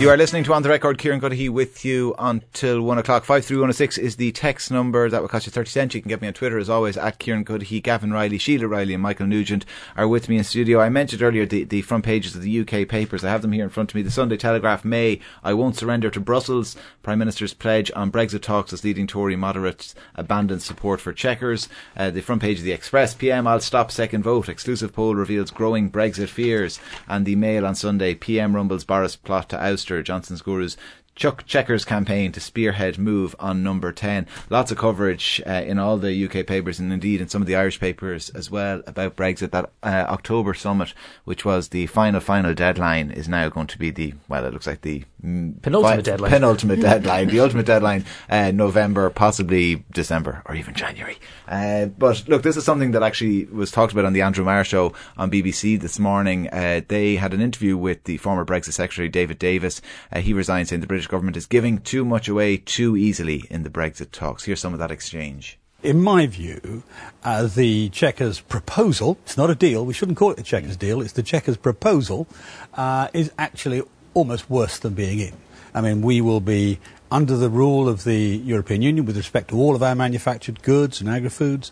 You 0.00 0.10
are 0.10 0.16
listening 0.16 0.42
to 0.44 0.52
On 0.52 0.62
the 0.62 0.68
Record, 0.68 0.98
Kieran 0.98 1.20
Cuddihy 1.20 1.48
with 1.48 1.84
you 1.84 2.16
until 2.18 2.82
1 2.82 2.98
o'clock. 2.98 3.24
53106 3.24 3.96
is 3.96 4.16
the 4.16 4.32
text 4.32 4.70
number 4.70 5.08
that 5.08 5.22
will 5.22 5.28
cost 5.28 5.46
you 5.46 5.52
30 5.52 5.70
cents. 5.70 5.94
You 5.94 6.02
can 6.02 6.08
get 6.08 6.20
me 6.20 6.26
on 6.26 6.34
Twitter 6.34 6.58
as 6.58 6.68
always 6.68 6.96
at 6.96 7.20
Kieran 7.20 7.44
Cuddihy. 7.44 7.80
Gavin 7.80 8.12
Reilly, 8.12 8.36
Sheila 8.36 8.66
Riley, 8.66 8.92
and 8.92 9.02
Michael 9.02 9.28
Nugent 9.28 9.64
are 9.96 10.08
with 10.08 10.28
me 10.28 10.36
in 10.36 10.44
studio. 10.44 10.80
I 10.80 10.88
mentioned 10.88 11.22
earlier 11.22 11.46
the, 11.46 11.62
the 11.62 11.80
front 11.82 12.04
pages 12.04 12.34
of 12.34 12.42
the 12.42 12.60
UK 12.60 12.88
papers. 12.88 13.24
I 13.24 13.30
have 13.30 13.40
them 13.40 13.52
here 13.52 13.62
in 13.62 13.70
front 13.70 13.92
of 13.92 13.94
me. 13.94 14.02
The 14.02 14.10
Sunday 14.10 14.36
Telegraph, 14.36 14.84
May, 14.84 15.20
I 15.44 15.54
won't 15.54 15.76
surrender 15.76 16.10
to 16.10 16.20
Brussels. 16.20 16.76
Prime 17.04 17.20
Minister's 17.20 17.54
pledge 17.54 17.90
on 17.94 18.10
Brexit 18.10 18.42
talks 18.42 18.72
as 18.72 18.82
leading 18.82 19.06
Tory 19.06 19.36
moderates 19.36 19.94
abandon 20.16 20.58
support 20.58 21.00
for 21.00 21.12
Chequers. 21.12 21.68
Uh, 21.96 22.10
the 22.10 22.20
front 22.20 22.42
page 22.42 22.58
of 22.58 22.64
the 22.64 22.72
Express, 22.72 23.14
PM, 23.14 23.46
I'll 23.46 23.60
stop 23.60 23.92
second 23.92 24.24
vote. 24.24 24.48
Exclusive 24.48 24.92
poll 24.92 25.14
reveals 25.14 25.52
growing 25.52 25.88
Brexit 25.88 26.28
fears. 26.28 26.80
And 27.08 27.24
the 27.24 27.36
Mail 27.36 27.64
on 27.64 27.76
Sunday, 27.76 28.14
PM 28.14 28.56
rumbles 28.56 28.84
Boris 28.84 29.14
plot 29.14 29.48
to 29.50 29.64
oust 29.64 29.83
Johnson's 30.02 30.42
gurus 30.42 30.76
Chuck 31.16 31.46
Chequers 31.46 31.84
campaign 31.84 32.32
to 32.32 32.40
spearhead 32.40 32.98
move 32.98 33.36
on 33.38 33.62
number 33.62 33.92
10. 33.92 34.26
Lots 34.50 34.72
of 34.72 34.78
coverage 34.78 35.40
uh, 35.46 35.50
in 35.50 35.78
all 35.78 35.96
the 35.96 36.24
UK 36.24 36.46
papers 36.46 36.80
and 36.80 36.92
indeed 36.92 37.20
in 37.20 37.28
some 37.28 37.40
of 37.40 37.46
the 37.46 37.54
Irish 37.54 37.78
papers 37.78 38.30
as 38.30 38.50
well 38.50 38.82
about 38.86 39.16
Brexit. 39.16 39.52
That 39.52 39.70
uh, 39.82 40.06
October 40.08 40.54
summit, 40.54 40.92
which 41.24 41.44
was 41.44 41.68
the 41.68 41.86
final, 41.86 42.20
final 42.20 42.52
deadline, 42.52 43.10
is 43.10 43.28
now 43.28 43.48
going 43.48 43.68
to 43.68 43.78
be 43.78 43.90
the, 43.90 44.14
well, 44.28 44.44
it 44.44 44.52
looks 44.52 44.66
like 44.66 44.80
the 44.80 45.04
mm, 45.24 45.60
penultimate 45.62 45.98
fi- 45.98 46.02
deadline. 46.02 46.30
Penultimate 46.30 46.80
deadline. 46.82 47.28
The 47.28 47.40
ultimate 47.40 47.66
deadline, 47.66 48.04
uh, 48.28 48.50
November, 48.50 49.08
possibly 49.10 49.84
December 49.92 50.42
or 50.46 50.56
even 50.56 50.74
January. 50.74 51.18
Uh, 51.46 51.86
but 51.86 52.26
look, 52.28 52.42
this 52.42 52.56
is 52.56 52.64
something 52.64 52.90
that 52.92 53.02
actually 53.02 53.44
was 53.46 53.70
talked 53.70 53.92
about 53.92 54.04
on 54.04 54.14
the 54.14 54.22
Andrew 54.22 54.44
Marr 54.44 54.64
show 54.64 54.92
on 55.16 55.30
BBC 55.30 55.80
this 55.80 55.98
morning. 55.98 56.48
Uh, 56.48 56.80
they 56.88 57.16
had 57.16 57.32
an 57.34 57.40
interview 57.40 57.76
with 57.76 58.02
the 58.04 58.16
former 58.16 58.44
Brexit 58.44 58.72
Secretary, 58.72 59.08
David 59.08 59.38
Davis. 59.38 59.80
Uh, 60.10 60.20
he 60.20 60.32
resigned 60.32 60.68
saying 60.68 60.80
the 60.80 60.86
British 60.86 61.03
British 61.04 61.10
government 61.10 61.36
is 61.36 61.44
giving 61.44 61.78
too 61.80 62.02
much 62.02 62.28
away 62.28 62.56
too 62.56 62.96
easily 62.96 63.44
in 63.50 63.62
the 63.62 63.68
Brexit 63.68 64.10
talks. 64.10 64.44
Here's 64.44 64.58
some 64.58 64.72
of 64.72 64.78
that 64.78 64.90
exchange. 64.90 65.58
In 65.82 66.00
my 66.00 66.26
view, 66.26 66.82
uh, 67.22 67.46
the 67.46 67.90
Chequers 67.90 68.40
proposal, 68.40 69.18
it's 69.26 69.36
not 69.36 69.50
a 69.50 69.54
deal, 69.54 69.84
we 69.84 69.92
shouldn't 69.92 70.16
call 70.16 70.30
it 70.30 70.38
the 70.38 70.42
Chequers 70.42 70.78
deal, 70.78 71.02
it's 71.02 71.12
the 71.12 71.22
Chequers 71.22 71.58
proposal, 71.58 72.26
uh, 72.72 73.08
is 73.12 73.30
actually 73.36 73.82
almost 74.14 74.48
worse 74.48 74.78
than 74.78 74.94
being 74.94 75.20
in. 75.20 75.34
I 75.74 75.82
mean, 75.82 76.00
we 76.00 76.22
will 76.22 76.40
be 76.40 76.78
under 77.10 77.36
the 77.36 77.50
rule 77.50 77.86
of 77.86 78.04
the 78.04 78.16
European 78.16 78.80
Union 78.80 79.04
with 79.04 79.18
respect 79.18 79.48
to 79.48 79.58
all 79.58 79.74
of 79.74 79.82
our 79.82 79.94
manufactured 79.94 80.62
goods 80.62 81.02
and 81.02 81.10
agri-foods. 81.10 81.70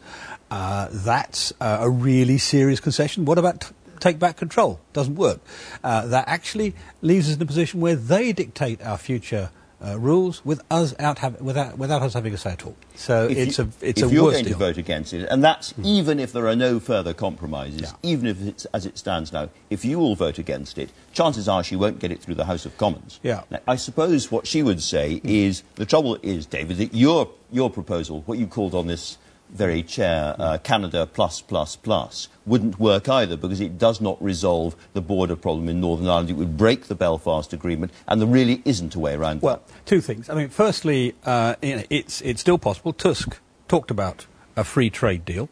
Uh, 0.51 0.89
that's 0.91 1.55
uh, 1.59 1.79
a 1.81 1.89
really 1.89 2.37
serious 2.37 2.81
concession. 2.81 3.25
What 3.25 3.39
about 3.39 3.73
take 4.03 4.19
back 4.19 4.37
control. 4.37 4.81
Doesn't 4.93 5.15
work. 5.15 5.41
Uh, 5.83 6.07
that 6.09 6.29
actually 6.29 6.75
leaves 7.01 7.29
us 7.31 7.37
in 7.37 7.43
a 7.43 7.47
position 7.47 7.81
where 7.81 7.97
they 7.97 8.33
dictate 8.33 8.83
our 8.83 8.99
future 8.99 9.51
uh, 9.85 9.99
rules 9.99 10.45
with 10.45 10.61
us 10.71 10.95
out 11.01 11.19
have, 11.19 11.41
without, 11.41 11.77
without 11.77 12.03
us 12.03 12.15
having 12.15 12.33
a 12.33 12.37
say 12.37 12.53
at 12.53 12.65
all. 12.65 12.77
So 12.95 13.27
if 13.29 13.37
it's 13.37 13.59
you, 13.59 13.65
a 13.65 13.69
it's 13.81 14.01
if 14.01 14.11
a 14.11 14.15
you're 14.15 14.31
going 14.31 14.45
deal. 14.45 14.53
to 14.53 14.59
vote 14.59 14.77
against 14.77 15.13
it, 15.13 15.29
and 15.29 15.43
that's 15.43 15.73
mm. 15.73 15.85
even 15.85 16.21
if 16.21 16.33
there 16.33 16.47
are 16.47 16.55
no 16.55 16.79
further 16.79 17.13
compromises, 17.13 17.83
yeah. 17.83 17.93
even 18.03 18.27
if 18.27 18.41
it's 18.47 18.65
as 18.67 18.87
it 18.87 18.97
stands 18.97 19.33
now, 19.33 19.49
if 19.71 19.85
you 19.85 19.99
all 20.01 20.15
vote 20.15 20.39
against 20.39 20.79
it, 20.79 20.91
chances 21.13 21.49
are 21.49 21.65
she 21.65 21.75
won't 21.75 21.99
get 21.99 22.13
it 22.13 22.21
through 22.21 22.37
the 22.37 22.45
House 22.45 22.65
of 22.65 22.77
Commons. 22.79 23.19
Yeah. 23.25 23.43
Now, 23.51 23.59
I 23.67 23.75
suppose 23.75 24.31
what 24.31 24.47
she 24.47 24.63
would 24.63 24.83
say 24.83 25.21
mm. 25.21 25.29
is 25.29 25.65
the 25.75 25.87
trouble 25.87 26.17
is, 26.23 26.47
David, 26.47 26.77
that 26.77 26.95
your 26.95 27.29
your 27.51 27.69
proposal, 27.69 28.23
what 28.27 28.39
you 28.39 28.47
called 28.47 28.75
on 28.75 28.87
this 28.87 29.19
very 29.53 29.83
chair, 29.83 30.35
uh, 30.39 30.59
Canada 30.59 31.07
plus 31.07 31.41
plus 31.41 31.77
plus, 31.77 32.29
wouldn't 32.47 32.79
work 32.81 33.09
either 33.09 33.37
because 33.37 33.61
it 33.61 33.79
does 33.79 34.01
not 34.01 34.23
resolve 34.23 34.75
the 34.95 35.01
border 35.01 35.37
problem 35.37 35.69
in 35.69 35.81
Northern 35.81 36.09
Ireland. 36.09 36.31
It 36.31 36.37
would 36.37 36.57
break 36.57 36.87
the 36.87 36.95
Belfast 36.95 37.53
Agreement, 37.53 37.93
and 38.09 38.21
there 38.21 38.29
really 38.29 38.63
isn't 38.65 38.95
a 38.95 38.99
way 38.99 39.15
around 39.15 39.41
that. 39.41 39.47
well, 39.47 39.63
two 39.85 40.01
things. 40.01 40.29
I 40.29 40.35
mean, 40.35 40.49
firstly, 40.49 41.15
uh, 41.25 41.55
it's, 41.61 42.21
it's 42.23 42.41
still 42.41 42.59
possible. 42.59 42.93
Tusk 42.93 43.39
talked 43.69 43.91
about 43.91 44.27
a 44.57 44.65
free 44.65 44.91
trade 44.91 45.25
deal 45.25 45.49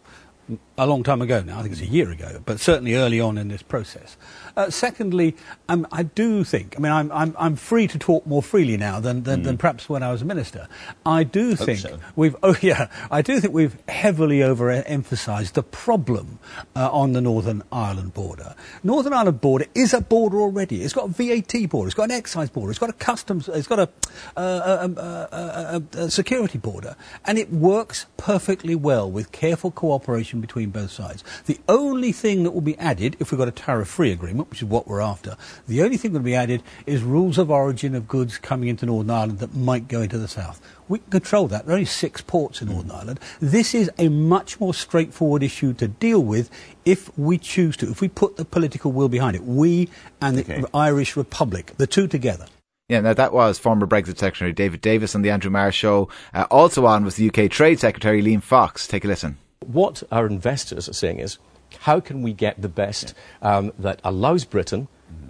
a 0.77 0.87
long 0.87 1.03
time 1.03 1.23
ago 1.23 1.43
now. 1.43 1.59
I 1.59 1.63
think 1.63 1.73
it's 1.73 1.83
a 1.83 1.87
year 1.87 2.11
ago, 2.11 2.41
but 2.45 2.61
certainly 2.61 2.95
early 2.95 3.21
on 3.21 3.39
in 3.39 3.49
this 3.49 3.63
process. 3.63 4.17
Uh, 4.61 4.69
secondly, 4.69 5.35
um, 5.71 5.87
I 5.91 6.03
do 6.03 6.45
think, 6.45 6.75
I 6.77 6.81
mean, 6.81 6.93
I'm, 6.93 7.11
I'm, 7.13 7.35
I'm 7.39 7.57
free 7.57 7.87
to 7.87 7.99
talk 7.99 8.27
more 8.27 8.43
freely 8.43 8.77
now 8.77 9.01
than, 9.01 9.23
than, 9.23 9.41
mm. 9.41 9.45
than 9.45 9.57
perhaps 9.57 9.89
when 9.89 10.03
I 10.03 10.13
was 10.13 10.21
a 10.21 10.27
minister. 10.27 10.69
I 11.07 11.25
do 11.25 11.55
Hope 11.55 11.65
think 11.65 11.79
so. 11.79 11.99
we've, 12.15 12.37
oh 12.43 12.55
yeah, 12.61 12.89
I 13.11 13.23
do 13.23 13.41
think 13.41 13.55
we've 13.55 13.75
heavily 13.89 14.41
overemphasised 14.41 15.55
the 15.55 15.63
problem 15.63 16.41
uh, 16.77 16.91
on 16.93 17.15
the 17.15 17.23
Northern 17.23 17.63
Ireland 17.73 18.13
border. 18.13 18.55
Northern 18.83 19.15
Ireland 19.15 19.41
border 19.41 19.65
is 19.75 19.95
a 19.95 20.03
border 20.03 20.39
already. 20.43 20.83
It's 20.83 20.93
got 20.93 21.07
a 21.07 21.09
VAT 21.09 21.71
border, 21.71 21.89
it's 21.89 21.95
got 21.95 22.11
an 22.11 22.11
excise 22.11 22.51
border, 22.51 22.71
it's 22.71 22.79
got 22.79 22.91
a 22.91 22.95
customs, 22.95 23.49
it's 23.49 23.67
got 23.67 23.79
a, 23.79 23.89
uh, 24.37 24.89
a, 24.91 25.83
a, 25.97 26.03
a 26.03 26.11
security 26.11 26.59
border, 26.59 26.97
and 27.25 27.39
it 27.39 27.51
works 27.51 28.05
perfectly 28.19 28.75
well 28.75 29.11
with 29.11 29.33
careful 29.33 29.71
cooperation 29.71 30.43
between 30.43 30.69
both 30.69 30.91
sides. 30.91 31.25
The 31.47 31.59
only 31.67 32.13
thing 32.13 32.43
that 32.43 32.51
will 32.51 32.61
be 32.61 32.77
added, 32.77 33.17
if 33.21 33.33
we've 33.33 33.39
got 33.39 33.49
a 33.49 33.53
tariff-free 33.53 34.13
agreement, 34.13 34.50
which 34.51 34.63
is 34.63 34.69
what 34.69 34.87
we're 34.87 35.01
after. 35.01 35.37
The 35.69 35.83
only 35.83 35.97
thing 35.97 36.13
that 36.13 36.19
will 36.19 36.25
be 36.25 36.35
added 36.35 36.63
is 36.87 37.03
rules 37.03 37.39
of 37.39 37.51
origin 37.51 37.95
of 37.95 38.09
goods 38.09 38.39
coming 38.39 38.69
into 38.69 38.87
Northern 38.87 39.11
Ireland 39.11 39.39
that 39.39 39.55
might 39.55 39.89
go 39.89 40.03
into 40.03 40.19
the 40.19 40.29
south. 40.29 40.61
We 40.89 40.99
can 40.99 41.11
control 41.11 41.47
that. 41.49 41.67
There 41.67 41.73
are 41.73 41.79
only 41.79 41.87
six 41.87 42.21
ports 42.21 42.61
in 42.61 42.69
Northern 42.69 42.91
Ireland. 42.91 43.21
This 43.41 43.75
is 43.75 43.91
a 43.99 44.09
much 44.09 44.61
more 44.61 44.75
straightforward 44.75 45.43
issue 45.43 45.73
to 45.75 45.89
deal 45.89 46.21
with 46.21 46.51
if 46.85 47.17
we 47.17 47.39
choose 47.39 47.77
to, 47.79 47.91
if 47.91 48.01
we 48.01 48.09
put 48.09 48.37
the 48.37 48.45
political 48.45 48.93
will 48.93 49.09
behind 49.09 49.37
it. 49.37 49.45
We 49.45 49.89
and 50.21 50.37
the 50.37 50.43
okay. 50.43 50.65
Irish 50.75 51.17
Republic, 51.17 51.75
the 51.77 51.87
two 51.87 52.09
together. 52.09 52.47
Yeah, 52.89 53.01
now 53.01 53.15
that 53.15 53.33
was 53.33 53.57
former 53.57 53.87
Brexit 53.87 54.19
Secretary 54.19 54.53
David 54.53 54.81
Davis 54.81 55.15
on 55.15 55.23
the 55.23 55.31
Andrew 55.31 55.51
Marr 55.51 55.71
show. 55.71 56.09
Uh, 56.35 56.47
also 56.51 56.87
on 56.87 57.05
was 57.05 57.15
the 57.15 57.31
UK 57.31 57.49
Trade 57.49 57.79
Secretary 57.79 58.21
Liam 58.21 58.43
Fox. 58.43 58.89
Take 58.89 59.05
a 59.05 59.09
listen. 59.09 59.39
What 59.65 60.03
our 60.11 60.27
investors 60.27 60.89
are 60.89 60.93
saying 60.93 61.21
is 61.21 61.39
how 61.79 62.01
can 62.01 62.23
we 62.23 62.33
get 62.33 62.61
the 62.61 62.69
best 62.69 63.15
um, 63.43 63.73
that 63.79 64.01
allows 64.05 64.45
Britain 64.45 64.89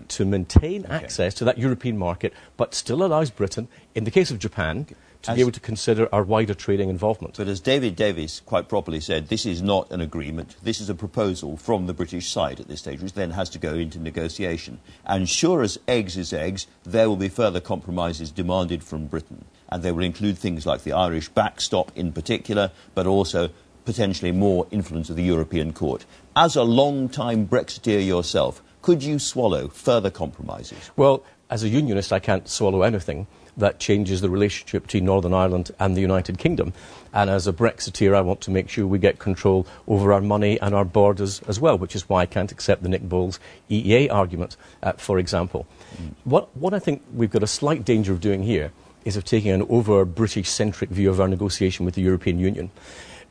to 0.09 0.25
maintain 0.25 0.85
okay. 0.85 0.93
access 0.95 1.35
to 1.35 1.45
that 1.45 1.59
European 1.59 1.97
market, 1.97 2.33
but 2.57 2.75
still 2.75 3.05
allows 3.05 3.31
Britain, 3.31 3.69
in 3.95 4.05
the 4.05 4.11
case 4.11 4.31
of 4.31 4.39
Japan, 4.39 4.87
to 5.23 5.31
as 5.31 5.37
be 5.37 5.41
able 5.41 5.53
to 5.53 5.61
consider 5.61 6.09
our 6.13 6.25
wider 6.25 6.55
trading 6.55 6.89
involvement. 6.89 7.37
But 7.37 7.47
as 7.47 7.61
David 7.61 7.95
Davis 7.95 8.41
quite 8.41 8.69
properly 8.69 9.01
said, 9.01 9.29
this 9.29 9.47
is 9.47 9.63
not 9.63 9.91
an 9.93 10.01
agreement. 10.01 10.57
This 10.63 10.81
is 10.81 10.89
a 10.89 10.95
proposal 10.95 11.57
from 11.57 11.87
the 11.87 11.95
British 11.95 12.31
side 12.31 12.59
at 12.59 12.69
this 12.69 12.81
stage, 12.81 13.01
which 13.01 13.13
then 13.13 13.31
has 13.31 13.49
to 13.51 13.59
go 13.59 13.75
into 13.75 13.99
negotiation. 13.99 14.81
And 15.07 15.29
sure 15.29 15.63
as 15.63 15.79
eggs 15.87 16.17
is 16.17 16.33
eggs, 16.33 16.67
there 16.85 17.09
will 17.09 17.17
be 17.17 17.29
further 17.29 17.61
compromises 17.61 18.31
demanded 18.31 18.83
from 18.83 19.07
Britain. 19.07 19.45
and 19.71 19.83
they 19.83 19.93
will 19.93 20.05
include 20.05 20.37
things 20.37 20.67
like 20.67 20.83
the 20.83 20.93
Irish 20.93 21.29
backstop 21.29 21.93
in 21.97 22.13
particular, 22.13 22.73
but 22.95 23.07
also 23.07 23.51
potentially 23.91 24.31
more 24.31 24.69
influence 24.71 25.11
of 25.11 25.17
the 25.17 25.25
European 25.25 25.73
Court. 25.73 26.07
As 26.37 26.55
a 26.55 26.63
long-time 26.63 27.49
Brexiteer 27.49 28.07
yourself, 28.07 28.63
could 28.83 29.03
you 29.03 29.19
swallow 29.19 29.67
further 29.67 30.11
compromises? 30.13 30.93
Well, 30.95 31.25
as 31.51 31.65
a 31.65 31.69
unionist, 31.69 32.13
I 32.13 32.21
can't 32.21 32.49
swallow 32.49 32.83
anything 32.83 33.27
that 33.57 33.81
changes 33.81 34.21
the 34.21 34.31
relationship 34.31 34.85
between 34.85 35.07
Northern 35.07 35.35
Ireland 35.35 35.73
and 35.81 35.97
the 35.97 36.01
United 36.01 36.39
Kingdom. 36.39 36.73
And 37.13 37.29
as 37.29 37.49
a 37.49 37.53
Brexiteer, 37.53 38.15
I 38.15 38.21
want 38.21 38.41
to 38.43 38.53
make 38.53 38.69
sure 38.69 38.87
we 38.87 39.01
get 39.01 39.19
control 39.19 39.67
over 39.89 40.13
our 40.13 40.21
money 40.21 40.61
and 40.61 40.73
our 40.73 40.85
borders 40.85 41.43
as 41.49 41.59
well, 41.59 41.77
which 41.77 41.97
is 41.97 42.09
why 42.09 42.21
I 42.21 42.27
can't 42.27 42.53
accept 42.53 42.85
the 42.85 42.89
Nick 42.89 43.03
Boles 43.03 43.41
EEA 43.69 44.09
argument, 44.13 44.57
uh, 44.85 44.93
for 44.93 45.19
example. 45.19 45.67
Mm. 46.01 46.15
What, 46.23 46.57
what 46.57 46.75
I 46.75 46.79
think 46.79 47.03
we've 47.13 47.29
got 47.29 47.43
a 47.43 47.49
slight 47.49 47.85
danger 47.85 48.13
of 48.13 48.21
doing 48.21 48.45
here 48.45 48.71
is 49.05 49.17
of 49.17 49.25
taking 49.25 49.51
an 49.51 49.67
over 49.69 50.05
British 50.05 50.49
centric 50.49 50.91
view 50.91 51.11
of 51.11 51.21
our 51.21 51.27
negotiation 51.27 51.85
with 51.85 51.97
the 51.97 52.03
European 52.03 52.39
Union. 52.39 52.71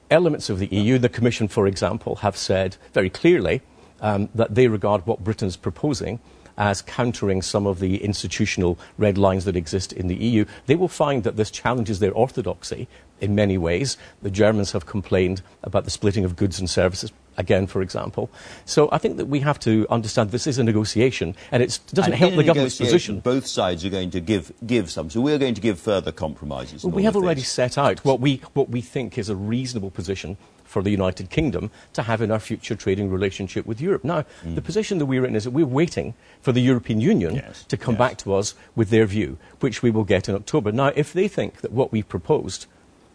Elements 0.09 0.49
of 0.49 0.59
the 0.59 0.67
EU, 0.67 0.97
the 0.97 1.09
Commission, 1.09 1.47
for 1.47 1.67
example, 1.67 2.17
have 2.17 2.35
said 2.35 2.77
very 2.93 3.09
clearly 3.09 3.61
um, 4.01 4.29
that 4.33 4.55
they 4.55 4.67
regard 4.67 5.05
what 5.05 5.23
Britain 5.23 5.47
is 5.47 5.57
proposing 5.57 6.19
as 6.59 6.81
countering 6.81 7.41
some 7.41 7.65
of 7.65 7.79
the 7.79 8.03
institutional 8.03 8.77
red 8.97 9.17
lines 9.17 9.45
that 9.45 9.55
exist 9.55 9.93
in 9.93 10.07
the 10.07 10.15
EU, 10.15 10.43
they 10.65 10.75
will 10.75 10.89
find 10.89 11.23
that 11.23 11.37
this 11.37 11.49
challenges 11.49 11.99
their 11.99 12.11
orthodoxy 12.11 12.87
in 13.21 13.33
many 13.33 13.57
ways. 13.57 13.97
The 14.21 14.29
Germans 14.29 14.73
have 14.73 14.85
complained 14.85 15.41
about 15.63 15.85
the 15.85 15.89
splitting 15.89 16.25
of 16.25 16.35
goods 16.35 16.59
and 16.59 16.69
services 16.69 17.11
again, 17.39 17.65
for 17.65 17.81
example. 17.81 18.29
So 18.65 18.89
I 18.91 18.99
think 18.99 19.17
that 19.17 19.25
we 19.25 19.39
have 19.39 19.59
to 19.61 19.87
understand 19.89 20.29
this 20.29 20.45
is 20.45 20.59
a 20.59 20.63
negotiation, 20.63 21.35
and 21.51 21.63
it 21.63 21.79
doesn't 21.91 22.13
and 22.13 22.19
help 22.19 22.35
the 22.35 22.43
government's 22.43 22.77
position. 22.77 23.21
Both 23.21 23.47
sides 23.47 23.83
are 23.85 23.89
going 23.89 24.11
to 24.11 24.19
give, 24.19 24.51
give 24.67 24.91
some, 24.91 25.09
so 25.09 25.21
we're 25.21 25.39
going 25.39 25.55
to 25.55 25.61
give 25.61 25.79
further 25.79 26.11
compromises. 26.11 26.83
Well, 26.83 26.93
we 26.93 27.03
have 27.03 27.15
already 27.15 27.41
set 27.41 27.77
out 27.77 28.05
what 28.05 28.19
we, 28.19 28.41
what 28.53 28.69
we 28.69 28.81
think 28.81 29.17
is 29.17 29.29
a 29.29 29.35
reasonable 29.35 29.89
position 29.89 30.37
for 30.65 30.83
the 30.83 30.91
United 30.91 31.31
Kingdom 31.31 31.71
to 31.93 32.03
have 32.03 32.21
in 32.21 32.29
our 32.29 32.39
future 32.39 32.75
trading 32.75 33.09
relationship 33.09 33.65
with 33.65 33.81
Europe. 33.81 34.03
Now, 34.03 34.25
mm. 34.43 34.53
the 34.53 34.61
position 34.61 34.99
that 34.99 35.07
we're 35.07 35.25
in 35.25 35.35
is 35.35 35.45
that 35.45 35.49
we're 35.49 35.65
waiting 35.65 36.13
for 36.41 36.51
the 36.51 36.61
European 36.61 37.01
Union 37.01 37.35
yes. 37.35 37.63
to 37.63 37.77
come 37.77 37.95
yes. 37.95 37.99
back 37.99 38.17
to 38.19 38.35
us 38.35 38.53
with 38.75 38.91
their 38.91 39.07
view, 39.07 39.39
which 39.61 39.81
we 39.81 39.89
will 39.89 40.03
get 40.03 40.29
in 40.29 40.35
October. 40.35 40.71
Now, 40.71 40.91
if 40.95 41.11
they 41.11 41.27
think 41.27 41.61
that 41.61 41.71
what 41.71 41.91
we've 41.91 42.07
proposed 42.07 42.67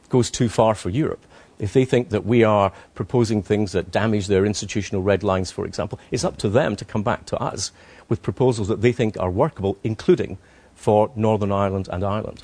goes 0.08 0.32
too 0.32 0.48
far 0.48 0.74
for 0.74 0.90
Europe, 0.90 1.24
if 1.58 1.72
they 1.72 1.84
think 1.84 2.10
that 2.10 2.24
we 2.24 2.44
are 2.44 2.72
proposing 2.94 3.42
things 3.42 3.72
that 3.72 3.90
damage 3.90 4.26
their 4.26 4.44
institutional 4.44 5.02
red 5.02 5.22
lines, 5.22 5.50
for 5.50 5.64
example, 5.64 5.98
it's 6.10 6.24
up 6.24 6.36
to 6.38 6.48
them 6.48 6.76
to 6.76 6.84
come 6.84 7.02
back 7.02 7.26
to 7.26 7.36
us 7.38 7.72
with 8.08 8.22
proposals 8.22 8.68
that 8.68 8.80
they 8.80 8.92
think 8.92 9.18
are 9.18 9.30
workable, 9.30 9.78
including 9.82 10.38
for 10.74 11.10
Northern 11.16 11.52
Ireland 11.52 11.88
and 11.90 12.04
Ireland. 12.04 12.42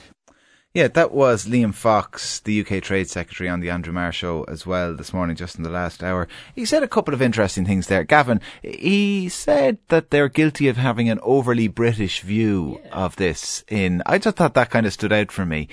Yeah, 0.72 0.86
that 0.86 1.10
was 1.10 1.46
Liam 1.46 1.74
Fox, 1.74 2.38
the 2.38 2.60
UK 2.60 2.80
Trade 2.80 3.10
Secretary 3.10 3.48
on 3.50 3.58
the 3.58 3.70
Andrew 3.70 3.92
Marr 3.92 4.12
show 4.12 4.44
as 4.44 4.64
well 4.64 4.94
this 4.94 5.12
morning, 5.12 5.34
just 5.34 5.56
in 5.56 5.64
the 5.64 5.68
last 5.68 6.00
hour. 6.00 6.28
He 6.54 6.64
said 6.64 6.84
a 6.84 6.88
couple 6.88 7.12
of 7.12 7.20
interesting 7.20 7.66
things 7.66 7.88
there. 7.88 8.04
Gavin, 8.04 8.40
he 8.62 9.28
said 9.28 9.78
that 9.88 10.10
they're 10.10 10.28
guilty 10.28 10.68
of 10.68 10.76
having 10.76 11.08
an 11.08 11.18
overly 11.24 11.66
British 11.66 12.20
view 12.20 12.80
yeah. 12.84 12.90
of 12.92 13.16
this 13.16 13.64
in, 13.66 14.00
I 14.06 14.18
just 14.18 14.36
thought 14.36 14.54
that 14.54 14.70
kind 14.70 14.86
of 14.86 14.92
stood 14.92 15.12
out 15.12 15.32
for 15.32 15.44
me. 15.44 15.66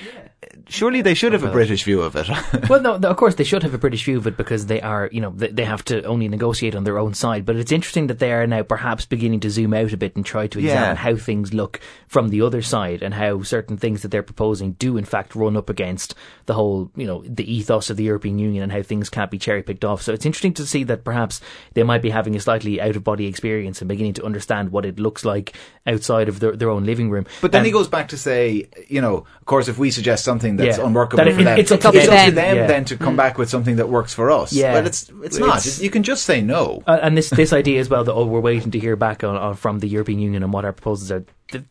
Surely 0.69 1.01
they 1.01 1.13
should 1.13 1.33
have 1.33 1.43
a 1.43 1.51
British 1.51 1.83
view 1.83 2.01
of 2.01 2.15
it. 2.15 2.29
well, 2.69 2.81
no, 2.81 2.95
of 2.95 3.17
course 3.17 3.35
they 3.35 3.43
should 3.43 3.63
have 3.63 3.73
a 3.73 3.77
British 3.77 4.03
view 4.03 4.17
of 4.17 4.27
it 4.27 4.37
because 4.37 4.65
they 4.65 4.81
are, 4.81 5.09
you 5.11 5.21
know, 5.21 5.31
they, 5.31 5.47
they, 5.47 5.65
have 5.65 5.83
to 5.85 6.03
only 6.03 6.27
negotiate 6.27 6.75
on 6.75 6.83
their 6.83 6.97
own 6.97 7.13
side. 7.13 7.45
But 7.45 7.55
it's 7.55 7.71
interesting 7.71 8.07
that 8.07 8.19
they 8.19 8.31
are 8.33 8.47
now 8.47 8.63
perhaps 8.63 9.05
beginning 9.05 9.39
to 9.41 9.49
zoom 9.49 9.73
out 9.73 9.93
a 9.93 9.97
bit 9.97 10.15
and 10.15 10.25
try 10.25 10.47
to 10.47 10.59
examine 10.59 10.89
yeah. 10.89 10.95
how 10.95 11.15
things 11.15 11.53
look 11.53 11.79
from 12.07 12.29
the 12.29 12.41
other 12.41 12.61
side 12.61 13.01
and 13.01 13.13
how 13.13 13.43
certain 13.43 13.77
things 13.77 14.01
that 14.01 14.09
they're 14.09 14.23
proposing 14.23 14.73
do 14.73 14.97
in 14.97 15.05
fact 15.05 15.35
run 15.35 15.57
up 15.57 15.69
against 15.69 16.15
the 16.45 16.53
whole, 16.53 16.91
you 16.95 17.07
know, 17.07 17.23
the 17.25 17.51
ethos 17.51 17.89
of 17.89 17.97
the 17.97 18.03
European 18.03 18.39
Union 18.39 18.63
and 18.63 18.71
how 18.71 18.81
things 18.81 19.09
can't 19.09 19.31
be 19.31 19.37
cherry 19.37 19.63
picked 19.63 19.85
off. 19.85 20.01
So 20.01 20.13
it's 20.13 20.25
interesting 20.25 20.53
to 20.55 20.65
see 20.65 20.83
that 20.85 21.03
perhaps 21.03 21.41
they 21.73 21.83
might 21.83 22.01
be 22.01 22.09
having 22.09 22.35
a 22.35 22.39
slightly 22.39 22.81
out 22.81 22.95
of 22.95 23.03
body 23.03 23.27
experience 23.27 23.81
and 23.81 23.87
beginning 23.87 24.13
to 24.13 24.25
understand 24.25 24.71
what 24.71 24.85
it 24.85 24.99
looks 24.99 25.25
like 25.25 25.55
outside 25.85 26.29
of 26.29 26.39
their, 26.39 26.55
their 26.55 26.69
own 26.69 26.83
living 26.85 27.09
room. 27.09 27.25
But 27.41 27.51
then 27.51 27.61
um, 27.61 27.65
he 27.65 27.71
goes 27.71 27.87
back 27.87 28.09
to 28.09 28.17
say, 28.17 28.67
you 28.87 29.01
know, 29.01 29.25
of 29.39 29.45
course, 29.45 29.67
if 29.67 29.77
we 29.77 29.91
suggest 29.91 30.23
something 30.23 30.56
that's 30.57 30.77
yeah, 30.77 30.85
unworkable 30.85 31.23
that 31.23 31.33
for 31.33 31.43
them, 31.43 31.57
it's, 31.57 31.71
it's 31.71 31.85
up 31.85 31.93
to 31.93 31.99
them, 31.99 32.35
them 32.35 32.55
yeah. 32.57 32.67
then 32.67 32.85
to 32.85 32.97
come 32.97 33.15
back 33.15 33.37
with 33.37 33.49
something 33.49 33.77
that 33.77 33.89
works 33.89 34.13
for 34.13 34.31
us. 34.31 34.53
Yeah, 34.53 34.73
but 34.73 34.85
it's 34.85 35.11
it's 35.23 35.37
not. 35.37 35.57
It's, 35.57 35.81
you 35.81 35.89
can 35.89 36.03
just 36.03 36.25
say 36.25 36.41
no. 36.41 36.83
Uh, 36.85 36.99
and 37.01 37.17
this 37.17 37.29
this 37.29 37.53
idea 37.53 37.79
as 37.79 37.89
well 37.89 38.03
that 38.03 38.13
oh, 38.13 38.25
we're 38.25 38.39
waiting 38.39 38.71
to 38.71 38.79
hear 38.79 38.95
back 38.95 39.23
on, 39.23 39.35
on, 39.35 39.55
from 39.55 39.79
the 39.79 39.87
European 39.87 40.19
Union 40.19 40.43
and 40.43 40.51
what 40.51 40.65
our 40.65 40.73
proposals 40.73 41.11
are. 41.11 41.25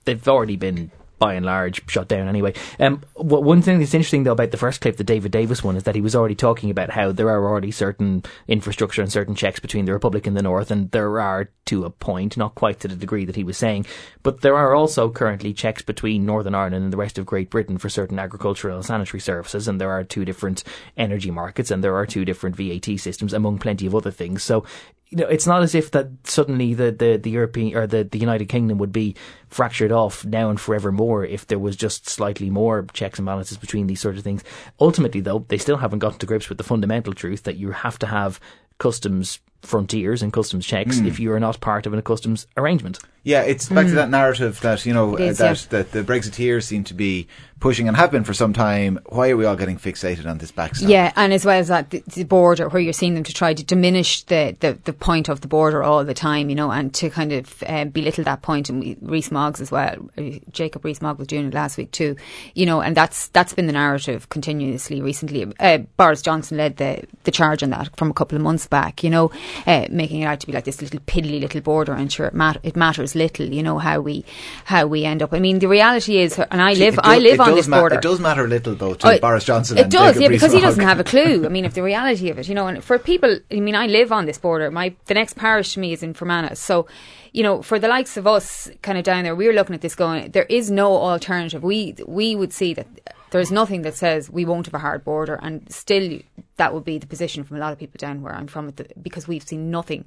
They've 0.04 0.28
already 0.28 0.56
been 0.56 0.90
by 1.18 1.34
and 1.34 1.46
large 1.46 1.88
shut 1.88 2.08
down 2.08 2.28
anyway. 2.28 2.52
Um, 2.78 3.02
one 3.14 3.62
thing 3.62 3.78
that's 3.78 3.94
interesting 3.94 4.24
though 4.24 4.32
about 4.32 4.50
the 4.50 4.56
first 4.56 4.80
clip, 4.80 4.96
the 4.96 5.04
David 5.04 5.32
Davis 5.32 5.64
one, 5.64 5.76
is 5.76 5.84
that 5.84 5.94
he 5.94 6.00
was 6.00 6.14
already 6.14 6.34
talking 6.34 6.70
about 6.70 6.90
how 6.90 7.12
there 7.12 7.30
are 7.30 7.48
already 7.48 7.70
certain 7.70 8.22
infrastructure 8.48 9.02
and 9.02 9.10
certain 9.10 9.34
checks 9.34 9.60
between 9.60 9.86
the 9.86 9.92
Republic 9.92 10.26
and 10.26 10.36
the 10.36 10.42
North, 10.42 10.70
and 10.70 10.90
there 10.90 11.20
are 11.20 11.50
to 11.66 11.84
a 11.84 11.90
point, 11.90 12.36
not 12.36 12.54
quite 12.54 12.80
to 12.80 12.88
the 12.88 12.94
degree 12.94 13.24
that 13.24 13.36
he 13.36 13.44
was 13.44 13.56
saying, 13.56 13.86
but 14.22 14.40
there 14.42 14.56
are 14.56 14.74
also 14.74 15.10
currently 15.10 15.52
checks 15.52 15.82
between 15.82 16.26
Northern 16.26 16.54
Ireland 16.54 16.84
and 16.84 16.92
the 16.92 16.96
rest 16.96 17.18
of 17.18 17.26
Great 17.26 17.50
Britain 17.50 17.78
for 17.78 17.88
certain 17.88 18.18
agricultural 18.18 18.76
and 18.76 18.84
sanitary 18.84 19.20
services, 19.20 19.66
and 19.66 19.80
there 19.80 19.90
are 19.90 20.04
two 20.04 20.24
different 20.24 20.62
energy 20.96 21.30
markets, 21.30 21.70
and 21.70 21.82
there 21.82 21.96
are 21.96 22.06
two 22.06 22.24
different 22.24 22.56
VAT 22.56 22.98
systems, 22.98 23.32
among 23.32 23.58
plenty 23.58 23.86
of 23.86 23.94
other 23.94 24.10
things. 24.10 24.42
So 24.42 24.64
you 25.08 25.18
know, 25.18 25.28
it's 25.28 25.46
not 25.46 25.62
as 25.62 25.74
if 25.74 25.92
that 25.92 26.08
suddenly 26.24 26.74
the, 26.74 26.90
the, 26.90 27.16
the 27.16 27.30
European 27.30 27.76
or 27.76 27.86
the, 27.86 28.04
the 28.04 28.18
United 28.18 28.46
Kingdom 28.46 28.78
would 28.78 28.92
be 28.92 29.14
fractured 29.48 29.92
off 29.92 30.24
now 30.24 30.50
and 30.50 30.60
forevermore 30.60 31.24
if 31.24 31.46
there 31.46 31.60
was 31.60 31.76
just 31.76 32.08
slightly 32.08 32.50
more 32.50 32.86
checks 32.92 33.18
and 33.18 33.26
balances 33.26 33.56
between 33.56 33.86
these 33.86 34.00
sort 34.00 34.16
of 34.16 34.24
things. 34.24 34.42
Ultimately, 34.80 35.20
though, 35.20 35.44
they 35.48 35.58
still 35.58 35.76
haven't 35.76 36.00
gotten 36.00 36.18
to 36.18 36.26
grips 36.26 36.48
with 36.48 36.58
the 36.58 36.64
fundamental 36.64 37.12
truth 37.12 37.44
that 37.44 37.56
you 37.56 37.70
have 37.70 37.98
to 38.00 38.06
have 38.06 38.40
customs 38.78 39.38
frontiers 39.62 40.22
and 40.22 40.32
customs 40.32 40.66
checks 40.66 40.98
mm. 40.98 41.06
if 41.06 41.18
you 41.18 41.32
are 41.32 41.40
not 41.40 41.60
part 41.60 41.86
of 41.86 41.94
a 41.94 42.02
customs 42.02 42.46
arrangement. 42.56 42.98
Yeah, 43.22 43.42
it's 43.42 43.68
back 43.68 43.86
mm. 43.86 43.88
to 43.88 43.90
hmm. 43.90 43.96
that 43.96 44.10
narrative 44.10 44.60
that 44.60 44.86
you 44.86 44.94
know 44.94 45.16
is, 45.16 45.38
that 45.38 45.60
yeah. 45.60 45.68
that 45.70 45.90
the 45.90 46.04
Brexiteers 46.04 46.62
seem 46.62 46.84
to 46.84 46.94
be 46.94 47.26
pushing 47.58 47.88
and 47.88 47.96
have 47.96 48.10
been 48.10 48.22
for 48.22 48.34
some 48.34 48.52
time. 48.52 49.00
Why 49.06 49.30
are 49.30 49.36
we 49.36 49.44
all 49.44 49.56
getting 49.56 49.78
fixated 49.78 50.26
on 50.26 50.38
this 50.38 50.52
backstop? 50.52 50.88
Yeah, 50.88 51.12
and 51.16 51.32
as 51.32 51.44
well 51.44 51.58
as 51.58 51.68
that, 51.68 51.90
the, 51.90 52.02
the 52.06 52.24
border 52.24 52.68
where 52.68 52.80
you're 52.80 52.92
seeing 52.92 53.14
them 53.14 53.24
to 53.24 53.32
try 53.32 53.54
to 53.54 53.64
diminish 53.64 54.22
the, 54.24 54.56
the, 54.60 54.78
the, 54.84 54.92
point 54.92 55.28
of 55.28 55.40
the 55.40 55.48
border 55.48 55.82
all 55.82 56.04
the 56.04 56.14
time, 56.14 56.50
you 56.50 56.54
know, 56.54 56.70
and 56.70 56.92
to 56.94 57.10
kind 57.10 57.32
of 57.32 57.62
uh, 57.66 57.86
belittle 57.86 58.24
that 58.24 58.42
point. 58.42 58.68
And 58.68 58.96
Rees-Mogg 59.00 59.60
as 59.60 59.70
well, 59.70 60.08
uh, 60.18 60.22
Jacob 60.52 60.84
Rees-Mogg 60.84 61.18
was 61.18 61.26
doing 61.26 61.46
it 61.46 61.54
last 61.54 61.78
week 61.78 61.90
too, 61.90 62.14
you 62.54 62.66
know, 62.66 62.80
and 62.80 62.96
that's 62.96 63.28
that's 63.28 63.54
been 63.54 63.66
the 63.66 63.72
narrative 63.72 64.28
continuously 64.28 65.00
recently. 65.00 65.52
Uh, 65.58 65.78
Boris 65.96 66.22
Johnson 66.22 66.58
led 66.58 66.76
the 66.76 67.04
the 67.24 67.30
charge 67.30 67.62
on 67.62 67.70
that 67.70 67.96
from 67.96 68.10
a 68.10 68.14
couple 68.14 68.36
of 68.36 68.42
months 68.42 68.66
back, 68.66 69.02
you 69.02 69.10
know, 69.10 69.30
uh, 69.66 69.86
making 69.90 70.22
it 70.22 70.24
out 70.26 70.40
to 70.40 70.46
be 70.46 70.52
like 70.52 70.64
this 70.64 70.80
little 70.80 71.00
piddly 71.00 71.40
little 71.40 71.60
border, 71.60 71.92
and 71.92 72.12
sure 72.12 72.26
it, 72.26 72.34
mat- 72.34 72.60
it 72.62 72.76
matters 72.76 73.14
little, 73.14 73.46
you 73.46 73.62
know, 73.62 73.78
how 73.78 74.00
we 74.00 74.24
how 74.64 74.86
we 74.86 75.04
end 75.04 75.22
up. 75.22 75.32
I 75.32 75.38
mean, 75.38 75.58
the 75.58 75.68
reality 75.68 76.18
is, 76.18 76.38
and 76.38 76.62
I 76.62 76.74
live 76.74 76.98
I 77.02 77.18
live 77.18 77.40
on 77.40 77.54
this 77.54 77.68
ma- 77.68 77.80
border. 77.80 77.96
It 77.96 78.02
does 78.02 78.20
matter 78.20 78.46
little 78.46 78.74
though 78.74 78.94
to 78.94 79.14
oh, 79.14 79.18
Boris 79.18 79.44
Johnson. 79.44 79.78
It 79.78 79.90
does, 79.90 80.18
yeah, 80.18 80.28
because 80.28 80.52
he 80.52 80.60
doesn't 80.60 80.84
have 80.84 81.00
a 81.00 81.04
clue. 81.04 81.46
I 81.46 81.48
mean, 81.48 81.64
if 81.64 81.74
the 81.74 81.82
reality 81.82 82.30
of 82.30 82.38
it, 82.38 82.48
you 82.48 82.54
know, 82.54 82.66
and 82.66 82.82
for 82.82 82.98
people, 82.98 83.38
I 83.50 83.60
mean, 83.60 83.74
I 83.74 83.86
live 83.86 84.12
on 84.12 84.26
this 84.26 84.38
border. 84.38 84.70
My 84.70 84.94
the 85.06 85.14
next 85.14 85.34
parish 85.34 85.74
to 85.74 85.80
me 85.80 85.92
is 85.92 86.02
in 86.02 86.14
Fermanagh, 86.14 86.54
so 86.54 86.86
you 87.32 87.42
know, 87.42 87.60
for 87.60 87.78
the 87.78 87.86
likes 87.86 88.16
of 88.16 88.26
us, 88.26 88.70
kind 88.80 88.96
of 88.96 89.04
down 89.04 89.24
there, 89.24 89.34
we 89.34 89.46
are 89.46 89.52
looking 89.52 89.74
at 89.74 89.82
this 89.82 89.94
going. 89.94 90.30
There 90.30 90.44
is 90.48 90.70
no 90.70 90.96
alternative. 90.96 91.62
We 91.62 91.94
we 92.06 92.34
would 92.34 92.52
see 92.52 92.72
that 92.72 92.86
there's 93.30 93.50
nothing 93.50 93.82
that 93.82 93.94
says 93.94 94.30
we 94.30 94.44
won't 94.44 94.66
have 94.66 94.74
a 94.74 94.78
hard 94.78 95.04
border, 95.04 95.38
and 95.42 95.70
still 95.72 96.20
that 96.56 96.72
would 96.72 96.84
be 96.84 96.98
the 96.98 97.06
position 97.06 97.44
from 97.44 97.56
a 97.56 97.60
lot 97.60 97.72
of 97.72 97.78
people 97.78 97.98
down 97.98 98.22
where 98.22 98.34
I'm 98.34 98.46
from, 98.46 98.72
because 99.02 99.28
we've 99.28 99.46
seen 99.46 99.70
nothing 99.70 100.04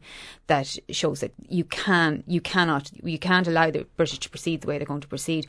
that 0.48 0.78
shows 0.90 1.20
that 1.20 1.32
you 1.48 1.64
can, 1.64 2.24
you 2.28 2.42
cannot, 2.42 2.92
you 3.04 3.20
can't 3.20 3.48
allow 3.48 3.70
the 3.70 3.86
British 3.98 4.20
to 4.20 4.30
proceed 4.30 4.62
the 4.62 4.68
way 4.68 4.78
they're 4.78 4.88
going 4.88 5.02
to 5.02 5.08
proceed. 5.08 5.48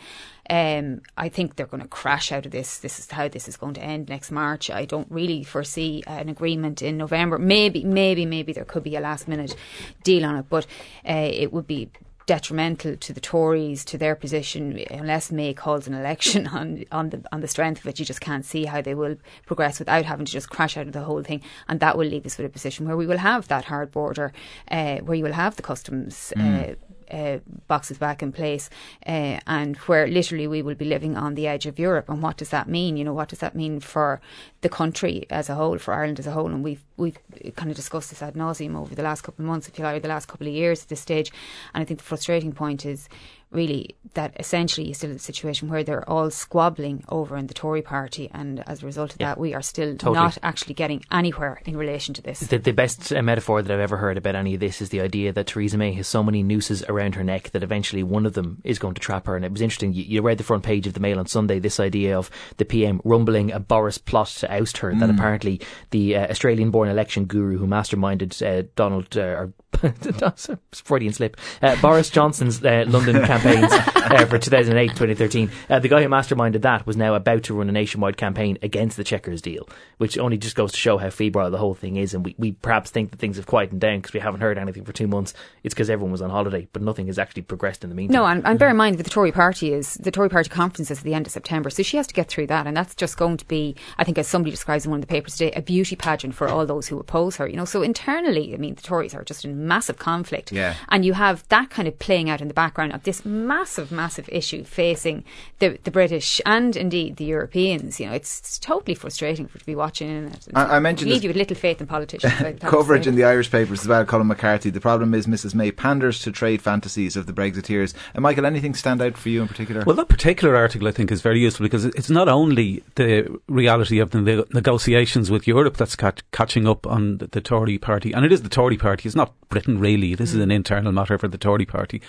Um, 0.50 1.00
I 1.16 1.28
think 1.28 1.56
they're 1.56 1.66
going 1.66 1.82
to 1.82 1.88
crash 1.88 2.32
out 2.32 2.44
of 2.44 2.52
this. 2.52 2.78
This 2.78 2.98
is 2.98 3.10
how 3.10 3.28
this 3.28 3.48
is 3.48 3.56
going 3.56 3.74
to 3.74 3.82
end 3.82 4.08
next 4.08 4.30
March. 4.30 4.68
I 4.68 4.84
don't 4.84 5.10
really 5.10 5.44
foresee 5.44 6.02
an 6.06 6.28
agreement 6.28 6.82
in 6.82 6.98
November. 6.98 7.38
Maybe, 7.38 7.84
maybe, 7.84 8.26
maybe 8.26 8.52
there 8.52 8.64
could 8.64 8.82
be 8.82 8.96
a 8.96 9.00
last 9.00 9.28
minute 9.28 9.54
deal 10.02 10.24
on 10.26 10.36
it, 10.36 10.46
but 10.50 10.66
uh, 11.08 11.30
it 11.32 11.52
would 11.52 11.66
be 11.66 11.88
detrimental 12.30 12.96
to 12.96 13.12
the 13.12 13.20
Tories, 13.20 13.84
to 13.84 13.98
their 13.98 14.14
position, 14.14 14.78
unless 14.88 15.32
May 15.32 15.52
calls 15.52 15.88
an 15.88 15.94
election 15.94 16.46
on, 16.58 16.84
on 16.92 17.10
the 17.10 17.20
on 17.32 17.40
the 17.40 17.48
strength 17.48 17.80
of 17.80 17.88
it. 17.88 17.98
You 17.98 18.04
just 18.04 18.20
can't 18.20 18.44
see 18.44 18.66
how 18.66 18.80
they 18.80 18.94
will 18.94 19.16
progress 19.46 19.80
without 19.80 20.04
having 20.04 20.26
to 20.26 20.30
just 20.30 20.48
crash 20.48 20.76
out 20.76 20.86
of 20.86 20.92
the 20.92 21.02
whole 21.02 21.24
thing, 21.24 21.42
and 21.68 21.80
that 21.80 21.98
will 21.98 22.06
leave 22.06 22.24
us 22.24 22.38
with 22.38 22.46
a 22.46 22.48
position 22.48 22.86
where 22.86 22.96
we 22.96 23.04
will 23.04 23.18
have 23.18 23.48
that 23.48 23.64
hard 23.64 23.90
border, 23.90 24.32
uh, 24.70 24.98
where 24.98 25.16
you 25.16 25.24
will 25.24 25.32
have 25.32 25.56
the 25.56 25.62
customs. 25.62 26.32
Mm. 26.36 26.70
Uh, 26.70 26.74
uh, 27.10 27.38
boxes 27.68 27.98
back 27.98 28.22
in 28.22 28.32
place, 28.32 28.70
uh, 29.06 29.40
and 29.46 29.76
where 29.76 30.06
literally 30.06 30.46
we 30.46 30.62
will 30.62 30.74
be 30.74 30.84
living 30.84 31.16
on 31.16 31.34
the 31.34 31.46
edge 31.46 31.66
of 31.66 31.78
Europe. 31.78 32.08
And 32.08 32.22
what 32.22 32.36
does 32.36 32.50
that 32.50 32.68
mean? 32.68 32.96
You 32.96 33.04
know, 33.04 33.14
what 33.14 33.28
does 33.28 33.40
that 33.40 33.54
mean 33.54 33.80
for 33.80 34.20
the 34.60 34.68
country 34.68 35.26
as 35.30 35.48
a 35.48 35.54
whole, 35.54 35.78
for 35.78 35.94
Ireland 35.94 36.18
as 36.18 36.26
a 36.26 36.32
whole? 36.32 36.46
And 36.46 36.64
we've 36.64 36.84
we've 36.96 37.18
kind 37.56 37.70
of 37.70 37.76
discussed 37.76 38.10
this 38.10 38.22
ad 38.22 38.34
nauseum 38.34 38.76
over 38.76 38.94
the 38.94 39.02
last 39.02 39.22
couple 39.22 39.42
of 39.44 39.48
months, 39.48 39.68
if 39.68 39.78
you 39.78 39.84
like, 39.84 40.02
the 40.02 40.08
last 40.08 40.28
couple 40.28 40.46
of 40.46 40.52
years 40.52 40.82
at 40.82 40.88
this 40.88 41.00
stage. 41.00 41.32
And 41.74 41.82
I 41.82 41.84
think 41.84 41.98
the 41.98 42.04
frustrating 42.04 42.52
point 42.52 42.84
is 42.84 43.08
really 43.50 43.96
that 44.14 44.34
essentially 44.40 44.86
you're 44.86 44.94
still 44.94 45.10
in 45.10 45.16
a 45.16 45.20
situation 45.20 45.68
where 45.68 45.84
they're 45.84 46.08
all 46.08 46.30
squabbling 46.30 47.04
over 47.08 47.36
in 47.36 47.46
the 47.46 47.54
Tory 47.54 47.82
party, 47.82 48.28
and 48.32 48.62
as 48.68 48.82
a 48.82 48.86
result 48.86 49.12
of 49.14 49.20
Yeah. 49.20 49.28
that, 49.28 49.38
we 49.38 49.54
are 49.54 49.62
still 49.62 49.92
Totally. 49.96 50.14
not 50.14 50.38
actually 50.42 50.74
getting 50.74 51.04
anywhere 51.12 51.60
in 51.64 51.76
relation 51.76 52.14
to 52.14 52.22
this. 52.22 52.40
The, 52.40 52.58
the 52.58 52.72
best 52.72 53.12
uh, 53.12 53.22
metaphor 53.22 53.62
that 53.62 53.72
I've 53.72 53.80
ever 53.80 53.96
heard 53.98 54.16
about 54.16 54.34
any 54.34 54.54
of 54.54 54.60
this 54.60 54.80
is 54.80 54.88
the 54.88 55.00
idea 55.00 55.32
that 55.32 55.46
Theresa 55.46 55.78
May 55.78 55.92
has 55.92 56.08
so 56.08 56.22
many 56.22 56.42
nooses 56.42 56.82
around 56.88 57.14
her 57.14 57.22
neck 57.24 57.50
that 57.50 57.62
eventually 57.62 58.02
one 58.02 58.26
of 58.26 58.32
them 58.34 58.60
is 58.64 58.78
going 58.78 58.94
to 58.94 59.00
trap 59.00 59.26
her. 59.26 59.36
And 59.36 59.44
it 59.44 59.52
was 59.52 59.60
interesting. 59.62 59.92
You, 59.92 60.02
you 60.02 60.22
read 60.22 60.38
the 60.38 60.44
front 60.44 60.64
page 60.64 60.86
of 60.86 60.94
the 60.94 61.00
Mail 61.00 61.18
on 61.18 61.26
Sunday. 61.26 61.58
This 61.60 61.78
idea 61.80 62.18
of 62.18 62.30
the 62.56 62.64
PM 62.64 63.00
rumbling 63.04 63.52
a 63.52 63.60
Boris 63.60 63.98
plot 63.98 64.28
to 64.38 64.52
oust 64.52 64.78
her. 64.78 64.94
That 64.94 65.10
apparently 65.10 65.60
the 65.90 66.16
uh, 66.16 66.28
Australian-born 66.30 66.88
election 66.88 67.26
guru 67.26 67.58
who 67.58 67.66
masterminded 67.66 68.42
uh, 68.44 68.66
Donald 68.74 69.16
uh, 69.16 69.20
or 69.22 69.52
Freudian 70.72 71.12
slip. 71.12 71.36
Uh, 71.62 71.80
Boris 71.80 72.10
Johnson's 72.10 72.64
uh, 72.64 72.84
London 72.86 73.24
campaigns 73.26 73.72
uh, 74.14 74.26
for 74.26 74.38
2008 74.38 74.88
2013. 74.88 75.50
Uh, 75.68 75.78
the 75.78 75.88
guy 75.88 76.02
who 76.02 76.08
masterminded 76.08 76.62
that 76.62 76.86
was 76.86 76.96
now 76.96 77.14
about 77.14 77.44
to 77.44 77.54
run 77.54 77.68
a 77.68 77.72
nationwide 77.72 78.16
campaign 78.16 78.58
against 78.62 78.96
the 78.96 79.04
Chequers 79.04 79.40
deal, 79.40 79.68
which 79.98 80.18
only 80.18 80.36
just 80.36 80.56
goes 80.56 80.72
to 80.72 80.78
show 80.78 80.98
how 80.98 81.10
febrile 81.10 81.50
the 81.50 81.58
whole 81.58 81.74
thing 81.74 81.96
is. 81.96 82.12
And 82.14 82.24
we, 82.24 82.34
we 82.38 82.52
perhaps 82.52 82.90
think 82.90 83.10
that 83.10 83.20
things 83.20 83.36
have 83.36 83.46
quietened 83.46 83.80
down 83.80 83.98
because 83.98 84.12
we 84.12 84.20
haven't 84.20 84.40
heard 84.40 84.58
anything 84.58 84.84
for 84.84 84.92
two 84.92 85.06
months. 85.06 85.34
It's 85.62 85.74
because 85.74 85.90
everyone 85.90 86.12
was 86.12 86.22
on 86.22 86.30
holiday, 86.30 86.68
but 86.72 86.82
nothing 86.82 87.06
has 87.06 87.18
actually 87.18 87.42
progressed 87.42 87.84
in 87.84 87.90
the 87.90 87.96
meantime. 87.96 88.14
No, 88.14 88.26
and, 88.26 88.44
and 88.46 88.58
bear 88.58 88.70
in 88.70 88.76
mind 88.76 88.98
that 88.98 89.04
the 89.04 89.10
Tory 89.10 89.32
party 89.32 89.72
is 89.72 89.94
the 89.94 90.10
Tory 90.10 90.28
party 90.28 90.48
conference 90.48 90.90
is 90.90 90.98
at 90.98 91.04
the 91.04 91.14
end 91.14 91.26
of 91.26 91.32
September, 91.32 91.70
so 91.70 91.82
she 91.82 91.96
has 91.96 92.06
to 92.08 92.14
get 92.14 92.28
through 92.28 92.48
that, 92.48 92.66
and 92.66 92.76
that's 92.76 92.94
just 92.94 93.16
going 93.16 93.36
to 93.36 93.46
be, 93.46 93.76
I 93.98 94.04
think, 94.04 94.18
as 94.18 94.26
somebody 94.26 94.50
describes 94.50 94.84
in 94.84 94.90
one 94.90 95.00
of 95.00 95.06
the 95.06 95.12
papers 95.12 95.36
today, 95.36 95.52
a 95.52 95.62
beauty 95.62 95.96
pageant 95.96 96.34
for 96.34 96.48
all 96.48 96.66
those 96.66 96.88
who 96.88 96.98
oppose 96.98 97.36
her. 97.36 97.46
You 97.46 97.56
know, 97.56 97.64
so 97.64 97.82
internally, 97.82 98.54
I 98.54 98.56
mean, 98.56 98.74
the 98.74 98.82
Tories 98.82 99.14
are 99.14 99.22
just 99.24 99.44
in 99.44 99.66
massive 99.68 99.98
conflict, 99.98 100.50
Yeah. 100.52 100.74
and 100.88 101.04
you 101.04 101.12
have 101.12 101.46
that 101.48 101.70
kind 101.70 101.86
of 101.86 101.98
playing 101.98 102.28
out 102.28 102.40
in 102.40 102.48
the 102.48 102.54
background 102.54 102.92
of 102.92 103.04
this 103.04 103.24
massive, 103.24 103.92
massive 103.92 103.99
issue 104.28 104.64
facing 104.64 105.24
the 105.58 105.78
the 105.84 105.90
British 105.90 106.40
and 106.46 106.76
indeed 106.76 107.16
the 107.16 107.24
Europeans. 107.24 107.98
You 108.00 108.06
know, 108.06 108.12
it's, 108.12 108.38
it's 108.40 108.58
totally 108.58 108.94
frustrating 108.94 109.46
for 109.46 109.58
to 109.58 109.64
be 109.66 109.74
watching 109.74 110.08
it. 110.26 110.46
and 110.48 110.56
I- 110.58 110.76
I 110.76 110.78
mentioned 110.78 111.10
leave 111.10 111.22
you 111.24 111.28
with 111.30 111.36
little 111.36 111.56
faith 111.56 111.80
in 111.80 111.86
politicians. 111.86 112.32
I'd 112.34 112.44
have 112.46 112.58
to 112.60 112.66
coverage 112.68 113.06
in 113.06 113.14
the 113.16 113.24
Irish 113.24 113.50
papers 113.50 113.80
as 113.82 113.88
well. 113.88 114.04
Colm 114.04 114.26
McCarthy. 114.26 114.70
The 114.70 114.80
problem 114.80 115.14
is 115.14 115.26
Mrs 115.26 115.54
May 115.54 115.70
panders 115.72 116.20
to 116.22 116.32
trade 116.32 116.62
fantasies 116.62 117.16
of 117.16 117.26
the 117.26 117.32
Brexiteers. 117.32 117.94
And 118.14 118.22
Michael, 118.22 118.46
anything 118.46 118.74
stand 118.74 119.02
out 119.02 119.16
for 119.18 119.28
you 119.28 119.42
in 119.42 119.48
particular? 119.48 119.84
Well, 119.84 119.96
that 119.96 120.08
particular 120.08 120.56
article 120.56 120.88
I 120.88 120.92
think 120.92 121.10
is 121.12 121.20
very 121.22 121.40
useful 121.40 121.64
because 121.64 121.84
it's 121.84 122.10
not 122.10 122.28
only 122.28 122.82
the 122.94 123.40
reality 123.48 123.98
of 123.98 124.10
the 124.10 124.20
ne- 124.20 124.44
negotiations 124.52 125.30
with 125.30 125.46
Europe 125.46 125.76
that's 125.76 125.96
cat- 125.96 126.22
catching 126.32 126.66
up 126.66 126.86
on 126.86 127.18
the, 127.18 127.26
the 127.26 127.40
Tory 127.40 127.78
party, 127.78 128.12
and 128.12 128.24
it 128.24 128.32
is 128.32 128.42
the 128.42 128.48
Tory 128.48 128.76
party. 128.76 129.08
It's 129.08 129.16
not 129.16 129.34
Britain 129.48 129.78
really. 129.78 130.14
This 130.14 130.32
is 130.34 130.40
an 130.40 130.50
internal 130.50 130.92
matter 130.92 131.18
for 131.18 131.28
the 131.28 131.38
Tory 131.38 131.66
party. 131.66 132.00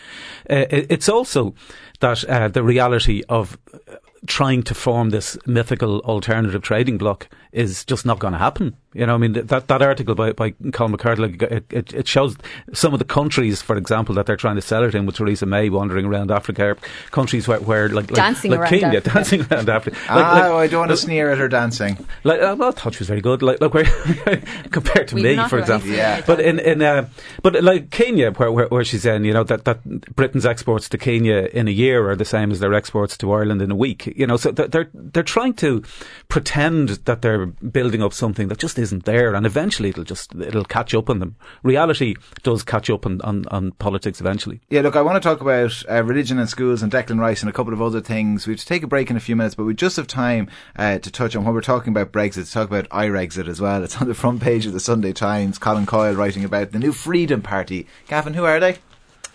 Uh, 0.50 0.66
it- 0.70 0.88
it's 0.90 1.10
also 1.10 1.54
that 2.00 2.24
uh, 2.26 2.48
the 2.48 2.64
reality 2.64 3.24
of 3.30 3.58
uh, 3.74 3.96
trying 4.28 4.64
to 4.64 4.76
form 4.76 5.10
this 5.10 5.38
mythical 5.46 6.00
alternative 6.02 6.62
trading 6.62 6.98
bloc 6.98 7.28
is 7.52 7.84
just 7.86 8.06
not 8.06 8.20
going 8.20 8.34
to 8.34 8.40
happen. 8.40 8.76
You 8.94 9.06
know, 9.06 9.16
I 9.16 9.18
mean, 9.18 9.34
that, 9.34 9.68
that 9.68 9.82
article 9.82 10.16
by, 10.16 10.34
by 10.34 10.52
Colm 10.52 10.92
McCarthy, 10.92 11.22
like, 11.22 11.42
it, 11.44 11.66
it, 11.72 11.94
it 11.94 12.08
shows 12.08 12.36
some 12.74 12.92
of 12.94 13.00
the 13.00 13.06
countries, 13.06 13.62
for 13.62 13.78
example, 13.78 14.14
that 14.16 14.26
they're 14.26 14.36
trying 14.36 14.56
to 14.58 14.62
sell 14.62 14.84
it 14.84 14.94
in 14.94 15.06
with 15.06 15.16
Theresa 15.16 15.46
May 15.46 15.70
wandering 15.70 16.06
around 16.06 16.30
Africa, 16.30 16.76
countries 17.12 17.48
where, 17.48 17.60
where 17.62 17.88
like, 17.88 18.12
like, 18.12 18.16
Dancing 18.18 18.52
like 18.52 18.60
around 18.60 18.70
Kenya, 18.70 18.98
Africa. 19.00 19.10
dancing 19.14 19.46
around 19.50 19.70
Africa. 19.70 19.98
Like, 19.98 20.10
ah, 20.10 20.32
like- 20.34 20.44
oh, 20.44 20.58
I 20.58 20.68
don't 20.68 20.80
want 20.82 20.92
to 20.92 20.98
sneer 20.98 21.32
at 21.32 21.38
her 21.38 21.48
dancing. 21.48 22.06
like, 22.26 22.42
uh, 22.42 22.56
well, 22.60 22.70
I 22.70 22.72
thought 22.72 22.94
she 22.94 23.00
was 23.00 23.08
very 23.08 23.22
good. 23.22 23.42
Like, 23.42 23.62
like 23.62 23.74
where, 23.74 23.86
compared 24.72 25.08
to 25.10 25.16
We've 25.16 25.38
me, 25.38 25.48
for 25.48 25.58
example. 25.60 25.88
anything 25.90 25.98
Yeah. 25.98 26.22
But 26.26 26.42
in 26.42 26.60
in 26.60 26.82
uh, 26.82 27.08
but 27.42 27.64
like 27.64 27.92
Kenya, 27.92 28.32
where, 28.32 28.52
where 28.52 28.68
where 28.68 28.84
she's 28.84 29.06
in, 29.06 29.24
you 29.24 29.34
know 29.34 29.44
that 29.46 29.64
that 29.66 29.84
Britain's 30.16 30.46
exports 30.46 30.90
to 30.90 30.98
Kenya 30.98 31.48
in 31.54 31.68
a 31.68 31.72
year 31.72 32.10
are 32.10 32.16
the 32.16 32.26
same 32.26 32.52
as 32.52 32.60
their 32.60 32.74
exports 32.74 33.18
to 33.20 33.32
Ireland 33.32 33.62
in 33.62 33.72
a 33.72 33.76
week. 33.76 34.08
You 34.18 34.28
know, 34.28 34.38
so 34.38 34.52
they're 34.52 34.68
they're, 34.68 34.90
they're 34.94 35.24
trying 35.24 35.54
to 35.56 35.82
pretend 36.28 36.90
that 37.06 37.22
they're 37.22 37.46
building 37.46 38.02
up 38.04 38.14
something 38.14 38.48
that 38.50 38.58
just 38.58 38.78
isn't 38.82 39.06
there, 39.06 39.34
and 39.34 39.46
eventually 39.46 39.90
it'll 39.90 40.04
just 40.04 40.34
it'll 40.36 40.66
catch 40.66 40.94
up 40.94 41.10
on 41.10 41.20
them. 41.20 41.36
Reality 41.64 42.16
does 42.44 42.64
catch 42.64 42.90
up 42.90 43.06
on 43.06 43.22
on, 43.22 43.46
on 43.48 43.72
politics 43.74 44.20
eventually. 44.20 44.62
Yeah, 44.70 44.82
look, 44.82 44.96
I 44.96 45.02
want 45.02 45.22
to 45.22 45.28
talk 45.28 45.42
about 45.42 45.84
uh, 45.90 46.04
religion 46.04 46.40
and 46.40 46.50
schools 46.50 46.84
and 46.84 46.92
Declan 46.92 47.20
Rice 47.20 47.42
and 47.42 47.50
a 47.50 47.54
couple 47.54 47.74
of 47.74 47.82
other 47.82 48.02
things. 48.02 48.48
We 48.48 48.54
have 48.54 48.60
to 48.60 48.66
take 48.66 48.84
a 48.84 48.88
break 48.88 49.10
in 49.10 49.18
a 49.18 49.22
few 49.22 49.36
minutes, 49.36 49.56
but 49.56 49.66
we 49.66 49.74
just 49.74 49.96
have 49.98 50.08
time 50.08 50.50
uh, 50.76 51.00
to 51.00 51.12
touch 51.12 51.36
on 51.36 51.46
when 51.46 51.54
we're 51.54 51.62
talking 51.62 51.94
about 51.94 52.12
Brexit, 52.12 52.46
to 52.46 52.52
talk 52.52 52.68
about 52.68 52.90
IREXit 52.90 53.48
as 53.48 53.62
well. 53.62 53.84
It's 53.84 54.02
on 54.02 54.08
the 54.08 54.14
front 54.14 54.42
page 54.42 54.66
of 54.66 54.74
the 54.74 54.80
Sunday 54.80 55.14
Times. 55.14 55.58
Colin 55.58 55.86
Coyle 55.86 56.16
writing 56.16 56.44
about 56.44 56.72
the 56.72 56.80
new 56.80 56.92
Freedom 56.92 57.42
Party. 57.42 57.88
Gavin, 58.08 58.34
who 58.34 58.44
are 58.44 58.60
they? 58.60 58.78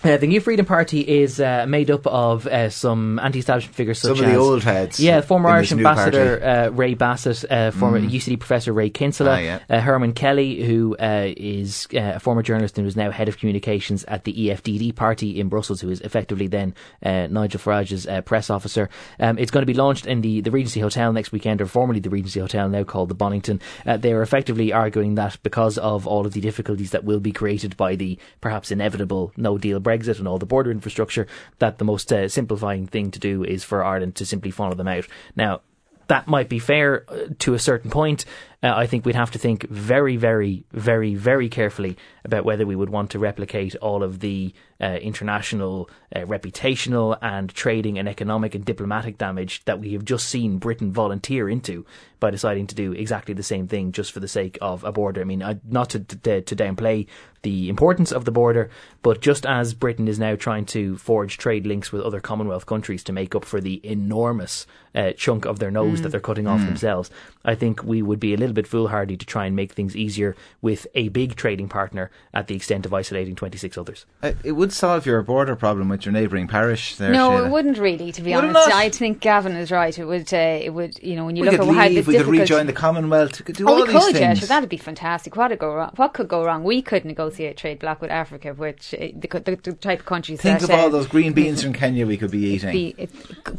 Uh, 0.06 0.16
the 0.16 0.26
New 0.28 0.40
Freedom 0.40 0.64
Party 0.64 1.00
is 1.00 1.40
uh, 1.40 1.66
made 1.66 1.90
up 1.90 2.06
of 2.06 2.46
uh, 2.46 2.70
some 2.70 3.18
anti-establishment 3.18 3.74
figures 3.74 3.98
such 3.98 4.12
as 4.12 4.18
Some 4.18 4.26
of 4.26 4.32
the 4.32 4.38
old 4.38 4.62
heads 4.62 5.00
yeah, 5.00 5.20
former 5.20 5.48
Irish 5.48 5.72
ambassador 5.72 6.42
uh, 6.44 6.68
Ray 6.68 6.94
Bassett, 6.94 7.44
uh, 7.50 7.72
former 7.72 7.98
UCD 8.00 8.38
professor 8.38 8.72
Ray 8.72 8.88
Kinsella, 8.88 9.32
Ah, 9.32 9.38
yeah. 9.38 9.58
uh, 9.68 9.80
Herman 9.80 10.12
Kelly, 10.12 10.62
who 10.64 10.96
uh, 10.96 11.32
is 11.36 11.88
uh, 11.92 12.12
a 12.14 12.20
former 12.20 12.42
journalist 12.42 12.78
and 12.78 12.84
who 12.84 12.88
is 12.88 12.94
now 12.94 13.10
head 13.10 13.28
of 13.28 13.38
communications 13.38 14.04
at 14.04 14.22
the 14.22 14.32
EFDD 14.32 14.94
party 14.94 15.40
in 15.40 15.48
Brussels, 15.48 15.80
who 15.80 15.90
is 15.90 16.00
effectively 16.02 16.46
then 16.46 16.72
uh, 17.02 17.26
Nigel 17.26 17.58
Farage's 17.58 18.06
uh, 18.06 18.20
press 18.20 18.48
officer. 18.48 18.88
Um, 19.18 19.38
it's 19.38 19.50
going 19.50 19.62
to 19.62 19.66
be 19.66 19.74
launched 19.74 20.06
in 20.06 20.20
the, 20.20 20.40
the 20.40 20.52
Regency 20.52 20.78
Hotel 20.78 21.12
next 21.12 21.32
weekend, 21.32 21.60
or 21.60 21.66
formerly 21.66 21.98
the 21.98 22.10
Regency 22.10 22.38
Hotel, 22.38 22.68
now 22.68 22.84
called 22.84 23.08
the 23.08 23.16
Bonnington. 23.16 23.60
Uh, 23.84 23.96
they 23.96 24.12
are 24.12 24.22
effectively 24.22 24.72
arguing 24.72 25.16
that 25.16 25.36
because 25.42 25.78
of 25.78 26.06
all 26.06 26.26
of 26.26 26.32
the 26.32 26.40
difficulties 26.40 26.92
that 26.92 27.02
will 27.02 27.20
be 27.20 27.32
created 27.32 27.76
by 27.76 27.96
the 27.96 28.18
perhaps 28.40 28.70
inevitable 28.70 29.32
no 29.36 29.58
deal 29.58 29.80
Brexit 29.98 30.18
and 30.18 30.28
all 30.28 30.38
the 30.38 30.46
border 30.46 30.70
infrastructure, 30.70 31.26
that 31.58 31.78
the 31.78 31.84
most 31.84 32.12
uh, 32.12 32.28
simplifying 32.28 32.86
thing 32.86 33.10
to 33.10 33.18
do 33.18 33.44
is 33.44 33.64
for 33.64 33.84
Ireland 33.84 34.14
to 34.16 34.26
simply 34.26 34.50
follow 34.50 34.74
them 34.74 34.88
out. 34.88 35.06
Now, 35.34 35.60
that 36.08 36.28
might 36.28 36.48
be 36.48 36.58
fair 36.58 37.04
uh, 37.08 37.28
to 37.40 37.54
a 37.54 37.58
certain 37.58 37.90
point. 37.90 38.24
Uh, 38.62 38.72
I 38.74 38.86
think 38.86 39.04
we'd 39.04 39.14
have 39.14 39.30
to 39.32 39.38
think 39.38 39.68
very, 39.68 40.16
very, 40.16 40.64
very, 40.72 41.14
very 41.14 41.48
carefully 41.48 41.96
about 42.24 42.44
whether 42.44 42.66
we 42.66 42.76
would 42.76 42.90
want 42.90 43.10
to 43.10 43.18
replicate 43.18 43.76
all 43.76 44.02
of 44.02 44.20
the 44.20 44.52
uh, 44.80 44.98
international, 45.00 45.88
uh, 46.14 46.20
reputational, 46.20 47.18
and 47.22 47.50
trading 47.50 47.98
and 47.98 48.08
economic 48.08 48.54
and 48.54 48.64
diplomatic 48.64 49.18
damage 49.18 49.64
that 49.64 49.80
we 49.80 49.92
have 49.92 50.04
just 50.04 50.28
seen 50.28 50.58
Britain 50.58 50.92
volunteer 50.92 51.48
into 51.48 51.86
by 52.18 52.30
deciding 52.30 52.66
to 52.66 52.74
do 52.74 52.92
exactly 52.92 53.34
the 53.34 53.42
same 53.42 53.68
thing 53.68 53.92
just 53.92 54.10
for 54.10 54.20
the 54.20 54.28
sake 54.28 54.58
of 54.60 54.84
a 54.84 54.92
border. 54.92 55.20
I 55.20 55.24
mean, 55.24 55.42
I, 55.42 55.58
not 55.68 55.90
to, 55.90 56.00
to, 56.00 56.40
to 56.40 56.56
downplay 56.56 57.06
the 57.42 57.68
importance 57.68 58.10
of 58.10 58.24
the 58.24 58.32
border, 58.32 58.70
but 59.02 59.20
just 59.20 59.46
as 59.46 59.74
Britain 59.74 60.08
is 60.08 60.18
now 60.18 60.34
trying 60.34 60.64
to 60.66 60.96
forge 60.96 61.38
trade 61.38 61.66
links 61.66 61.92
with 61.92 62.02
other 62.02 62.20
Commonwealth 62.20 62.66
countries 62.66 63.04
to 63.04 63.12
make 63.12 63.34
up 63.34 63.44
for 63.44 63.60
the 63.60 63.80
enormous 63.86 64.66
uh, 64.94 65.12
chunk 65.12 65.44
of 65.44 65.58
their 65.58 65.70
nose 65.70 66.02
that 66.02 66.08
they're 66.08 66.20
cutting 66.20 66.46
off 66.46 66.60
themselves, 66.60 67.10
I 67.44 67.54
think 67.54 67.84
we 67.84 68.02
would 68.02 68.18
be 68.18 68.34
a 68.34 68.36
little 68.36 68.45
bit 68.54 68.66
foolhardy 68.66 69.16
to 69.16 69.26
try 69.26 69.46
and 69.46 69.54
make 69.56 69.72
things 69.72 69.96
easier 69.96 70.34
with 70.62 70.86
a 70.94 71.08
big 71.08 71.36
trading 71.36 71.68
partner 71.68 72.10
at 72.34 72.46
the 72.46 72.54
extent 72.54 72.86
of 72.86 72.94
isolating 72.94 73.34
26 73.34 73.76
others. 73.78 74.06
Uh, 74.22 74.32
it 74.44 74.52
would 74.52 74.72
solve 74.72 75.06
your 75.06 75.22
border 75.22 75.56
problem 75.56 75.88
with 75.88 76.04
your 76.06 76.12
neighbouring 76.12 76.46
parish 76.48 76.96
there, 76.96 77.12
No, 77.12 77.30
Sheila. 77.30 77.46
it 77.46 77.50
wouldn't 77.50 77.78
really. 77.78 78.12
To 78.12 78.22
be 78.22 78.34
Would 78.34 78.44
honest. 78.44 78.68
I 78.68 78.88
think 78.90 79.20
Gavin 79.20 79.56
is 79.56 79.70
right. 79.70 79.96
It 79.98 80.04
would. 80.04 80.32
Uh, 80.32 80.36
it 80.62 80.70
would. 80.72 80.98
You 81.02 81.16
know, 81.16 81.24
when 81.26 81.36
you 81.36 81.42
We 81.42 81.50
look 81.50 81.60
could 81.60 81.68
at 81.68 81.74
how 81.74 81.88
leave, 81.88 82.04
the 82.04 82.10
we 82.10 82.16
could 82.18 82.24
difficult- 82.24 82.38
rejoin 82.40 82.66
the 82.66 82.72
Commonwealth, 82.72 83.38
we 83.40 83.44
could 83.44 83.56
do 83.56 83.66
Oh, 83.66 83.72
all 83.74 83.80
we 83.86 83.92
these 83.92 84.04
could, 84.04 84.14
yeah, 84.14 84.28
things. 84.28 84.38
sure, 84.40 84.48
that'd 84.48 84.68
be 84.68 84.76
fantastic. 84.76 85.36
What 85.36 85.50
would 85.50 85.58
go 85.58 85.74
wrong? 85.74 85.92
What 85.96 86.12
could 86.14 86.28
go 86.28 86.44
wrong? 86.44 86.62
We 86.64 86.82
could 86.82 87.04
negotiate 87.04 87.56
trade 87.56 87.78
block 87.78 88.00
with 88.00 88.10
Africa, 88.10 88.54
which 88.54 88.94
uh, 88.94 89.08
the, 89.14 89.28
the, 89.40 89.56
the 89.62 89.72
type 89.72 90.00
of 90.00 90.06
countries 90.06 90.40
Think 90.40 90.60
that 90.60 90.70
of 90.70 90.78
all 90.78 90.86
uh, 90.86 90.90
those 90.90 91.06
green 91.06 91.32
beans 91.32 91.62
from 91.62 91.72
Kenya 91.72 92.06
we 92.06 92.16
could 92.16 92.30
be 92.30 92.44
eating. 92.46 92.72
be, 92.72 92.94
it, 92.98 93.10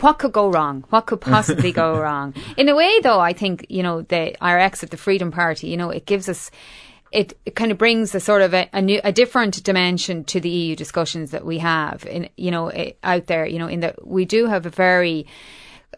what 0.01 0.19
could 0.19 0.31
go 0.31 0.49
wrong? 0.49 0.85
What 0.89 1.05
could 1.05 1.21
possibly 1.21 1.71
go 1.71 1.97
wrong? 1.99 2.33
In 2.57 2.69
a 2.69 2.75
way, 2.75 2.99
though, 3.01 3.19
I 3.19 3.33
think 3.33 3.65
you 3.69 3.83
know 3.83 4.01
the 4.03 4.35
our 4.41 4.57
exit, 4.77 4.91
the 4.91 4.97
Freedom 4.97 5.31
Party. 5.31 5.67
You 5.67 5.77
know, 5.77 5.89
it 5.89 6.05
gives 6.05 6.29
us. 6.29 6.51
It, 7.13 7.37
it 7.45 7.55
kind 7.55 7.71
of 7.71 7.77
brings 7.77 8.13
a 8.13 8.19
sort 8.19 8.41
of 8.41 8.53
a, 8.53 8.69
a 8.73 8.81
new, 8.81 8.99
a 9.01 9.13
different 9.13 9.63
dimension 9.63 10.25
to 10.25 10.41
the 10.41 10.49
EU 10.49 10.75
discussions 10.75 11.31
that 11.31 11.45
we 11.45 11.57
have, 11.59 12.05
in 12.05 12.29
you 12.35 12.51
know, 12.51 12.69
out 13.01 13.27
there. 13.27 13.45
You 13.47 13.59
know, 13.59 13.67
in 13.67 13.79
that 13.79 14.05
we 14.05 14.25
do 14.25 14.45
have 14.45 14.65
a 14.65 14.69
very, 14.69 15.25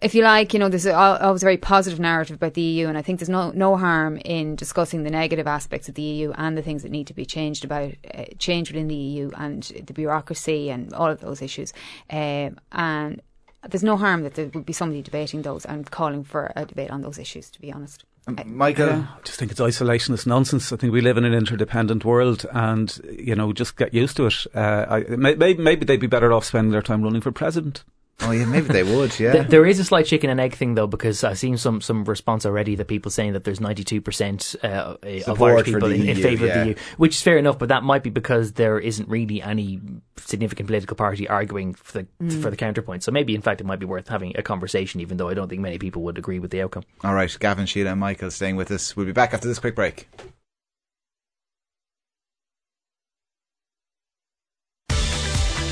if 0.04 0.14
you 0.14 0.22
like, 0.22 0.54
you 0.54 0.60
know, 0.60 0.70
there's 0.70 0.86
always 0.86 1.42
a 1.42 1.46
very 1.46 1.58
positive 1.58 2.00
narrative 2.00 2.36
about 2.36 2.54
the 2.54 2.62
EU, 2.62 2.88
and 2.88 2.96
I 2.96 3.02
think 3.02 3.20
there's 3.20 3.28
no 3.28 3.50
no 3.52 3.76
harm 3.76 4.18
in 4.24 4.56
discussing 4.56 5.02
the 5.04 5.10
negative 5.10 5.48
aspects 5.48 5.90
of 5.90 5.96
the 5.96 6.04
EU 6.04 6.32
and 6.38 6.56
the 6.56 6.62
things 6.62 6.84
that 6.84 6.92
need 6.92 7.08
to 7.08 7.16
be 7.16 7.26
changed 7.26 7.66
about 7.66 7.92
uh, 8.14 8.26
change 8.38 8.72
within 8.72 8.88
the 8.88 8.96
EU 8.96 9.32
and 9.36 9.64
the 9.64 9.94
bureaucracy 9.94 10.70
and 10.70 10.94
all 10.94 11.10
of 11.10 11.22
those 11.22 11.42
issues. 11.42 11.74
Um, 12.12 12.60
and 12.72 13.20
there's 13.68 13.84
no 13.84 13.98
harm 13.98 14.22
that 14.24 14.36
there 14.36 14.50
would 14.54 14.66
be 14.66 14.74
somebody 14.74 15.02
debating 15.02 15.42
those 15.42 15.66
and 15.66 15.90
calling 15.90 16.24
for 16.24 16.52
a 16.56 16.66
debate 16.66 16.92
on 16.92 17.02
those 17.02 17.18
issues. 17.18 17.50
To 17.50 17.60
be 17.60 17.74
honest. 17.74 18.06
Michael, 18.46 18.90
I 18.90 19.08
just 19.24 19.40
think 19.40 19.52
it's 19.52 19.60
isolationist 19.60 20.26
nonsense. 20.26 20.72
I 20.72 20.78
think 20.78 20.94
we 20.94 21.02
live 21.02 21.18
in 21.18 21.26
an 21.26 21.34
interdependent 21.34 22.06
world, 22.06 22.46
and 22.52 23.00
you 23.12 23.36
know, 23.36 23.54
just 23.54 23.78
get 23.78 23.94
used 23.94 24.18
to 24.18 24.28
it. 24.28 24.46
Uh, 24.54 24.86
I, 24.90 25.00
maybe, 25.16 25.56
maybe 25.56 25.86
they'd 25.86 26.00
be 26.00 26.08
better 26.08 26.34
off 26.34 26.46
spending 26.46 26.72
their 26.72 26.82
time 26.82 27.04
running 27.04 27.22
for 27.22 27.32
president. 27.32 27.84
Oh 28.22 28.32
yeah, 28.32 28.46
maybe 28.46 28.68
they 28.68 28.84
would. 28.84 29.18
Yeah, 29.20 29.32
Th- 29.32 29.48
there 29.48 29.66
is 29.66 29.80
a 29.80 29.86
slight 29.86 30.06
chicken 30.06 30.30
and 30.30 30.40
egg 30.40 30.56
thing 30.56 30.76
though, 30.76 30.88
because 30.88 31.24
I've 31.24 31.40
seen 31.40 31.58
some 31.58 31.80
some 31.80 32.04
response 32.04 32.46
already 32.46 32.76
that 32.76 32.86
people 32.86 33.12
saying 33.12 33.34
that 33.34 33.46
there's 33.46 33.62
92 33.62 34.02
percent 34.02 34.56
uh, 34.62 34.96
of 35.02 35.24
Support 35.24 35.54
Irish 35.54 35.66
people 35.66 35.88
the 35.88 35.96
in, 35.96 36.10
in 36.10 36.16
favour 36.18 36.46
yeah. 36.46 36.54
of 36.54 36.60
the 36.60 36.70
EU, 36.70 36.76
which 36.98 37.16
is 37.16 37.22
fair 37.22 37.38
enough. 37.38 37.58
But 37.58 37.70
that 37.70 37.84
might 37.84 38.04
be 38.04 38.10
because 38.10 38.54
there 38.54 38.78
isn't 38.78 39.08
really 39.08 39.42
any 39.42 39.80
significant 40.18 40.68
political 40.68 40.96
party 40.96 41.28
arguing 41.28 41.74
for 41.74 42.00
the 42.00 42.08
for 42.42 42.50
the 42.50 42.58
counterpoint. 42.58 43.04
So 43.04 43.12
maybe 43.12 43.36
in 43.36 43.42
fact 43.42 43.62
it 43.62 43.66
might 43.66 43.80
be 43.80 43.86
worth 43.86 44.10
having 44.10 44.36
a 44.38 44.42
conversation, 44.42 45.00
even 45.00 45.18
though 45.18 45.30
I 45.30 45.34
don't 45.34 45.48
think 45.48 45.62
many 45.62 45.78
people 45.78 46.02
would 46.04 46.18
agree 46.18 46.40
with 46.40 46.52
the 46.52 46.62
outcome. 46.62 46.84
All 47.04 47.14
right, 47.14 47.36
Gavin, 47.40 47.66
Sheila, 47.66 47.92
and 47.92 48.00
Michael 48.00 48.32
staying 48.32 48.58
with 48.58 48.70
us. 48.72 48.96
We'll 48.96 49.06
be 49.06 49.14
back 49.14 49.34
after 49.34 49.48
this 49.48 49.60
quick 49.60 49.76
break. 49.76 50.10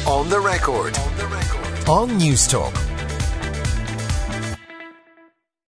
On 0.08 0.30
the 0.30 0.40
record. 0.40 0.98
On 0.98 1.67
Newstalk. 2.20 2.97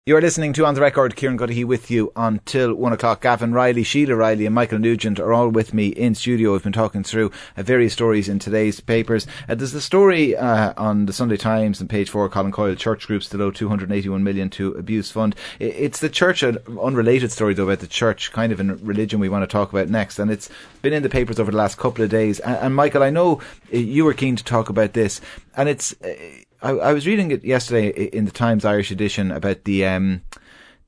You 0.09 0.17
are 0.17 0.21
listening 0.21 0.53
to 0.53 0.65
On 0.65 0.73
the 0.73 0.81
Record. 0.81 1.15
Kieran 1.15 1.37
Cuddihy 1.37 1.63
with 1.63 1.91
you 1.91 2.11
until 2.15 2.73
one 2.73 2.93
o'clock. 2.93 3.21
Gavin 3.21 3.53
Reilly, 3.53 3.83
Sheila 3.83 4.15
Riley, 4.15 4.47
and 4.47 4.55
Michael 4.55 4.79
Nugent 4.79 5.19
are 5.19 5.31
all 5.31 5.49
with 5.49 5.71
me 5.71 5.89
in 5.89 6.15
studio. 6.15 6.53
We've 6.53 6.63
been 6.63 6.73
talking 6.73 7.03
through 7.03 7.31
uh, 7.55 7.61
various 7.61 7.93
stories 7.93 8.27
in 8.27 8.39
today's 8.39 8.79
papers. 8.79 9.27
Uh, 9.47 9.53
there's 9.53 9.71
the 9.71 9.79
story 9.79 10.35
uh, 10.35 10.73
on 10.77 11.05
the 11.05 11.13
Sunday 11.13 11.37
Times 11.37 11.79
and 11.79 11.87
page 11.87 12.09
four. 12.09 12.27
Colin 12.27 12.51
Coyle, 12.51 12.73
church 12.73 13.05
groups 13.05 13.29
to 13.29 13.43
owe 13.43 13.51
281 13.51 14.23
million 14.23 14.49
to 14.49 14.73
abuse 14.73 15.11
fund. 15.11 15.35
It's 15.59 15.99
the 15.99 16.09
church, 16.09 16.41
an 16.41 16.57
unrelated 16.81 17.31
story 17.31 17.53
though 17.53 17.65
about 17.65 17.77
the 17.77 17.85
church, 17.85 18.31
kind 18.31 18.51
of 18.51 18.59
in 18.59 18.83
religion. 18.83 19.19
We 19.19 19.29
want 19.29 19.43
to 19.43 19.47
talk 19.47 19.71
about 19.71 19.89
next, 19.89 20.17
and 20.17 20.31
it's 20.31 20.49
been 20.81 20.91
in 20.91 21.03
the 21.03 21.09
papers 21.09 21.39
over 21.39 21.51
the 21.51 21.57
last 21.57 21.77
couple 21.77 22.03
of 22.03 22.09
days. 22.09 22.39
And, 22.39 22.57
and 22.57 22.75
Michael, 22.75 23.03
I 23.03 23.11
know 23.11 23.41
uh, 23.71 23.77
you 23.77 24.05
were 24.05 24.15
keen 24.15 24.35
to 24.37 24.43
talk 24.43 24.69
about 24.69 24.93
this, 24.93 25.21
and 25.55 25.69
it's. 25.69 25.93
I, 26.61 26.71
I 26.71 26.93
was 26.93 27.07
reading 27.07 27.31
it 27.31 27.43
yesterday 27.43 27.89
in 27.89 28.25
the 28.25 28.31
Times 28.31 28.65
Irish 28.65 28.91
edition 28.91 29.31
about 29.31 29.63
the 29.63 29.85
um, 29.85 30.21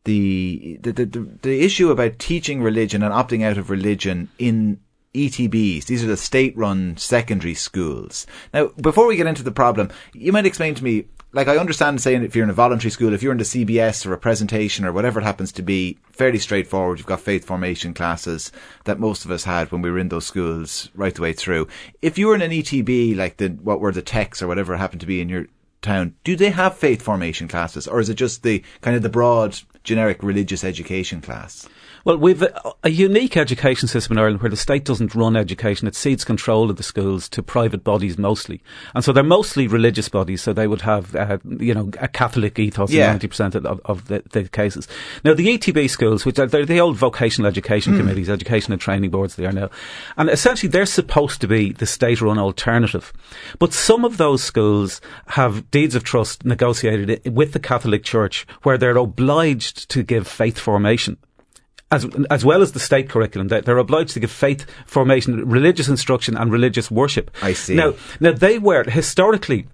the, 0.03 0.77
the 0.81 0.91
the 0.91 1.05
the 1.41 1.61
issue 1.63 1.91
about 1.91 2.19
teaching 2.19 2.61
religion 2.61 3.03
and 3.03 3.13
opting 3.13 3.43
out 3.43 3.57
of 3.57 3.69
religion 3.69 4.29
in 4.37 4.79
ETBs. 5.13 5.85
These 5.85 6.03
are 6.03 6.07
the 6.07 6.17
state-run 6.17 6.97
secondary 6.97 7.53
schools. 7.53 8.25
Now, 8.53 8.67
before 8.81 9.07
we 9.07 9.17
get 9.17 9.27
into 9.27 9.43
the 9.43 9.51
problem, 9.51 9.89
you 10.13 10.31
might 10.31 10.45
explain 10.45 10.75
to 10.75 10.83
me. 10.83 11.05
Like 11.33 11.47
I 11.47 11.55
understand 11.55 12.01
saying 12.01 12.23
if 12.23 12.35
you're 12.35 12.43
in 12.43 12.49
a 12.49 12.53
voluntary 12.53 12.91
school, 12.91 13.13
if 13.13 13.23
you're 13.23 13.31
in 13.31 13.37
the 13.37 13.45
CBS 13.45 14.05
or 14.05 14.11
a 14.11 14.17
presentation 14.17 14.83
or 14.83 14.91
whatever 14.91 15.21
it 15.21 15.23
happens 15.23 15.53
to 15.53 15.61
be, 15.61 15.97
fairly 16.11 16.39
straightforward. 16.39 16.97
You've 16.97 17.07
got 17.07 17.21
faith 17.21 17.45
formation 17.45 17.93
classes 17.93 18.51
that 18.83 18.99
most 18.99 19.23
of 19.23 19.31
us 19.31 19.45
had 19.45 19.71
when 19.71 19.81
we 19.81 19.89
were 19.89 19.97
in 19.97 20.09
those 20.09 20.25
schools 20.25 20.89
right 20.93 21.15
the 21.15 21.21
way 21.21 21.31
through. 21.31 21.69
If 22.01 22.17
you 22.17 22.27
were 22.27 22.35
in 22.35 22.41
an 22.41 22.51
ETB, 22.51 23.15
like 23.15 23.37
the 23.37 23.47
what 23.47 23.79
were 23.79 23.93
the 23.93 24.01
techs 24.01 24.41
or 24.41 24.47
whatever 24.47 24.73
it 24.73 24.79
happened 24.79 24.99
to 25.01 25.07
be 25.07 25.21
in 25.21 25.29
your 25.29 25.45
town, 25.81 26.15
do 26.23 26.35
they 26.35 26.49
have 26.49 26.77
faith 26.77 27.01
formation 27.01 27.47
classes, 27.47 27.87
or 27.87 27.99
is 27.99 28.09
it 28.09 28.15
just 28.15 28.43
the 28.43 28.63
kind 28.81 28.95
of 28.95 29.03
the 29.03 29.09
broad, 29.09 29.59
generic 29.83 30.23
religious 30.23 30.63
education 30.63 31.21
class? 31.21 31.67
Well, 32.03 32.17
we've 32.17 32.41
a, 32.41 32.73
a 32.83 32.89
unique 32.89 33.37
education 33.37 33.87
system 33.87 34.17
in 34.17 34.21
Ireland 34.23 34.41
where 34.41 34.49
the 34.49 34.57
state 34.57 34.85
doesn't 34.85 35.13
run 35.13 35.35
education; 35.35 35.87
it 35.87 35.95
cedes 35.95 36.23
control 36.23 36.69
of 36.69 36.77
the 36.77 36.83
schools 36.83 37.29
to 37.29 37.43
private 37.43 37.83
bodies 37.83 38.17
mostly, 38.17 38.61
and 38.95 39.03
so 39.03 39.11
they're 39.11 39.23
mostly 39.23 39.67
religious 39.67 40.09
bodies. 40.09 40.41
So 40.41 40.53
they 40.53 40.67
would 40.67 40.81
have, 40.81 41.15
uh, 41.15 41.37
you 41.59 41.73
know, 41.73 41.91
a 41.99 42.07
Catholic 42.07 42.57
ethos 42.57 42.91
Yeah. 42.91 43.05
in 43.05 43.11
ninety 43.11 43.27
percent 43.27 43.55
of, 43.55 43.79
of 43.85 44.07
the, 44.07 44.23
the 44.31 44.47
cases. 44.47 44.87
Now, 45.23 45.33
the 45.33 45.57
ETB 45.57 45.89
schools, 45.89 46.25
which 46.25 46.39
are 46.39 46.47
they're 46.47 46.65
the 46.65 46.79
old 46.79 46.97
vocational 46.97 47.47
education 47.47 47.97
committees, 47.97 48.29
education 48.29 48.73
and 48.73 48.81
training 48.81 49.11
boards, 49.11 49.35
they 49.35 49.45
are 49.45 49.51
now, 49.51 49.69
and 50.17 50.29
essentially 50.29 50.69
they're 50.69 50.85
supposed 50.85 51.41
to 51.41 51.47
be 51.47 51.71
the 51.71 51.85
state-run 51.85 52.39
alternative. 52.39 53.13
But 53.59 53.73
some 53.73 54.05
of 54.05 54.17
those 54.17 54.43
schools 54.43 55.01
have 55.27 55.69
deeds 55.71 55.95
of 55.95 56.03
trust 56.03 56.45
negotiated 56.45 57.33
with 57.33 57.53
the 57.53 57.59
Catholic 57.59 58.03
Church, 58.03 58.47
where 58.63 58.77
they're 58.77 58.97
obliged 58.97 59.89
to 59.89 60.03
give 60.03 60.27
faith 60.27 60.57
formation 60.57 61.17
as 61.91 62.07
as 62.29 62.45
well 62.45 62.61
as 62.61 62.71
the 62.71 62.79
state 62.79 63.09
curriculum, 63.09 63.49
they, 63.49 63.61
they're 63.61 63.77
obliged 63.77 64.13
to 64.13 64.19
give 64.19 64.31
faith 64.31 64.65
formation, 64.85 65.47
religious 65.47 65.87
instruction, 65.87 66.37
and 66.37 66.51
religious 66.51 66.89
worship. 66.89 67.29
I 67.41 67.53
see. 67.53 67.75
Now, 67.75 67.93
now 68.19 68.31
they 68.31 68.57
were 68.59 68.83
historically. 68.83 69.67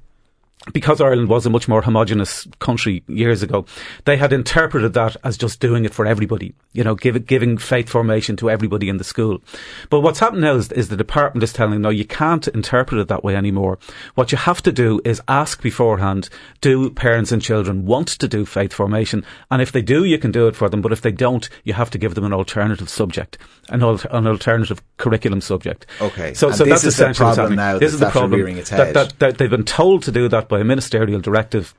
Because 0.73 0.99
Ireland 1.01 1.29
was 1.29 1.45
a 1.45 1.49
much 1.49 1.67
more 1.67 1.81
homogenous 1.81 2.47
country 2.59 3.03
years 3.07 3.43
ago, 3.43 3.65
they 4.05 4.17
had 4.17 4.33
interpreted 4.33 4.93
that 4.93 5.15
as 5.23 5.37
just 5.37 5.59
doing 5.59 5.85
it 5.85 5.93
for 5.93 6.05
everybody, 6.05 6.53
you 6.73 6.83
know, 6.83 6.95
give, 6.95 7.25
giving 7.25 7.57
faith 7.57 7.89
formation 7.89 8.35
to 8.37 8.49
everybody 8.49 8.89
in 8.89 8.97
the 8.97 9.03
school. 9.03 9.41
But 9.89 10.01
what's 10.01 10.19
happened 10.19 10.41
now 10.41 10.55
is, 10.55 10.71
is 10.71 10.89
the 10.89 10.97
department 10.97 11.43
is 11.43 11.53
telling 11.53 11.81
no, 11.81 11.89
you 11.89 12.05
can't 12.05 12.47
interpret 12.49 12.99
it 12.99 13.07
that 13.07 13.23
way 13.23 13.35
anymore. 13.35 13.79
What 14.15 14.31
you 14.31 14.37
have 14.37 14.61
to 14.63 14.71
do 14.71 14.99
is 15.05 15.21
ask 15.27 15.61
beforehand, 15.61 16.29
do 16.61 16.89
parents 16.89 17.31
and 17.31 17.41
children 17.41 17.85
want 17.85 18.07
to 18.09 18.27
do 18.27 18.45
faith 18.45 18.73
formation? 18.73 19.25
And 19.49 19.61
if 19.61 19.71
they 19.71 19.81
do, 19.81 20.03
you 20.03 20.17
can 20.17 20.31
do 20.31 20.47
it 20.47 20.55
for 20.55 20.69
them. 20.69 20.81
But 20.81 20.91
if 20.91 21.01
they 21.01 21.11
don't, 21.11 21.47
you 21.63 21.73
have 21.73 21.89
to 21.91 21.97
give 21.97 22.15
them 22.15 22.25
an 22.25 22.33
alternative 22.33 22.89
subject, 22.89 23.37
an, 23.69 23.83
al- 23.83 24.01
an 24.11 24.27
alternative 24.27 24.81
curriculum 24.97 25.41
subject. 25.41 25.85
Okay. 26.01 26.33
So, 26.33 26.47
And 26.47 26.55
so 26.55 26.63
this 26.63 26.81
that's 26.81 26.83
is 26.83 26.97
the 26.97 27.03
essentially 27.03 27.27
what's 27.27 27.37
problem 27.37 27.55
now 27.55 27.79
This 27.79 27.93
is 27.93 27.99
the 27.99 28.09
problem 28.09 28.55
that, 28.55 28.93
that, 28.93 29.19
that 29.19 29.37
they've 29.37 29.49
been 29.49 29.63
told 29.63 30.03
to 30.03 30.11
do 30.11 30.27
that 30.27 30.47
by 30.47 30.56
a 30.59 30.63
ministerial 30.63 31.21
directive. 31.21 31.73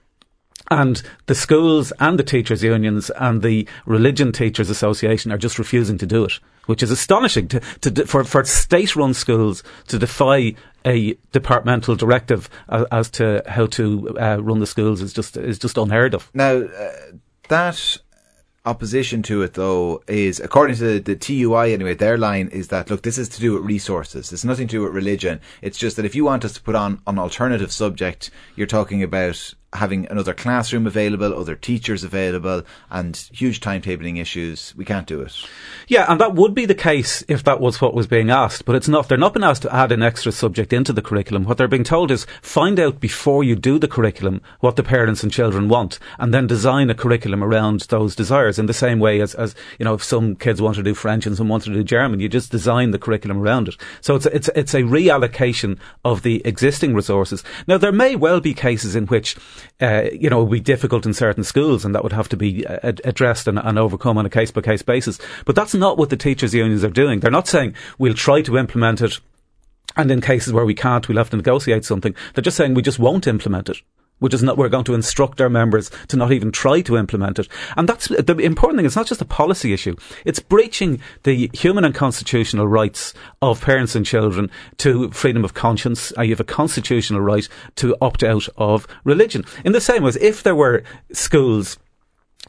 And 0.71 1.03
the 1.27 1.35
schools 1.35 1.93
and 1.99 2.19
the 2.19 2.25
teachers' 2.25 2.63
unions 2.63 3.11
and 3.11 3.43
the 3.43 3.67
Religion 3.87 4.33
Teachers 4.33 4.69
Association 4.69 5.33
are 5.33 5.39
just 5.39 5.59
refusing 5.59 5.97
to 5.99 6.07
do 6.07 6.25
it, 6.25 6.33
which 6.67 6.83
is 6.83 6.91
astonishing 6.91 7.49
to, 7.49 7.61
to, 7.81 8.07
for, 8.07 8.23
for 8.25 8.45
state-run 8.45 9.15
schools 9.15 9.63
to 9.87 9.99
defy 9.99 10.55
a 10.85 11.17
departmental 11.33 11.97
directive 11.97 12.51
as, 12.69 12.85
as 12.91 13.11
to 13.11 13.43
how 13.47 13.67
to 13.67 14.17
uh, 14.21 14.37
run 14.43 14.59
the 14.59 14.67
schools 14.67 15.01
is 15.01 15.13
just 15.13 15.37
is 15.37 15.59
just 15.59 15.79
unheard 15.79 16.15
of. 16.15 16.31
Now, 16.35 16.57
uh, 16.57 16.93
that 17.49 17.97
opposition 18.69 19.23
to 19.25 19.43
it, 19.43 19.55
though, 19.55 20.03
is 20.07 20.39
according 20.41 20.77
to 20.77 20.85
the, 20.85 20.99
the 20.99 21.17
TUI 21.17 21.73
anyway. 21.73 21.95
Their 21.95 22.19
line 22.19 22.49
is 22.49 22.69
that 22.69 22.91
look, 22.91 23.03
this 23.03 23.19
is 23.19 23.29
to 23.31 23.41
do 23.41 23.55
with 23.55 23.63
resources. 23.65 24.33
It's 24.33 24.45
nothing 24.45 24.69
to 24.69 24.73
do 24.73 24.83
with 24.83 24.93
religion. 24.93 25.41
It's 25.63 25.79
just 25.79 25.97
that 25.97 26.05
if 26.05 26.15
you 26.15 26.25
want 26.25 26.45
us 26.45 26.53
to 26.53 26.63
put 26.63 26.75
on 26.75 27.01
an 27.07 27.19
alternative 27.19 27.73
subject, 27.73 28.31
you're 28.57 28.67
talking 28.67 29.03
about 29.03 29.55
having 29.75 30.07
another 30.09 30.33
classroom 30.33 30.87
available, 30.87 31.39
other 31.39 31.55
teachers 31.55 32.03
available, 32.03 32.63
and 32.91 33.29
huge 33.33 33.61
timetabling 33.61 34.19
issues. 34.19 34.75
We 34.77 34.85
can't 34.85 35.07
do 35.07 35.21
it. 35.21 35.37
Yeah, 35.89 36.07
and 36.09 36.21
that 36.21 36.35
would 36.35 36.55
be 36.55 36.65
the 36.65 36.75
case 36.75 37.23
if 37.29 37.45
that 37.45 37.61
was 37.61 37.81
what 37.81 37.95
was 37.95 38.07
being 38.07 38.31
asked, 38.31 38.65
but 38.65 38.77
it's 38.77 38.89
not. 38.89 39.09
They're 39.09 39.19
not 39.19 39.35
being 39.35 39.45
asked 39.45 39.63
to 39.63 39.75
add 39.75 39.93
an 39.93 40.03
extra 40.03 40.33
subject 40.33 40.73
into 40.73 40.93
the 40.93 41.03
curriculum. 41.03 41.45
What 41.45 41.59
they're 41.59 41.69
being 41.69 41.85
told 41.85 42.11
is 42.11 42.27
find 42.41 42.81
out 42.81 42.99
before 42.99 43.45
you 43.45 43.57
do 43.57 43.79
the 43.79 43.89
curriculum 43.89 44.41
what 44.61 44.77
the 44.77 44.83
parents 44.83 45.23
and 45.23 45.31
children 45.31 45.69
want, 45.69 45.99
and 46.19 46.33
then 46.33 46.47
design 46.47 46.89
a 46.89 46.95
curriculum 46.95 47.45
around 47.45 47.81
those 47.83 48.17
desires. 48.17 48.59
In 48.59 48.67
the 48.67 48.75
same 48.75 49.01
way 49.01 49.21
as, 49.21 49.35
as 49.35 49.55
you 49.79 49.85
know, 49.85 49.95
if 49.95 50.03
some 50.03 50.35
kids 50.35 50.63
want 50.63 50.77
to 50.77 50.83
do 50.83 50.95
French 50.95 51.27
and 51.27 51.37
some 51.37 51.49
want 51.49 51.65
to 51.65 51.73
do 51.75 51.85
German, 51.85 52.21
you 52.21 52.29
just 52.29 52.51
design 52.51 52.91
the 52.91 52.99
curriculum 52.99 53.39
around 53.39 53.69
it. 53.69 53.77
So 54.01 54.15
it's 54.17 54.27
it's 54.27 54.49
it's 54.55 54.75
a 54.75 54.83
reallocation 54.83 55.79
of 56.05 56.23
the 56.23 56.41
existing 56.47 56.95
resources. 56.95 57.45
Now 57.67 57.77
there 57.77 57.93
may 57.93 58.17
well 58.17 58.41
be 58.41 58.55
cases 58.55 58.97
in 58.97 59.07
which 59.07 59.37
uh, 59.81 60.05
you 60.13 60.31
know 60.31 60.41
it 60.41 60.45
would 60.45 60.53
be 60.53 60.61
difficult 60.61 61.07
in 61.07 61.15
certain 61.15 61.45
schools, 61.45 61.85
and 61.85 61.95
that 61.95 62.03
would 62.03 62.13
have 62.13 62.29
to 62.31 62.37
be 62.37 62.67
uh, 62.67 62.79
ad- 62.83 63.01
addressed 63.05 63.47
and, 63.47 63.59
and 63.59 63.79
overcome 63.79 64.19
on 64.19 64.27
a 64.27 64.31
case 64.31 64.51
by 64.51 64.61
case 64.61 64.83
basis. 64.83 65.19
But 65.45 65.57
that's 65.57 65.75
not 65.75 65.99
what 65.99 66.11
the 66.11 66.17
teachers' 66.17 66.55
unions 66.55 66.85
are 66.85 66.91
doing. 66.91 67.21
They're 67.21 67.31
not 67.31 67.49
saying 67.49 67.75
we'll 67.99 68.15
try 68.15 68.43
to 68.43 68.59
implement 68.59 69.01
it. 69.01 69.21
And 69.97 70.11
in 70.11 70.21
cases 70.21 70.53
where 70.53 70.67
we 70.67 70.75
can't, 70.75 71.09
we'll 71.09 71.19
have 71.19 71.31
to 71.31 71.37
negotiate 71.37 71.85
something. 71.85 72.15
They're 72.35 72.43
just 72.43 72.57
saying 72.57 72.75
we 72.75 72.83
just 72.83 72.99
won't 72.99 73.27
implement 73.27 73.69
it. 73.69 73.79
We're 74.21 74.29
just 74.29 74.43
not, 74.43 74.57
we're 74.57 74.69
going 74.69 74.85
to 74.85 74.95
instruct 74.95 75.41
our 75.41 75.49
members 75.49 75.91
to 76.09 76.17
not 76.17 76.33
even 76.33 76.51
try 76.51 76.81
to 76.83 76.97
implement 76.97 77.39
it. 77.39 77.49
And 77.77 77.89
that's 77.89 78.09
the 78.09 78.37
important 78.39 78.79
thing. 78.79 78.87
It's 78.87 78.97
not 78.97 79.07
just 79.07 79.21
a 79.21 79.27
policy 79.27 79.73
issue. 79.73 79.97
It's 80.25 80.41
breaching 80.41 81.01
the 81.23 81.51
human 81.53 81.85
and 81.85 81.95
constitutional 81.95 82.67
rights 82.67 83.15
of 83.41 83.61
parents 83.61 83.95
and 83.95 84.05
children 84.05 84.51
to 84.79 85.11
freedom 85.11 85.45
of 85.45 85.55
conscience. 85.55 86.13
Uh, 86.17 86.23
you 86.23 86.31
have 86.31 86.41
a 86.41 86.45
constitutional 86.45 87.21
right 87.21 87.49
to 87.77 87.97
opt 88.01 88.23
out 88.23 88.49
of 88.57 88.87
religion. 89.05 89.45
In 89.65 89.73
the 89.73 89.81
same 89.81 90.03
way 90.03 90.09
if 90.21 90.43
there 90.43 90.55
were 90.55 90.83
schools 91.13 91.77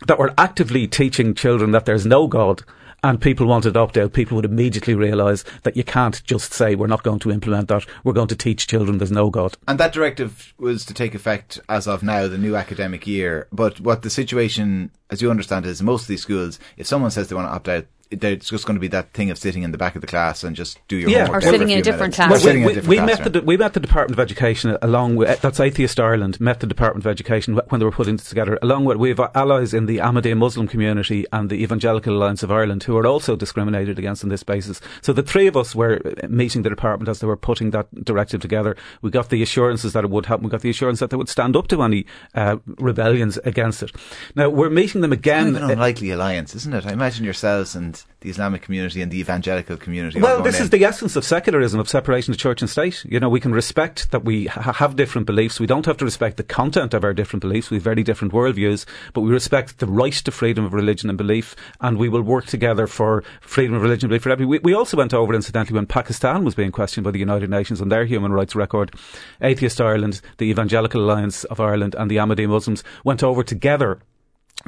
that 0.07 0.19
were 0.19 0.33
actively 0.37 0.87
teaching 0.87 1.33
children 1.33 1.71
that 1.71 1.85
there's 1.85 2.05
no 2.05 2.27
God 2.27 2.63
and 3.03 3.21
people 3.21 3.47
wanted 3.47 3.77
opt 3.77 3.97
out, 3.97 4.13
people 4.13 4.35
would 4.35 4.45
immediately 4.45 4.95
realise 4.95 5.43
that 5.63 5.77
you 5.77 5.83
can't 5.83 6.23
just 6.23 6.53
say 6.53 6.75
we're 6.75 6.87
not 6.87 7.03
going 7.03 7.19
to 7.19 7.31
implement 7.31 7.67
that. 7.69 7.85
We're 8.03 8.13
going 8.13 8.27
to 8.27 8.35
teach 8.35 8.67
children 8.67 8.97
there's 8.97 9.11
no 9.11 9.29
God. 9.29 9.57
And 9.67 9.79
that 9.79 9.93
directive 9.93 10.53
was 10.57 10.85
to 10.85 10.93
take 10.93 11.15
effect 11.15 11.59
as 11.69 11.87
of 11.87 12.03
now, 12.03 12.27
the 12.27 12.37
new 12.37 12.55
academic 12.55 13.07
year. 13.07 13.47
But 13.51 13.79
what 13.79 14.01
the 14.01 14.09
situation, 14.09 14.91
as 15.09 15.21
you 15.21 15.29
understand, 15.29 15.65
is 15.65 15.81
most 15.81 16.03
of 16.03 16.07
these 16.07 16.21
schools, 16.21 16.59
if 16.77 16.87
someone 16.87 17.11
says 17.11 17.27
they 17.27 17.35
want 17.35 17.47
to 17.47 17.53
opt 17.53 17.69
out, 17.69 17.85
there's 18.11 18.49
just 18.49 18.65
going 18.65 18.75
to 18.75 18.79
be 18.81 18.87
that 18.87 19.13
thing 19.13 19.29
of 19.29 19.37
sitting 19.37 19.61
in 19.61 19.71
the 19.71 19.77
back 19.77 19.93
of 19.95 20.01
the 20.01 20.07
class 20.07 20.43
and 20.43 20.55
just 20.55 20.79
do 20.87 20.95
your 20.97 21.09
Yeah. 21.11 21.25
homework 21.25 21.37
Or 21.37 21.41
there 21.41 21.51
for 21.51 21.57
sitting 21.59 21.69
in 21.73 21.79
a 21.79 21.81
different 21.83 22.01
minutes. 22.01 22.15
class. 22.17 22.31
Or 22.31 22.39
sitting 22.39 22.61
in 22.61 22.63
a 22.63 22.67
we, 22.67 22.73
different 22.73 22.89
we 22.89 22.95
class, 22.97 23.19
met 23.19 23.33
the 23.33 23.41
we 23.43 23.57
met 23.57 23.73
the 23.73 23.79
Department 23.79 24.19
of 24.19 24.19
Education 24.19 24.77
along 24.81 25.15
with 25.15 25.41
that's 25.41 25.59
Atheist 25.59 25.99
Ireland 25.99 26.39
met 26.41 26.59
the 26.59 26.65
Department 26.65 27.05
of 27.05 27.09
Education 27.11 27.59
when 27.69 27.79
they 27.79 27.85
were 27.85 27.91
putting 27.91 28.15
this 28.17 28.27
together 28.27 28.57
along 28.63 28.85
with 28.85 28.97
we 28.97 29.09
have 29.09 29.19
allies 29.35 29.75
in 29.75 29.85
the 29.85 29.97
Ahmadiyya 29.97 30.35
Muslim 30.37 30.67
community 30.67 31.25
and 31.31 31.51
the 31.51 31.61
Evangelical 31.61 32.17
Alliance 32.17 32.41
of 32.41 32.51
Ireland 32.51 32.81
who 32.83 32.97
are 32.97 33.05
also 33.05 33.35
discriminated 33.35 33.99
against 33.99 34.23
on 34.23 34.29
this 34.31 34.41
basis. 34.43 34.81
So 35.03 35.13
the 35.13 35.21
three 35.21 35.45
of 35.45 35.55
us 35.55 35.75
were 35.75 36.01
uh, 36.03 36.27
meeting 36.27 36.63
the 36.63 36.69
department 36.69 37.09
as 37.09 37.19
they 37.19 37.27
were 37.27 37.37
putting 37.37 37.69
that 37.71 37.87
directive 38.03 38.41
together. 38.41 38.75
We 39.03 39.11
got 39.11 39.29
the 39.29 39.43
assurances 39.43 39.93
that 39.93 40.03
it 40.03 40.09
would 40.09 40.25
happen. 40.25 40.45
We 40.45 40.49
got 40.49 40.61
the 40.61 40.71
assurance 40.71 40.99
that 40.99 41.11
they 41.11 41.17
would 41.17 41.29
stand 41.29 41.55
up 41.55 41.67
to 41.67 41.83
any 41.83 42.07
uh, 42.33 42.57
rebellions 42.79 43.37
against 43.45 43.83
it. 43.83 43.91
Now 44.35 44.49
we're 44.49 44.71
meeting 44.71 45.01
them 45.01 45.11
Kind 45.11 45.19
again. 45.19 45.55
of 45.55 45.63
an 45.63 45.69
unlikely 45.71 46.09
alliance, 46.09 46.55
isn't 46.55 46.73
it? 46.73 46.87
I 46.87 46.91
imagine 46.91 47.23
yourselves 47.23 47.75
and 47.75 47.98
the 48.21 48.29
Islamic 48.29 48.61
community 48.61 49.01
and 49.01 49.11
the 49.11 49.19
evangelical 49.19 49.77
community. 49.77 50.19
Well, 50.19 50.41
this 50.41 50.57
in. 50.57 50.63
is 50.63 50.69
the 50.71 50.83
essence 50.83 51.15
of 51.15 51.23
secularism, 51.23 51.79
of 51.79 51.87
separation 51.87 52.33
of 52.33 52.37
church 52.37 52.61
and 52.61 52.69
state. 52.69 53.05
You 53.05 53.19
know, 53.19 53.29
we 53.29 53.39
can 53.39 53.53
respect 53.53 54.11
that 54.11 54.25
we 54.25 54.47
ha- 54.47 54.73
have 54.73 54.97
different 54.97 55.25
beliefs. 55.25 55.59
We 55.59 55.67
don't 55.67 55.85
have 55.85 55.97
to 55.97 56.05
respect 56.05 56.35
the 56.37 56.43
content 56.43 56.93
of 56.93 57.03
our 57.05 57.13
different 57.13 57.41
beliefs. 57.41 57.69
We 57.69 57.77
have 57.77 57.83
very 57.83 58.03
different 58.03 58.33
worldviews, 58.33 58.85
but 59.13 59.21
we 59.21 59.31
respect 59.31 59.79
the 59.79 59.87
right 59.87 60.13
to 60.13 60.31
freedom 60.31 60.65
of 60.65 60.73
religion 60.73 61.09
and 61.09 61.17
belief, 61.17 61.55
and 61.79 61.97
we 61.97 62.09
will 62.09 62.21
work 62.21 62.45
together 62.45 62.87
for 62.87 63.23
freedom 63.39 63.75
of 63.75 63.81
religion 63.81 64.07
and 64.07 64.09
belief 64.09 64.23
for 64.23 64.31
every. 64.31 64.45
We, 64.45 64.59
we 64.59 64.73
also 64.73 64.97
went 64.97 65.13
over, 65.13 65.33
incidentally, 65.33 65.75
when 65.75 65.85
Pakistan 65.85 66.43
was 66.43 66.55
being 66.55 66.71
questioned 66.71 67.05
by 67.05 67.11
the 67.11 67.19
United 67.19 67.49
Nations 67.49 67.79
on 67.81 67.87
their 67.87 68.05
human 68.05 68.33
rights 68.33 68.55
record. 68.55 68.93
Atheist 69.41 69.79
Ireland, 69.79 70.19
the 70.37 70.49
Evangelical 70.49 71.01
Alliance 71.01 71.45
of 71.45 71.61
Ireland, 71.61 71.95
and 71.97 72.11
the 72.11 72.17
Ahmadiyya 72.17 72.49
Muslims 72.49 72.83
went 73.05 73.23
over 73.23 73.43
together 73.43 73.99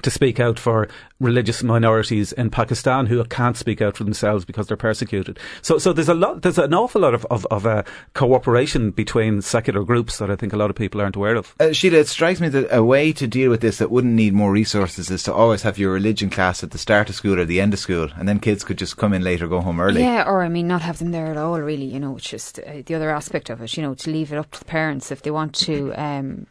to 0.01 0.09
speak 0.09 0.39
out 0.39 0.57
for 0.57 0.87
religious 1.19 1.61
minorities 1.61 2.31
in 2.33 2.49
Pakistan 2.49 3.05
who 3.05 3.23
can't 3.25 3.57
speak 3.57 3.81
out 3.81 3.97
for 3.97 4.03
themselves 4.03 4.45
because 4.45 4.67
they're 4.67 4.77
persecuted. 4.77 5.37
So, 5.61 5.77
so 5.77 5.93
there's 5.93 6.09
a 6.09 6.13
lot, 6.13 6.41
there's 6.41 6.57
an 6.57 6.73
awful 6.73 7.01
lot 7.01 7.13
of, 7.13 7.25
of, 7.29 7.45
of 7.51 7.65
uh, 7.65 7.83
cooperation 8.13 8.91
between 8.91 9.41
secular 9.41 9.83
groups 9.83 10.17
that 10.17 10.31
I 10.31 10.35
think 10.35 10.53
a 10.53 10.57
lot 10.57 10.69
of 10.69 10.75
people 10.75 11.01
aren't 11.01 11.17
aware 11.17 11.35
of. 11.35 11.53
Uh, 11.59 11.73
Sheila, 11.73 11.99
it 11.99 12.07
strikes 12.07 12.39
me 12.39 12.49
that 12.49 12.75
a 12.75 12.83
way 12.83 13.11
to 13.13 13.27
deal 13.27 13.49
with 13.51 13.61
this 13.61 13.77
that 13.77 13.91
wouldn't 13.91 14.13
need 14.13 14.33
more 14.33 14.51
resources 14.51 15.11
is 15.11 15.23
to 15.23 15.33
always 15.33 15.61
have 15.63 15.77
your 15.77 15.91
religion 15.91 16.29
class 16.29 16.63
at 16.63 16.71
the 16.71 16.77
start 16.77 17.09
of 17.09 17.15
school 17.15 17.39
or 17.39 17.45
the 17.45 17.61
end 17.61 17.73
of 17.73 17.79
school, 17.79 18.09
and 18.15 18.27
then 18.27 18.39
kids 18.39 18.63
could 18.63 18.77
just 18.77 18.97
come 18.97 19.13
in 19.13 19.23
late 19.23 19.41
or 19.41 19.47
go 19.47 19.61
home 19.61 19.79
early. 19.79 20.01
Yeah, 20.01 20.23
or 20.25 20.41
I 20.41 20.49
mean, 20.49 20.67
not 20.67 20.81
have 20.81 20.99
them 20.99 21.11
there 21.11 21.27
at 21.27 21.37
all. 21.37 21.59
Really, 21.59 21.85
you 21.85 21.99
know, 21.99 22.15
it's 22.15 22.29
just 22.29 22.59
uh, 22.59 22.81
the 22.85 22.95
other 22.95 23.11
aspect 23.11 23.49
of 23.49 23.61
it. 23.61 23.75
You 23.75 23.83
know, 23.83 23.93
to 23.93 24.09
leave 24.09 24.31
it 24.31 24.37
up 24.37 24.51
to 24.51 24.59
the 24.59 24.65
parents 24.65 25.11
if 25.11 25.21
they 25.21 25.31
want 25.31 25.53
to. 25.55 25.93
Um, 26.01 26.47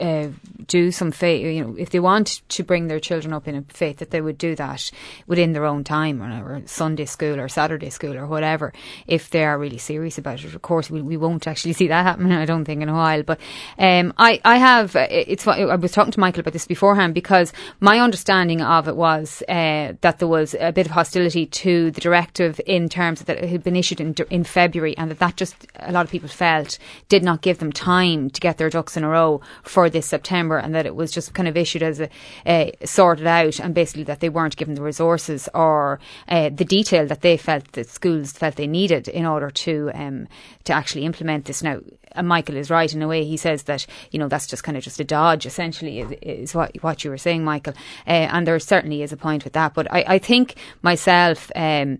uh, 0.00 0.28
do 0.66 0.90
some 0.90 1.10
faith, 1.10 1.44
you 1.44 1.64
know, 1.64 1.74
if 1.78 1.90
they 1.90 2.00
want 2.00 2.42
to 2.48 2.62
bring 2.62 2.88
their 2.88 3.00
children 3.00 3.32
up 3.32 3.46
in 3.48 3.54
a 3.54 3.62
faith, 3.68 3.98
that 3.98 4.10
they 4.10 4.20
would 4.20 4.38
do 4.38 4.54
that 4.56 4.90
within 5.26 5.52
their 5.52 5.64
own 5.64 5.84
time, 5.84 6.22
or, 6.22 6.56
or 6.56 6.62
Sunday 6.66 7.04
school 7.04 7.38
or 7.40 7.48
Saturday 7.48 7.90
school 7.90 8.16
or 8.16 8.26
whatever. 8.26 8.72
If 9.06 9.30
they 9.30 9.44
are 9.44 9.58
really 9.58 9.78
serious 9.78 10.18
about 10.18 10.44
it, 10.44 10.54
of 10.54 10.62
course, 10.62 10.90
we, 10.90 11.02
we 11.02 11.16
won't 11.16 11.46
actually 11.46 11.72
see 11.80 11.88
that 11.88 12.04
happen. 12.04 12.32
I 12.32 12.44
don't 12.44 12.64
think 12.64 12.82
in 12.82 12.88
a 12.88 12.94
while. 12.94 13.22
But 13.22 13.40
um, 13.78 14.12
I, 14.18 14.40
I 14.44 14.56
have. 14.58 14.96
uh, 14.96 15.06
It's. 15.10 15.46
I 15.46 15.74
was 15.76 15.92
talking 15.92 16.12
to 16.12 16.20
Michael 16.20 16.40
about 16.40 16.52
this 16.52 16.66
beforehand 16.66 17.14
because 17.14 17.52
my 17.80 18.00
understanding 18.00 18.60
of 18.60 18.88
it 18.88 18.96
was 18.96 19.42
uh, 19.48 19.92
that 20.00 20.18
there 20.18 20.28
was 20.28 20.54
a 20.58 20.72
bit 20.72 20.86
of 20.86 20.92
hostility 20.92 21.46
to 21.46 21.90
the 21.90 22.00
directive 22.00 22.60
in 22.66 22.88
terms 22.88 23.20
of 23.20 23.26
that 23.26 23.38
it 23.38 23.48
had 23.48 23.62
been 23.62 23.76
issued 23.76 24.00
in, 24.00 24.14
in 24.30 24.44
February, 24.44 24.96
and 24.96 25.10
that 25.10 25.18
that 25.18 25.36
just 25.36 25.66
a 25.76 25.92
lot 25.92 26.04
of 26.04 26.10
people 26.10 26.28
felt 26.28 26.78
did 27.08 27.22
not 27.22 27.42
give 27.42 27.58
them 27.58 27.72
time 27.72 28.30
to 28.30 28.40
get 28.40 28.58
their 28.58 28.70
ducks 28.70 28.96
in 28.96 29.04
a 29.04 29.08
row 29.08 29.40
for 29.62 29.83
this 29.88 30.06
September, 30.06 30.58
and 30.58 30.74
that 30.74 30.86
it 30.86 30.94
was 30.94 31.10
just 31.12 31.34
kind 31.34 31.48
of 31.48 31.56
issued 31.56 31.82
as 31.82 32.00
a 32.00 32.08
uh, 32.46 32.70
sorted 32.84 33.26
out, 33.26 33.58
and 33.58 33.74
basically 33.74 34.04
that 34.04 34.20
they 34.20 34.28
weren't 34.28 34.56
given 34.56 34.74
the 34.74 34.82
resources 34.82 35.48
or 35.54 36.00
uh, 36.28 36.50
the 36.50 36.64
detail 36.64 37.06
that 37.06 37.20
they 37.20 37.36
felt 37.36 37.72
that 37.72 37.88
schools 37.88 38.32
felt 38.32 38.56
they 38.56 38.66
needed 38.66 39.08
in 39.08 39.26
order 39.26 39.50
to 39.50 39.90
um, 39.94 40.28
to 40.64 40.72
actually 40.72 41.04
implement 41.04 41.44
this. 41.44 41.62
Now, 41.62 41.80
and 42.12 42.28
Michael 42.28 42.56
is 42.56 42.70
right 42.70 42.92
in 42.92 43.02
a 43.02 43.08
way. 43.08 43.24
He 43.24 43.36
says 43.36 43.64
that 43.64 43.86
you 44.10 44.18
know 44.18 44.28
that's 44.28 44.46
just 44.46 44.64
kind 44.64 44.76
of 44.76 44.84
just 44.84 45.00
a 45.00 45.04
dodge, 45.04 45.46
essentially, 45.46 46.00
is, 46.00 46.12
is 46.22 46.54
what 46.54 46.74
what 46.82 47.04
you 47.04 47.10
were 47.10 47.18
saying, 47.18 47.44
Michael. 47.44 47.74
Uh, 48.06 48.28
and 48.32 48.46
there 48.46 48.58
certainly 48.58 49.02
is 49.02 49.12
a 49.12 49.16
point 49.16 49.44
with 49.44 49.52
that. 49.54 49.74
But 49.74 49.92
I, 49.92 50.04
I 50.08 50.18
think 50.18 50.56
myself. 50.82 51.50
Um, 51.54 51.98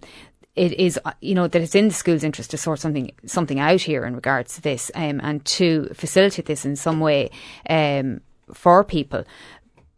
it 0.56 0.72
is, 0.74 0.98
uh, 1.04 1.12
you 1.20 1.34
know, 1.34 1.48
that 1.48 1.60
it's 1.60 1.74
in 1.74 1.88
the 1.88 1.94
school's 1.94 2.24
interest 2.24 2.50
to 2.52 2.56
sort 2.56 2.80
something 2.80 3.10
something 3.26 3.58
out 3.58 3.80
here 3.80 4.04
in 4.04 4.14
regards 4.14 4.54
to 4.54 4.62
this, 4.62 4.90
um, 4.94 5.20
and 5.22 5.44
to 5.44 5.88
facilitate 5.94 6.46
this 6.46 6.64
in 6.64 6.76
some 6.76 7.00
way 7.00 7.30
um, 7.68 8.20
for 8.52 8.84
people. 8.84 9.24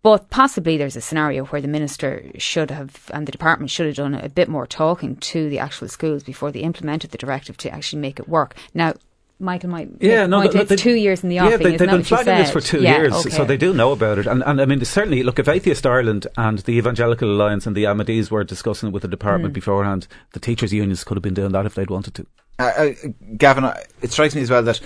But 0.03 0.31
possibly 0.31 0.77
there's 0.77 0.95
a 0.95 1.01
scenario 1.01 1.47
where 1.47 1.61
the 1.61 1.67
minister 1.69 2.31
should 2.39 2.71
have 2.71 3.11
and 3.13 3.27
the 3.27 3.33
department 3.33 3.71
should 3.71 3.87
have 3.87 3.97
done 3.97 4.15
a 4.15 4.29
bit 4.29 4.49
more 4.49 4.67
talking 4.67 5.17
to 5.17 5.49
the 5.51 5.59
actual 5.59 5.89
schools 5.89 6.23
before 6.23 6.53
they 6.53 6.61
implemented 6.61 7.11
the 7.11 7.19
directive 7.19 7.57
to 7.59 7.71
actually 7.71 8.01
make 8.03 8.21
it 8.21 8.29
work. 8.29 8.55
Now, 8.73 8.95
Michael 9.39 9.69
might 9.69 9.91
Yeah, 10.01 10.27
no, 10.27 10.39
the 10.41 10.43
point, 10.45 10.53
they- 10.55 10.61
it's 10.61 10.69
they- 10.71 10.77
two 10.77 10.95
years 10.95 11.23
in 11.23 11.29
the 11.29 11.35
Yeah, 11.37 11.47
offing. 11.49 11.59
they, 11.59 11.77
they've 11.77 11.91
been 11.91 12.03
flagging 12.03 12.37
this 12.37 12.51
for 12.51 12.61
two 12.63 12.81
Yeah, 12.81 12.97
years, 12.97 13.13
okay. 13.13 13.29
so 13.31 13.45
they 13.45 13.59
do 13.59 13.75
know 13.75 13.93
about 13.93 14.19
it. 14.19 14.27
And, 14.27 14.43
and 14.47 14.61
I 14.61 14.65
mean, 14.65 14.83
certainly, 14.85 15.23
look, 15.23 15.39
if 15.39 15.47
Atheist 15.47 15.85
Ireland 15.87 16.27
and 16.39 16.61
the 16.61 16.73
Evangelical 16.79 17.31
Alliance 17.31 17.67
and 17.67 17.77
the 17.77 17.85
Ahmadis 17.85 18.31
were 18.31 18.45
discussing 18.45 18.89
it 18.89 18.93
with 18.93 19.03
the 19.03 19.09
department 19.09 19.53
Mm. 19.53 19.57
beforehand, 19.57 20.09
the 20.33 20.41
teachers' 20.41 20.73
unions 20.73 21.05
could 21.05 21.17
have 21.19 21.23
been 21.23 21.35
doing 21.35 21.53
that 21.53 21.67
if 21.67 21.75
they'd 21.75 21.91
wanted 21.91 22.15
to. 22.15 22.27
Uh, 22.59 22.63
uh, 22.79 22.89
Gavin, 23.37 23.65
uh, 23.65 23.77
it 24.01 24.11
strikes 24.11 24.35
me 24.35 24.41
as 24.41 24.51
well 24.51 24.63
that 24.63 24.81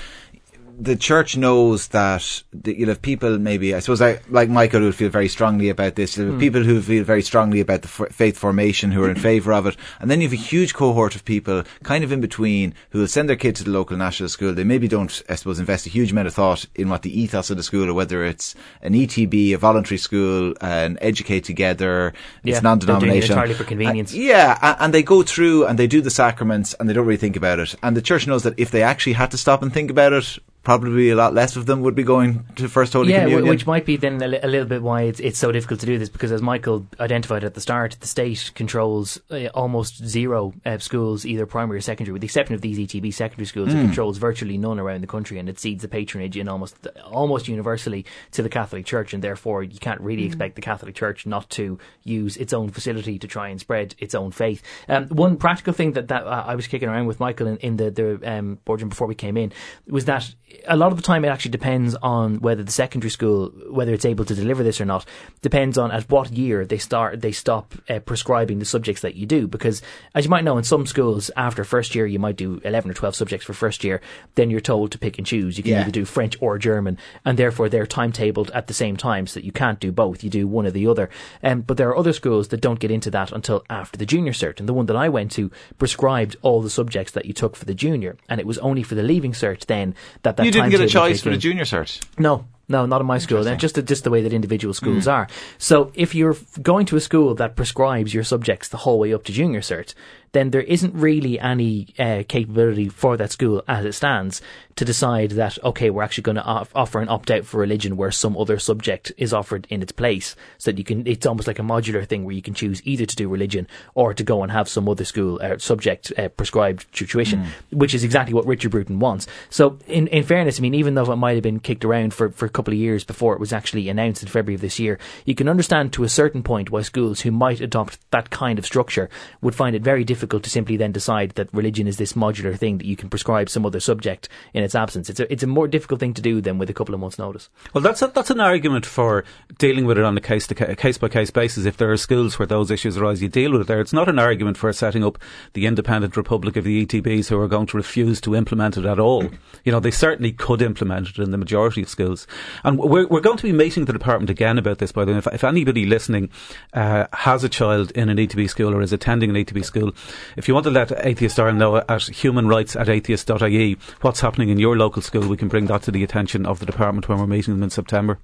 the 0.83 0.97
church 0.97 1.37
knows 1.37 1.89
that 1.89 2.43
the, 2.53 2.78
you'll 2.78 2.89
have 2.89 3.03
people 3.03 3.39
maybe, 3.39 3.74
I 3.74 3.81
suppose, 3.81 4.01
I, 4.01 4.20
like 4.31 4.49
Michael, 4.49 4.81
who 4.81 4.93
feel 4.93 5.11
very 5.11 5.28
strongly 5.28 5.68
about 5.68 5.95
this. 5.95 6.16
You'll 6.16 6.26
have 6.28 6.35
Hmm. 6.37 6.41
people 6.41 6.62
who 6.62 6.81
feel 6.81 7.05
very 7.05 7.22
strongly 7.22 7.61
about 7.61 7.83
the 7.83 7.89
f- 7.89 8.12
faith 8.14 8.39
formation, 8.39 8.91
who 8.91 9.05
are 9.05 9.11
in 9.11 9.16
favour 9.31 9.53
of 9.53 9.66
it. 9.66 9.76
And 10.01 10.11
then 10.11 10.20
you 10.22 10.26
have 10.28 10.33
a 10.33 10.37
huge 10.37 10.72
cohort 10.74 11.14
of 11.14 11.24
people 11.26 11.64
kind 11.83 12.03
of 12.03 12.12
in 12.12 12.20
between 12.22 12.72
who 12.91 13.01
will 13.01 13.09
send 13.09 13.28
their 13.28 13.37
kid 13.37 13.57
to 13.57 13.64
the 13.64 13.70
local 13.70 13.97
national 13.99 14.31
school. 14.31 14.55
They 14.55 14.64
maybe 14.64 14.89
don't, 14.89 15.22
I 15.28 15.35
suppose, 15.35 15.59
invest 15.61 15.87
a 15.87 15.91
huge 15.91 16.12
amount 16.12 16.28
of 16.28 16.35
thought 16.35 16.64
in 16.74 16.89
what 16.89 17.03
the 17.03 17.20
ethos 17.20 17.51
of 17.51 17.59
the 17.59 17.62
school 17.62 17.89
or 17.91 17.95
whether 17.95 18.24
it's 18.24 18.55
an 18.81 18.95
ETB, 18.95 19.53
a 19.55 19.59
voluntary 19.59 19.99
school, 19.99 20.55
an 20.62 20.97
educate 21.03 21.45
together, 21.45 22.14
Yeah, 22.43 22.53
it's 22.57 22.61
they're 22.62 22.74
doing 22.76 22.83
it 22.83 22.87
non-denomination. 22.87 23.33
entirely 23.33 23.55
for 23.55 23.64
convenience. 23.64 24.14
Uh, 24.14 24.18
yeah, 24.18 24.76
and 24.81 24.95
they 24.95 25.03
go 25.03 25.22
through 25.22 25.66
and 25.66 25.78
they 25.78 25.87
do 25.87 26.01
the 26.01 26.11
sacraments 26.11 26.74
and 26.81 26.89
they 26.89 26.93
don't 26.95 27.07
really 27.07 27.18
think 27.18 27.37
about 27.37 27.59
it. 27.59 27.74
And 27.83 27.97
the 27.97 28.03
church 28.03 28.26
knows 28.26 28.45
that 28.45 28.59
if 28.59 28.70
they 28.70 28.83
actually 28.83 29.12
had 29.14 29.31
to 29.33 29.37
stop 29.37 29.62
and 29.62 29.72
think 29.72 29.91
about 29.91 30.12
it, 30.14 30.39
probably 30.63 31.09
a 31.11 31.17
lot 31.17 31.33
less 31.35 31.57
of 31.57 31.67
them 31.67 31.81
would 31.81 31.95
be 31.95 32.03
going 32.03 32.45
to 32.57 32.69
First 32.69 32.93
Holy 32.93 33.13
yeah, 33.13 33.21
Communion. 33.21 33.47
wh- 33.47 33.49
which 33.49 33.67
might 33.67 33.87
be 33.87 33.97
then 33.97 34.21
a, 34.23 34.29
li- 34.29 34.41
a 34.43 34.47
little 34.47 34.67
bit 34.69 34.83
why 34.83 35.03
it's, 35.03 35.19
it's 35.21 35.39
so 35.39 35.51
difficult 35.53 35.81
to 35.81 35.87
do 35.87 35.99
this 35.99 36.09
because, 36.11 36.33
as 36.33 36.43
Michael 36.43 36.87
identified 36.99 37.45
at 37.45 37.55
the 37.55 37.61
start, 37.61 37.97
the 38.01 38.07
state 38.07 38.51
controls 38.55 39.19
uh, 39.31 39.47
almost 39.55 40.05
zero 40.05 40.53
uh, 40.67 40.79
schools, 40.79 41.25
either 41.25 41.47
primary 41.47 41.79
or 41.79 41.81
secondary, 41.81 42.13
with 42.13 42.21
the 42.21 42.27
exception 42.27 42.55
of 42.55 42.61
these 42.61 42.79
ETB 42.79 43.13
secondary 43.15 43.47
schools. 43.47 43.69
It 43.73 43.77
Mm. 43.77 43.83
controls 43.87 44.19
virtually 44.19 44.59
none 44.59 44.79
around 44.79 45.01
the 45.01 45.07
country, 45.07 45.39
and 45.39 45.49
it 45.49 45.59
cedes 45.59 45.83
the 45.83 45.89
patronage 45.89 46.37
in 46.37 46.49
almost 46.49 46.77
almost 47.05 47.49
universally 47.49 48.05
to 48.33 48.43
the 48.43 48.49
Catholic 48.49 48.85
Church, 48.85 49.15
and 49.15 49.25
therefore 49.25 49.63
you 49.63 49.79
can't 49.79 50.01
really 50.01 50.23
Mm. 50.25 50.27
expect 50.27 50.57
the 50.57 50.63
Catholic 50.63 50.95
Church 50.95 51.25
not 51.27 51.49
to 51.51 51.79
use 52.05 52.37
its 52.37 52.53
own 52.53 52.69
facility 52.71 53.19
to 53.19 53.27
try 53.27 53.49
and 53.49 53.59
spread 53.61 53.95
its 53.99 54.15
own 54.15 54.31
faith. 54.31 54.63
Um, 54.89 55.07
one 55.09 55.37
practical 55.37 55.73
thing 55.73 55.93
that, 55.93 56.09
that 56.09 56.25
uh, 56.27 56.45
I 56.47 56.55
was 56.55 56.67
kicking 56.67 56.89
around 56.89 57.07
with 57.07 57.19
Michael 57.21 57.47
in, 57.47 57.57
in 57.59 57.77
the 57.77 57.91
the 57.91 58.21
um, 58.31 58.59
boardroom 58.67 58.91
before 58.91 59.07
we 59.07 59.15
came 59.15 59.37
in 59.37 59.53
was 59.89 60.05
that 60.05 60.35
a 60.66 60.76
lot 60.76 60.92
of 60.92 60.96
the 60.96 61.03
time 61.03 61.24
it 61.24 61.28
actually 61.28 61.51
depends 61.51 61.94
on 61.96 62.40
whether 62.40 62.62
the 62.62 62.72
secondary 62.72 63.11
school, 63.11 63.48
whether 63.70 63.92
it's 63.92 64.05
able 64.05 64.24
to 64.24 64.34
deliver 64.34 64.62
this 64.62 64.80
or 64.80 64.84
not, 64.84 65.05
depends 65.42 65.78
on 65.78 65.90
at 65.90 66.09
what 66.11 66.32
year 66.32 66.64
they 66.64 66.78
start, 66.78 67.20
they 67.20 67.32
stop 67.32 67.74
uh, 67.88 67.98
prescribing 68.01 68.59
the 68.59 68.64
subjects 68.64 69.03
that 69.03 69.14
you 69.14 69.26
do. 69.26 69.46
Because 69.46 69.82
as 70.14 70.24
you 70.24 70.30
might 70.30 70.44
know, 70.44 70.59
in 70.59 70.64
some 70.64 70.86
schools, 70.86 71.30
after 71.36 71.64
first 71.64 71.94
year, 71.94 72.07
you 72.07 72.18
might 72.18 72.36
do 72.36 72.61
11 72.64 72.90
or 72.90 72.94
12 72.94 73.14
subjects 73.14 73.46
for 73.46 73.53
first 73.53 73.84
year. 73.84 74.01
Then 74.34 74.51
you're 74.51 74.61
told 74.61 74.92
to 74.92 74.98
pick 74.98 75.18
and 75.18 75.26
choose. 75.26 75.57
You 75.57 75.62
can 75.64 75.72
Yeah. 75.72 75.80
either 75.82 75.90
do 75.90 76.05
French 76.05 76.36
or 76.40 76.59
German, 76.59 76.98
and 77.24 77.38
therefore 77.38 77.68
they're 77.68 77.86
timetabled 77.86 78.51
at 78.55 78.66
the 78.66 78.74
same 78.74 78.96
time 78.96 79.26
so 79.26 79.40
that 79.40 79.44
you 79.46 79.53
can't 79.53 79.80
do 79.80 79.92
both. 79.92 80.22
You 80.24 80.30
do 80.30 80.46
one 80.46 80.66
or 80.66 80.70
the 80.70 80.86
other. 80.86 81.09
Um, 81.42 81.62
but 81.62 81.76
there 81.76 81.88
are 81.88 81.96
other 81.96 82.12
schools 82.12 82.48
that 82.48 82.61
don't 82.61 82.80
get 82.80 82.90
into 82.90 83.11
that 83.12 83.32
until 83.32 83.64
after 83.70 83.96
the 83.98 84.07
junior 84.07 84.32
cert. 84.32 84.59
And 84.61 84.68
the 84.68 84.74
one 84.74 84.86
that 84.86 84.96
I 84.96 85.09
went 85.09 85.30
to 85.32 85.51
prescribed 85.78 86.36
all 86.42 86.61
the 86.62 86.70
subjects 86.70 87.12
that 87.12 87.24
you 87.26 87.32
took 87.32 87.57
for 87.57 87.64
the 87.64 87.74
junior. 87.74 88.16
And 88.28 88.40
it 88.40 88.46
was 88.46 88.59
only 88.59 88.82
for 88.82 88.94
the 88.94 89.03
leaving 89.03 89.32
cert 89.32 89.66
then 89.66 89.94
that 90.22 90.36
that 90.41 90.47
you 90.47 90.53
didn't 90.53 90.70
get 90.70 90.80
a 90.80 90.86
choice 90.86 91.20
for 91.22 91.30
the 91.30 91.36
junior 91.36 91.64
cert. 91.64 92.01
No, 92.18 92.47
no, 92.71 92.87
not 92.87 93.01
in 93.01 93.07
my 93.07 93.18
school. 93.18 93.43
Then 93.43 93.59
just 93.59 93.75
the, 93.75 93.83
just 93.83 94.05
the 94.05 94.11
way 94.11 94.23
that 94.23 94.33
individual 94.33 94.73
schools 94.73 95.05
Mm. 95.05 95.12
are. 95.12 95.29
So 95.59 95.91
if 95.95 96.14
you're 96.14 96.37
going 96.62 96.87
to 96.87 96.97
a 96.97 97.01
school 97.01 97.35
that 97.35 97.57
prescribes 97.57 98.14
your 98.14 98.25
subjects 98.25 98.68
the 98.68 98.79
whole 98.79 98.99
way 98.99 99.12
up 99.12 99.25
to 99.25 99.33
junior 99.33 99.61
cert, 99.61 99.95
then 100.33 100.51
there 100.51 100.62
isn't 100.62 100.95
really 100.95 101.41
any 101.41 101.89
uh, 101.99 102.23
capability 102.29 102.89
for 102.89 103.16
that 103.16 103.33
school 103.33 103.64
as 103.66 103.85
it 103.85 103.93
stands 103.95 104.41
to 104.77 104.85
decide 104.85 105.33
that 105.33 105.59
okay, 105.64 105.91
we're 105.91 106.05
actually 106.05 106.23
going 106.23 106.37
to 106.37 106.45
off- 106.45 106.71
offer 106.75 107.01
an 107.01 107.09
opt 107.09 107.31
out 107.31 107.45
for 107.45 107.59
religion 107.59 107.97
where 107.97 108.12
some 108.12 108.37
other 108.37 108.59
subject 108.59 109.11
is 109.18 109.35
offered 109.35 109.66
in 109.68 109.83
its 109.83 109.93
place, 109.93 110.37
so 110.57 110.71
that 110.71 110.79
you 110.79 110.85
can. 110.85 111.07
It's 111.07 111.27
almost 111.27 111.49
like 111.49 111.59
a 111.59 111.62
modular 111.62 112.07
thing 112.07 112.25
where 112.25 112.35
you 112.35 112.43
can 112.43 112.55
choose 112.55 112.81
either 112.85 113.05
to 113.05 113.16
do 113.16 113.29
religion 113.29 113.66
or 113.95 114.14
to 114.14 114.23
go 114.23 114.43
and 114.43 114.53
have 114.53 114.68
some 114.68 114.89
other 114.89 115.05
school 115.05 115.41
uh, 115.43 115.59
subject 115.59 116.12
uh, 116.16 116.29
prescribed 116.29 116.87
tuition, 116.95 117.41
mm. 117.45 117.77
which 117.77 117.93
is 117.95 118.05
exactly 118.05 118.33
what 118.33 118.47
Richard 118.47 118.71
Bruton 118.71 119.01
wants. 119.01 119.27
So, 119.51 119.79
in 119.89 120.07
in 120.09 120.23
fairness, 120.23 120.59
I 120.59 120.62
mean, 120.62 120.75
even 120.75 120.95
though 120.95 121.11
it 121.12 121.16
might 121.16 121.35
have 121.35 121.43
been 121.43 121.61
kicked 121.61 121.85
around 121.85 122.14
for 122.14 122.31
for 122.31 122.49
couple 122.61 122.75
of 122.75 122.79
years 122.79 123.05
before 123.05 123.33
it 123.33 123.41
was 123.41 123.55
actually 123.55 123.89
announced 123.89 124.23
in 124.23 124.29
February 124.29 124.55
of 124.55 124.61
this 124.61 124.79
year, 124.79 124.99
you 125.25 125.35
can 125.35 125.49
understand 125.49 125.95
to 125.95 126.05
a 126.05 126.11
certain 126.11 126.43
point 126.43 126.71
why 126.71 126.83
schools 126.83 127.23
who 127.23 127.31
might 127.31 127.59
adopt 127.59 127.99
that 128.11 128.29
kind 128.29 128.59
of 128.59 128.67
structure 128.67 129.09
would 129.41 129.55
find 129.55 129.75
it 129.75 129.81
very 129.81 130.05
difficult 130.05 130.43
to 130.43 130.51
simply 130.51 130.77
then 130.77 130.93
decide 130.93 131.31
that 131.31 131.49
religion 131.55 131.87
is 131.87 131.97
this 131.97 132.13
modular 132.13 132.55
thing 132.55 132.77
that 132.77 132.87
you 132.87 132.97
can 132.97 133.09
prescribe 133.09 133.49
some 133.49 133.65
other 133.65 133.81
subject 133.81 134.29
in 134.53 134.63
its 134.63 134.75
absence. 134.75 135.09
It's 135.09 135.21
a, 135.21 135.33
it's 135.33 135.43
a 135.43 135.47
more 135.47 135.67
difficult 135.69 136.01
thing 136.01 136.13
to 136.13 136.21
do 136.21 136.43
than 136.43 136.59
with 136.59 136.69
a 136.69 136.75
couple 136.75 136.95
of 136.95 137.01
months' 137.01 137.19
notice. 137.19 137.49
Well, 137.73 137.81
that's 137.81 138.03
a, 138.03 138.09
that's 138.09 138.29
an 138.29 138.41
argument 138.41 138.85
for 138.85 139.25
dealing 139.57 139.87
with 139.87 139.97
it 139.97 140.05
on 140.05 140.19
a 140.19 140.21
case 140.21 140.47
to 140.49 140.55
case 140.55 140.99
by 140.99 141.09
case 141.09 141.31
basis. 141.31 141.65
If 141.65 141.79
there 141.79 141.91
are 141.91 141.97
schools 141.97 142.39
where 142.39 142.45
those 142.45 142.71
issues 142.71 142.99
arise, 142.99 143.23
you 143.23 143.31
deal 143.31 143.53
with 143.53 143.63
it 143.63 143.69
there. 143.69 143.81
It's 143.81 143.95
not 143.95 144.11
an 144.11 144.19
argument 144.19 144.59
for 144.59 144.71
setting 144.75 145.03
up 145.03 145.17
the 145.55 145.65
independent 145.65 146.15
republic 146.15 146.57
of 146.57 146.65
the 146.65 146.85
ETBs 146.85 147.29
who 147.29 147.41
are 147.41 147.49
going 147.49 147.69
to 147.69 147.79
refuse 147.79 148.21
to 148.21 148.37
implement 148.37 148.77
it 148.77 148.85
at 148.85 149.01
all. 149.01 149.25
You 149.65 149.73
know, 149.73 149.81
they 149.81 149.91
certainly 149.91 150.33
could 150.33 150.61
implement 150.61 151.09
it 151.09 151.19
in 151.19 151.31
the 151.31 151.39
majority 151.39 151.81
of 151.81 151.89
schools. 151.89 152.27
And 152.64 152.78
we're, 152.78 153.07
we're 153.07 153.20
going 153.20 153.36
to 153.36 153.42
be 153.42 153.53
meeting 153.53 153.84
the 153.84 153.92
department 153.92 154.30
again 154.30 154.59
about 154.59 154.78
this, 154.78 154.92
by 154.92 155.05
the 155.05 155.12
way. 155.12 155.18
If, 155.18 155.26
if 155.28 155.44
anybody 155.44 155.86
listening 155.86 156.30
uh, 156.72 157.07
has 157.12 157.44
a 157.44 157.48
child 157.48 157.90
in 157.92 158.09
an 158.09 158.16
ETB 158.16 158.48
school 158.48 158.74
or 158.74 158.82
is 158.82 158.92
attending 158.92 159.30
an 159.30 159.36
ETB 159.36 159.64
school, 159.64 159.92
if 160.36 160.48
you 160.48 160.55
want 160.55 160.64
to 160.64 160.70
let 160.70 160.92
Atheist 161.05 161.38
Ireland 161.38 161.59
know 161.59 161.76
at 161.76 162.03
human 162.03 162.48
rights 162.48 162.76
at 162.76 162.88
atheist.ie 162.88 163.76
what's 164.01 164.20
happening 164.20 164.48
in 164.48 164.59
your 164.59 164.76
local 164.76 165.03
school, 165.03 165.28
we 165.28 165.36
can 165.36 165.48
bring 165.48 165.66
that 165.66 165.82
to 165.82 165.90
the 165.90 166.05
attention 166.05 166.46
of 166.46 166.59
the 166.59 166.66
department 166.66 167.09
when 167.09 167.18
we're 167.18 167.26
meeting 167.26 167.55
them 167.55 167.62
in 167.62 167.70
September. 167.70 168.18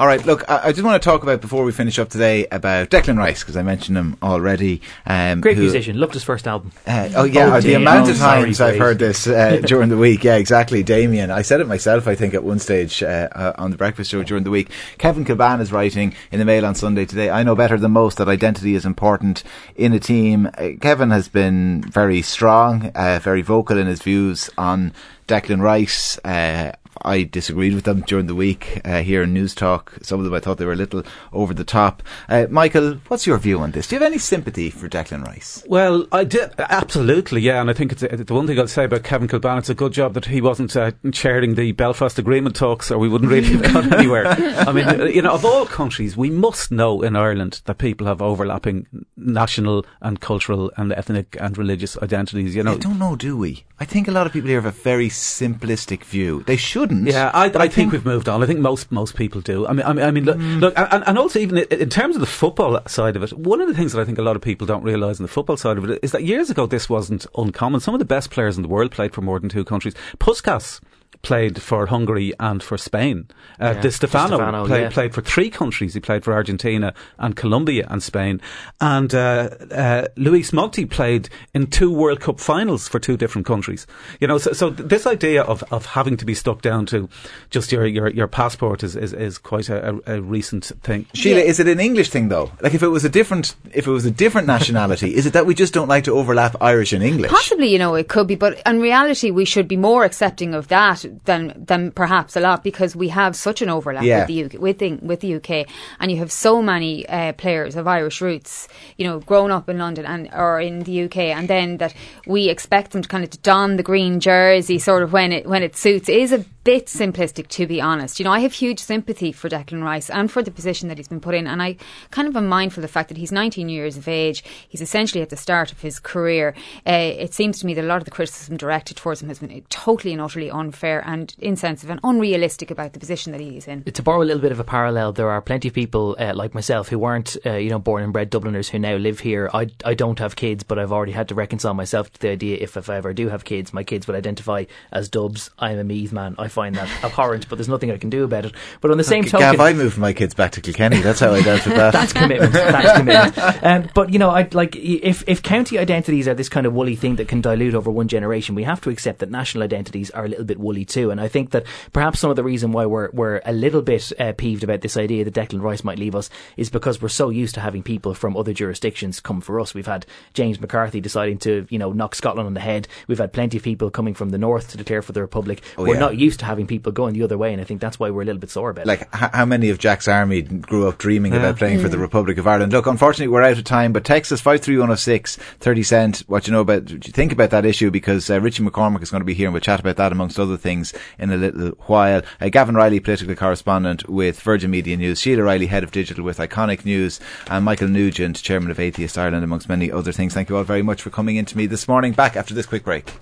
All 0.00 0.06
right, 0.06 0.24
look, 0.24 0.48
I, 0.48 0.68
I 0.68 0.72
just 0.72 0.82
want 0.82 1.02
to 1.02 1.06
talk 1.06 1.22
about 1.22 1.42
before 1.42 1.62
we 1.62 1.72
finish 1.72 1.98
up 1.98 2.08
today 2.08 2.46
about 2.50 2.88
Declan 2.88 3.18
Rice 3.18 3.40
because 3.40 3.54
I 3.54 3.62
mentioned 3.62 3.98
him 3.98 4.16
already. 4.22 4.80
Um, 5.04 5.42
Great 5.42 5.58
who, 5.58 5.64
musician, 5.64 6.00
loved 6.00 6.14
his 6.14 6.24
first 6.24 6.48
album. 6.48 6.72
Uh, 6.86 7.10
oh 7.16 7.24
yeah, 7.24 7.54
oh, 7.54 7.60
the 7.60 7.74
amount 7.74 8.08
of 8.08 8.16
times 8.16 8.56
sorry, 8.56 8.72
I've 8.72 8.78
heard 8.78 8.98
this 8.98 9.26
uh, 9.26 9.60
during 9.66 9.90
the 9.90 9.98
week. 9.98 10.24
Yeah, 10.24 10.36
exactly, 10.36 10.82
Damien. 10.82 11.30
I 11.30 11.42
said 11.42 11.60
it 11.60 11.66
myself. 11.66 12.08
I 12.08 12.14
think 12.14 12.32
at 12.32 12.42
one 12.42 12.58
stage 12.58 13.02
uh, 13.02 13.28
uh, 13.32 13.52
on 13.58 13.72
the 13.72 13.76
breakfast 13.76 14.10
show 14.10 14.22
during 14.22 14.44
the 14.44 14.50
week. 14.50 14.70
Kevin 14.96 15.26
Kilbane 15.26 15.60
is 15.60 15.70
writing 15.70 16.14
in 16.32 16.38
the 16.38 16.46
Mail 16.46 16.64
on 16.64 16.74
Sunday 16.74 17.04
today. 17.04 17.28
I 17.28 17.42
know 17.42 17.54
better 17.54 17.76
than 17.76 17.90
most 17.90 18.16
that 18.16 18.26
identity 18.26 18.74
is 18.74 18.86
important 18.86 19.44
in 19.76 19.92
a 19.92 20.00
team. 20.00 20.46
Uh, 20.56 20.70
Kevin 20.80 21.10
has 21.10 21.28
been 21.28 21.82
very 21.82 22.22
strong, 22.22 22.90
uh, 22.94 23.20
very 23.22 23.42
vocal 23.42 23.76
in 23.76 23.86
his 23.86 24.00
views 24.00 24.48
on 24.56 24.94
Declan 25.30 25.62
Rice. 25.62 26.18
Uh, 26.24 26.72
I 27.02 27.22
disagreed 27.22 27.74
with 27.74 27.84
them 27.84 28.00
during 28.02 28.26
the 28.26 28.34
week 28.34 28.80
uh, 28.84 29.02
here 29.02 29.22
in 29.22 29.32
Newstalk. 29.32 30.04
Some 30.04 30.18
of 30.18 30.24
them 30.24 30.34
I 30.34 30.40
thought 30.40 30.58
they 30.58 30.66
were 30.66 30.72
a 30.72 30.76
little 30.76 31.02
over 31.32 31.54
the 31.54 31.64
top. 31.64 32.02
Uh, 32.28 32.46
Michael, 32.50 32.94
what's 33.08 33.26
your 33.26 33.38
view 33.38 33.60
on 33.60 33.70
this? 33.70 33.86
Do 33.86 33.94
you 33.94 34.00
have 34.00 34.10
any 34.10 34.18
sympathy 34.18 34.70
for 34.70 34.88
Declan 34.88 35.24
Rice? 35.24 35.62
Well, 35.68 36.06
I 36.12 36.24
did 36.24 36.52
absolutely, 36.58 37.42
yeah. 37.42 37.60
And 37.60 37.70
I 37.70 37.72
think 37.72 37.92
it's 37.92 38.02
a, 38.02 38.08
the 38.08 38.34
one 38.34 38.46
thing 38.46 38.58
I'll 38.58 38.66
say 38.66 38.84
about 38.84 39.04
Kevin 39.04 39.28
Kilbane. 39.28 39.58
It's 39.58 39.70
a 39.70 39.74
good 39.74 39.92
job 39.92 40.14
that 40.14 40.26
he 40.26 40.40
wasn't 40.40 40.76
uh, 40.76 40.92
chairing 41.12 41.54
the 41.54 41.72
Belfast 41.72 42.18
Agreement 42.18 42.56
talks, 42.56 42.90
or 42.90 42.98
we 42.98 43.08
wouldn't 43.08 43.30
really 43.30 43.56
have 43.56 43.72
gone 43.72 43.94
anywhere. 43.94 44.26
I 44.26 44.72
mean, 44.72 44.88
uh, 44.88 45.04
you 45.04 45.22
know, 45.22 45.32
of 45.32 45.44
all 45.44 45.66
countries, 45.66 46.16
we 46.16 46.30
must 46.30 46.70
know 46.70 47.02
in 47.02 47.16
Ireland 47.16 47.62
that 47.66 47.78
people 47.78 48.06
have 48.08 48.20
overlapping 48.20 48.86
national 49.16 49.86
and 50.00 50.20
cultural 50.20 50.72
and 50.76 50.92
ethnic 50.92 51.36
and 51.40 51.56
religious 51.56 51.96
identities. 51.98 52.54
You 52.54 52.64
know, 52.64 52.72
I 52.72 52.78
don't 52.78 52.98
know, 52.98 53.16
do 53.16 53.36
we? 53.36 53.64
I 53.78 53.84
think 53.84 54.08
a 54.08 54.12
lot 54.12 54.26
of 54.26 54.32
people 54.32 54.48
here 54.48 54.60
have 54.60 54.74
a 54.74 54.82
very 54.82 55.08
simplistic 55.20 56.04
view. 56.04 56.42
They 56.44 56.56
should 56.56 56.90
not 56.90 57.12
Yeah, 57.12 57.30
I, 57.32 57.44
I, 57.44 57.46
I 57.46 57.50
think, 57.50 57.72
think, 57.72 57.92
we've 57.92 58.04
moved 58.04 58.28
on. 58.28 58.42
I 58.42 58.46
think 58.46 58.60
most 58.60 58.90
most 58.90 59.16
people 59.16 59.40
do. 59.40 59.66
I 59.66 59.72
mean, 59.72 59.86
I 59.86 59.92
mean, 59.92 60.04
I 60.04 60.10
mean 60.10 60.24
look, 60.24 60.36
mm. 60.36 60.60
look 60.60 60.74
and, 60.76 61.04
and, 61.06 61.18
also 61.18 61.38
even 61.38 61.58
in 61.58 61.90
terms 61.90 62.16
of 62.16 62.20
the 62.20 62.26
football 62.26 62.80
side 62.86 63.16
of 63.16 63.22
it, 63.22 63.32
one 63.32 63.60
of 63.60 63.68
the 63.68 63.74
things 63.74 63.92
that 63.92 64.00
I 64.00 64.04
think 64.04 64.18
a 64.18 64.22
lot 64.22 64.36
of 64.36 64.42
people 64.42 64.66
don't 64.66 64.82
realise 64.82 65.18
in 65.18 65.24
the 65.24 65.28
football 65.32 65.56
side 65.56 65.78
of 65.78 65.88
it 65.88 66.00
is 66.02 66.12
that 66.12 66.24
years 66.24 66.50
ago 66.50 66.66
this 66.66 66.88
wasn't 66.88 67.26
uncommon. 67.36 67.80
Some 67.80 67.94
of 67.94 67.98
the 67.98 68.04
best 68.04 68.30
players 68.30 68.56
in 68.56 68.62
the 68.62 68.68
world 68.68 68.90
played 68.90 69.12
for 69.12 69.22
more 69.22 69.38
than 69.38 69.48
two 69.48 69.64
countries. 69.64 69.94
Puskas 70.18 70.80
played 71.22 71.60
for 71.60 71.86
Hungary 71.86 72.32
and 72.40 72.62
for 72.62 72.78
Spain. 72.78 73.28
Uh, 73.60 73.72
yeah, 73.74 73.80
Di 73.82 73.90
Stefano, 73.90 74.36
Stefano 74.36 74.66
play, 74.66 74.82
yeah. 74.82 74.88
played 74.88 75.14
for 75.14 75.20
three 75.20 75.50
countries. 75.50 75.94
He 75.94 76.00
played 76.00 76.24
for 76.24 76.32
Argentina 76.32 76.94
and 77.18 77.36
Colombia 77.36 77.86
and 77.90 78.02
Spain. 78.02 78.40
And 78.80 79.14
uh, 79.14 79.50
uh, 79.70 80.06
Luis 80.16 80.52
Monti 80.52 80.86
played 80.86 81.28
in 81.52 81.66
two 81.66 81.92
World 81.92 82.20
Cup 82.20 82.40
finals 82.40 82.88
for 82.88 82.98
two 82.98 83.16
different 83.16 83.46
countries. 83.46 83.86
You 84.20 84.28
know, 84.28 84.38
so, 84.38 84.52
so 84.52 84.70
this 84.70 85.06
idea 85.06 85.42
of, 85.42 85.62
of 85.70 85.86
having 85.86 86.16
to 86.16 86.24
be 86.24 86.34
stuck 86.34 86.62
down 86.62 86.86
to 86.86 87.08
just 87.50 87.72
your 87.72 87.86
your, 87.86 88.08
your 88.08 88.26
passport 88.26 88.82
is, 88.82 88.96
is, 88.96 89.12
is 89.12 89.38
quite 89.38 89.68
a, 89.68 89.96
a, 90.06 90.16
a 90.16 90.22
recent 90.22 90.72
thing. 90.82 91.06
Sheila, 91.14 91.40
yeah. 91.40 91.46
is 91.46 91.60
it 91.60 91.68
an 91.68 91.80
English 91.80 92.10
thing 92.10 92.28
though? 92.28 92.50
Like 92.60 92.74
if 92.74 92.82
it 92.82 92.88
was 92.88 93.04
a 93.04 93.08
different 93.08 93.54
if 93.72 93.86
it 93.86 93.90
was 93.90 94.06
a 94.06 94.10
different 94.10 94.46
nationality, 94.46 95.14
is 95.14 95.26
it 95.26 95.34
that 95.34 95.46
we 95.46 95.54
just 95.54 95.74
don't 95.74 95.88
like 95.88 96.04
to 96.04 96.12
overlap 96.12 96.56
Irish 96.60 96.92
and 96.92 97.02
English? 97.02 97.30
Possibly, 97.30 97.68
you 97.68 97.78
know, 97.78 97.94
it 97.94 98.08
could 98.08 98.26
be, 98.26 98.36
but 98.36 98.60
in 98.64 98.80
reality, 98.80 99.30
we 99.30 99.44
should 99.44 99.68
be 99.68 99.76
more 99.76 100.04
accepting 100.04 100.54
of 100.54 100.68
that 100.68 101.04
than 101.24 101.64
than 101.66 101.90
perhaps 101.90 102.36
a 102.36 102.40
lot 102.40 102.62
because 102.62 102.94
we 102.94 103.08
have 103.08 103.34
such 103.36 103.62
an 103.62 103.68
overlap 103.68 104.04
yeah. 104.04 104.20
with 104.20 104.28
the 104.28 104.44
UK, 104.44 104.60
with 104.60 104.78
the, 104.78 104.94
with 104.96 105.20
the 105.20 105.34
UK, 105.36 105.66
and 105.98 106.10
you 106.10 106.18
have 106.18 106.32
so 106.32 106.62
many 106.62 107.08
uh, 107.08 107.32
players 107.34 107.76
of 107.76 107.86
Irish 107.86 108.20
roots, 108.20 108.68
you 108.96 109.06
know, 109.06 109.20
grown 109.20 109.50
up 109.50 109.68
in 109.68 109.78
London 109.78 110.06
and 110.06 110.28
or 110.32 110.60
in 110.60 110.80
the 110.80 111.04
UK, 111.04 111.16
and 111.18 111.48
then 111.48 111.78
that 111.78 111.94
we 112.26 112.48
expect 112.48 112.92
them 112.92 113.02
to 113.02 113.08
kind 113.08 113.24
of 113.24 113.42
don 113.42 113.76
the 113.76 113.82
green 113.82 114.20
jersey 114.20 114.78
sort 114.78 115.02
of 115.02 115.12
when 115.12 115.32
it 115.32 115.46
when 115.46 115.62
it 115.62 115.76
suits 115.76 116.08
is 116.08 116.32
a 116.32 116.44
bit 116.70 116.86
simplistic, 116.86 117.48
to 117.48 117.66
be 117.66 117.80
honest. 117.80 118.20
You 118.20 118.24
know, 118.24 118.30
I 118.30 118.38
have 118.38 118.52
huge 118.52 118.78
sympathy 118.78 119.32
for 119.32 119.48
Declan 119.48 119.82
Rice 119.82 120.08
and 120.08 120.30
for 120.30 120.40
the 120.40 120.52
position 120.52 120.88
that 120.88 120.98
he's 120.98 121.08
been 121.08 121.18
put 121.18 121.34
in, 121.34 121.48
and 121.48 121.60
I 121.60 121.74
kind 122.12 122.28
of 122.28 122.36
am 122.36 122.46
mindful 122.46 122.80
of 122.80 122.82
the 122.82 122.92
fact 122.92 123.08
that 123.08 123.18
he's 123.18 123.32
19 123.32 123.68
years 123.68 123.96
of 123.96 124.06
age. 124.06 124.44
He's 124.68 124.80
essentially 124.80 125.20
at 125.20 125.30
the 125.30 125.36
start 125.36 125.72
of 125.72 125.80
his 125.80 125.98
career. 125.98 126.54
Uh, 126.86 126.92
it 127.18 127.34
seems 127.34 127.58
to 127.58 127.66
me 127.66 127.74
that 127.74 127.84
a 127.84 127.88
lot 127.88 127.96
of 127.96 128.04
the 128.04 128.12
criticism 128.12 128.56
directed 128.56 128.96
towards 128.96 129.20
him 129.20 129.26
has 129.26 129.40
been 129.40 129.64
totally 129.68 130.12
and 130.12 130.22
utterly 130.22 130.48
unfair 130.48 131.02
and 131.04 131.34
insensitive 131.40 131.90
and 131.90 131.98
unrealistic 132.04 132.70
about 132.70 132.92
the 132.92 133.00
position 133.00 133.32
that 133.32 133.40
he's 133.40 133.66
in. 133.66 133.82
To 133.82 134.02
borrow 134.04 134.22
a 134.22 134.28
little 134.28 134.40
bit 134.40 134.52
of 134.52 134.60
a 134.60 134.64
parallel, 134.64 135.12
there 135.12 135.28
are 135.28 135.42
plenty 135.42 135.66
of 135.66 135.74
people 135.74 136.14
uh, 136.20 136.34
like 136.36 136.54
myself 136.54 136.88
who 136.88 137.00
weren't, 137.00 137.36
uh, 137.44 137.54
you 137.54 137.70
know, 137.70 137.80
born 137.80 138.04
and 138.04 138.12
bred 138.12 138.30
Dubliners 138.30 138.68
who 138.68 138.78
now 138.78 138.94
live 138.94 139.18
here. 139.18 139.50
I, 139.52 139.70
I 139.84 139.94
don't 139.94 140.20
have 140.20 140.36
kids, 140.36 140.62
but 140.62 140.78
I've 140.78 140.92
already 140.92 141.10
had 141.10 141.26
to 141.30 141.34
reconcile 141.34 141.74
myself 141.74 142.12
to 142.12 142.20
the 142.20 142.28
idea 142.28 142.58
if, 142.60 142.76
if 142.76 142.88
I 142.88 142.94
ever 142.94 143.12
do 143.12 143.28
have 143.28 143.44
kids, 143.44 143.74
my 143.74 143.82
kids 143.82 144.06
would 144.06 144.14
identify 144.14 144.66
as 144.92 145.08
Dubs. 145.08 145.50
I'm 145.58 145.80
a 145.80 145.82
Meath 145.82 146.12
man. 146.12 146.36
I 146.38 146.46
find 146.46 146.59
that 146.68 146.88
abhorrent, 147.04 147.48
but 147.48 147.56
there's 147.56 147.68
nothing 147.68 147.90
I 147.90 147.96
can 147.96 148.10
do 148.10 148.24
about 148.24 148.44
it. 148.44 148.52
But 148.80 148.90
on 148.90 148.98
the 148.98 149.04
same 149.04 149.24
token, 149.24 149.40
Gav, 149.52 149.60
I 149.60 149.72
moved 149.72 149.98
my 149.98 150.12
kids 150.12 150.34
back 150.34 150.52
to 150.52 150.60
Kilkenny. 150.60 151.00
That's 151.00 151.20
how 151.20 151.32
I 151.32 151.42
dealt 151.42 151.64
with 151.66 151.76
that. 151.76 151.92
that's 151.92 152.12
commitment. 152.12 152.52
That's 152.52 152.98
commitment. 152.98 153.38
Um, 153.62 153.88
but 153.94 154.12
you 154.12 154.18
know, 154.18 154.30
I 154.30 154.48
like 154.52 154.74
if 154.76 155.22
if 155.26 155.42
county 155.42 155.78
identities 155.78 156.26
are 156.26 156.34
this 156.34 156.48
kind 156.48 156.66
of 156.66 156.72
woolly 156.72 156.96
thing 156.96 157.16
that 157.16 157.28
can 157.28 157.40
dilute 157.40 157.74
over 157.74 157.90
one 157.90 158.08
generation, 158.08 158.54
we 158.54 158.64
have 158.64 158.80
to 158.82 158.90
accept 158.90 159.18
that 159.18 159.30
national 159.30 159.64
identities 159.64 160.10
are 160.10 160.24
a 160.24 160.28
little 160.28 160.44
bit 160.44 160.58
woolly 160.58 160.84
too. 160.84 161.10
And 161.10 161.20
I 161.20 161.28
think 161.28 161.50
that 161.50 161.66
perhaps 161.92 162.20
some 162.20 162.30
of 162.30 162.36
the 162.36 162.44
reason 162.44 162.72
why 162.72 162.86
we're 162.86 163.10
we're 163.12 163.40
a 163.44 163.52
little 163.52 163.82
bit 163.82 164.12
uh, 164.18 164.32
peeved 164.32 164.64
about 164.64 164.80
this 164.80 164.96
idea 164.96 165.24
that 165.24 165.34
Declan 165.34 165.62
Rice 165.62 165.84
might 165.84 165.98
leave 165.98 166.14
us 166.14 166.30
is 166.56 166.70
because 166.70 167.02
we're 167.02 167.08
so 167.08 167.30
used 167.30 167.54
to 167.54 167.60
having 167.60 167.82
people 167.82 168.14
from 168.14 168.36
other 168.36 168.52
jurisdictions 168.52 169.20
come 169.20 169.40
for 169.40 169.60
us. 169.60 169.74
We've 169.74 169.86
had 169.86 170.06
James 170.34 170.60
McCarthy 170.60 171.00
deciding 171.00 171.38
to 171.38 171.66
you 171.70 171.78
know 171.78 171.92
knock 171.92 172.14
Scotland 172.14 172.46
on 172.46 172.54
the 172.54 172.60
head. 172.60 172.88
We've 173.06 173.18
had 173.18 173.32
plenty 173.32 173.58
of 173.58 173.62
people 173.62 173.90
coming 173.90 174.14
from 174.14 174.30
the 174.30 174.38
north 174.38 174.70
to 174.70 174.78
declare 174.78 175.02
for 175.02 175.12
the 175.12 175.20
Republic. 175.20 175.62
Oh, 175.76 175.84
we're 175.84 175.94
yeah. 175.94 176.00
not 176.00 176.16
used 176.16 176.39
to 176.40 176.44
having 176.44 176.66
people 176.66 176.92
going 176.92 177.14
the 177.14 177.22
other 177.22 177.38
way, 177.38 177.52
and 177.52 177.60
I 177.60 177.64
think 177.64 177.80
that's 177.80 177.98
why 177.98 178.10
we're 178.10 178.22
a 178.22 178.24
little 178.24 178.40
bit 178.40 178.50
sore 178.50 178.70
about 178.70 178.86
like, 178.86 179.02
it. 179.02 179.08
Like, 179.12 179.32
how 179.32 179.44
many 179.44 179.70
of 179.70 179.78
Jack's 179.78 180.08
army 180.08 180.42
grew 180.42 180.88
up 180.88 180.98
dreaming 180.98 181.32
yeah. 181.32 181.38
about 181.38 181.56
playing 181.56 181.78
yeah. 181.78 181.84
for 181.84 181.88
the 181.88 181.98
Republic 181.98 182.38
of 182.38 182.46
Ireland? 182.46 182.72
Look, 182.72 182.86
unfortunately, 182.86 183.28
we're 183.28 183.42
out 183.42 183.58
of 183.58 183.64
time, 183.64 183.92
but 183.92 184.04
Texas 184.04 184.40
us 184.40 184.42
53106 184.42 185.36
30 185.36 185.82
cent 185.82 186.18
what 186.26 186.46
you 186.46 186.52
know 186.52 186.60
about, 186.60 186.90
what 186.90 187.06
you 187.06 187.12
think 187.12 187.32
about 187.32 187.50
that 187.50 187.64
issue, 187.64 187.90
because 187.90 188.30
uh, 188.30 188.40
Richie 188.40 188.62
McCormick 188.62 189.02
is 189.02 189.10
going 189.10 189.20
to 189.20 189.26
be 189.26 189.34
here 189.34 189.46
and 189.46 189.54
we'll 189.54 189.60
chat 189.60 189.80
about 189.80 189.96
that 189.96 190.12
amongst 190.12 190.38
other 190.38 190.56
things 190.56 190.92
in 191.18 191.30
a 191.30 191.36
little 191.36 191.70
while. 191.86 192.22
Uh, 192.40 192.48
Gavin 192.48 192.74
Reilly, 192.74 193.00
political 193.00 193.34
correspondent 193.34 194.08
with 194.08 194.40
Virgin 194.40 194.70
Media 194.70 194.96
News, 194.96 195.20
Sheila 195.20 195.42
Riley, 195.42 195.66
head 195.66 195.84
of 195.84 195.90
digital 195.90 196.24
with 196.24 196.38
Iconic 196.38 196.84
News, 196.84 197.20
and 197.48 197.64
Michael 197.64 197.88
Nugent, 197.88 198.42
chairman 198.42 198.70
of 198.70 198.80
Atheist 198.80 199.18
Ireland, 199.18 199.44
amongst 199.44 199.68
many 199.68 199.90
other 199.90 200.12
things. 200.12 200.34
Thank 200.34 200.48
you 200.48 200.56
all 200.56 200.64
very 200.64 200.82
much 200.82 201.02
for 201.02 201.10
coming 201.10 201.36
in 201.36 201.44
to 201.46 201.56
me 201.56 201.66
this 201.66 201.86
morning. 201.86 202.12
Back 202.12 202.36
after 202.36 202.54
this 202.54 202.66
quick 202.66 202.84
break. 202.84 203.12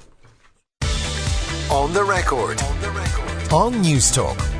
On 1.70 1.92
the 1.92 2.02
record. 2.02 2.62
On. 3.52 3.52
On 3.52 3.72
Newstalk. 3.84 4.57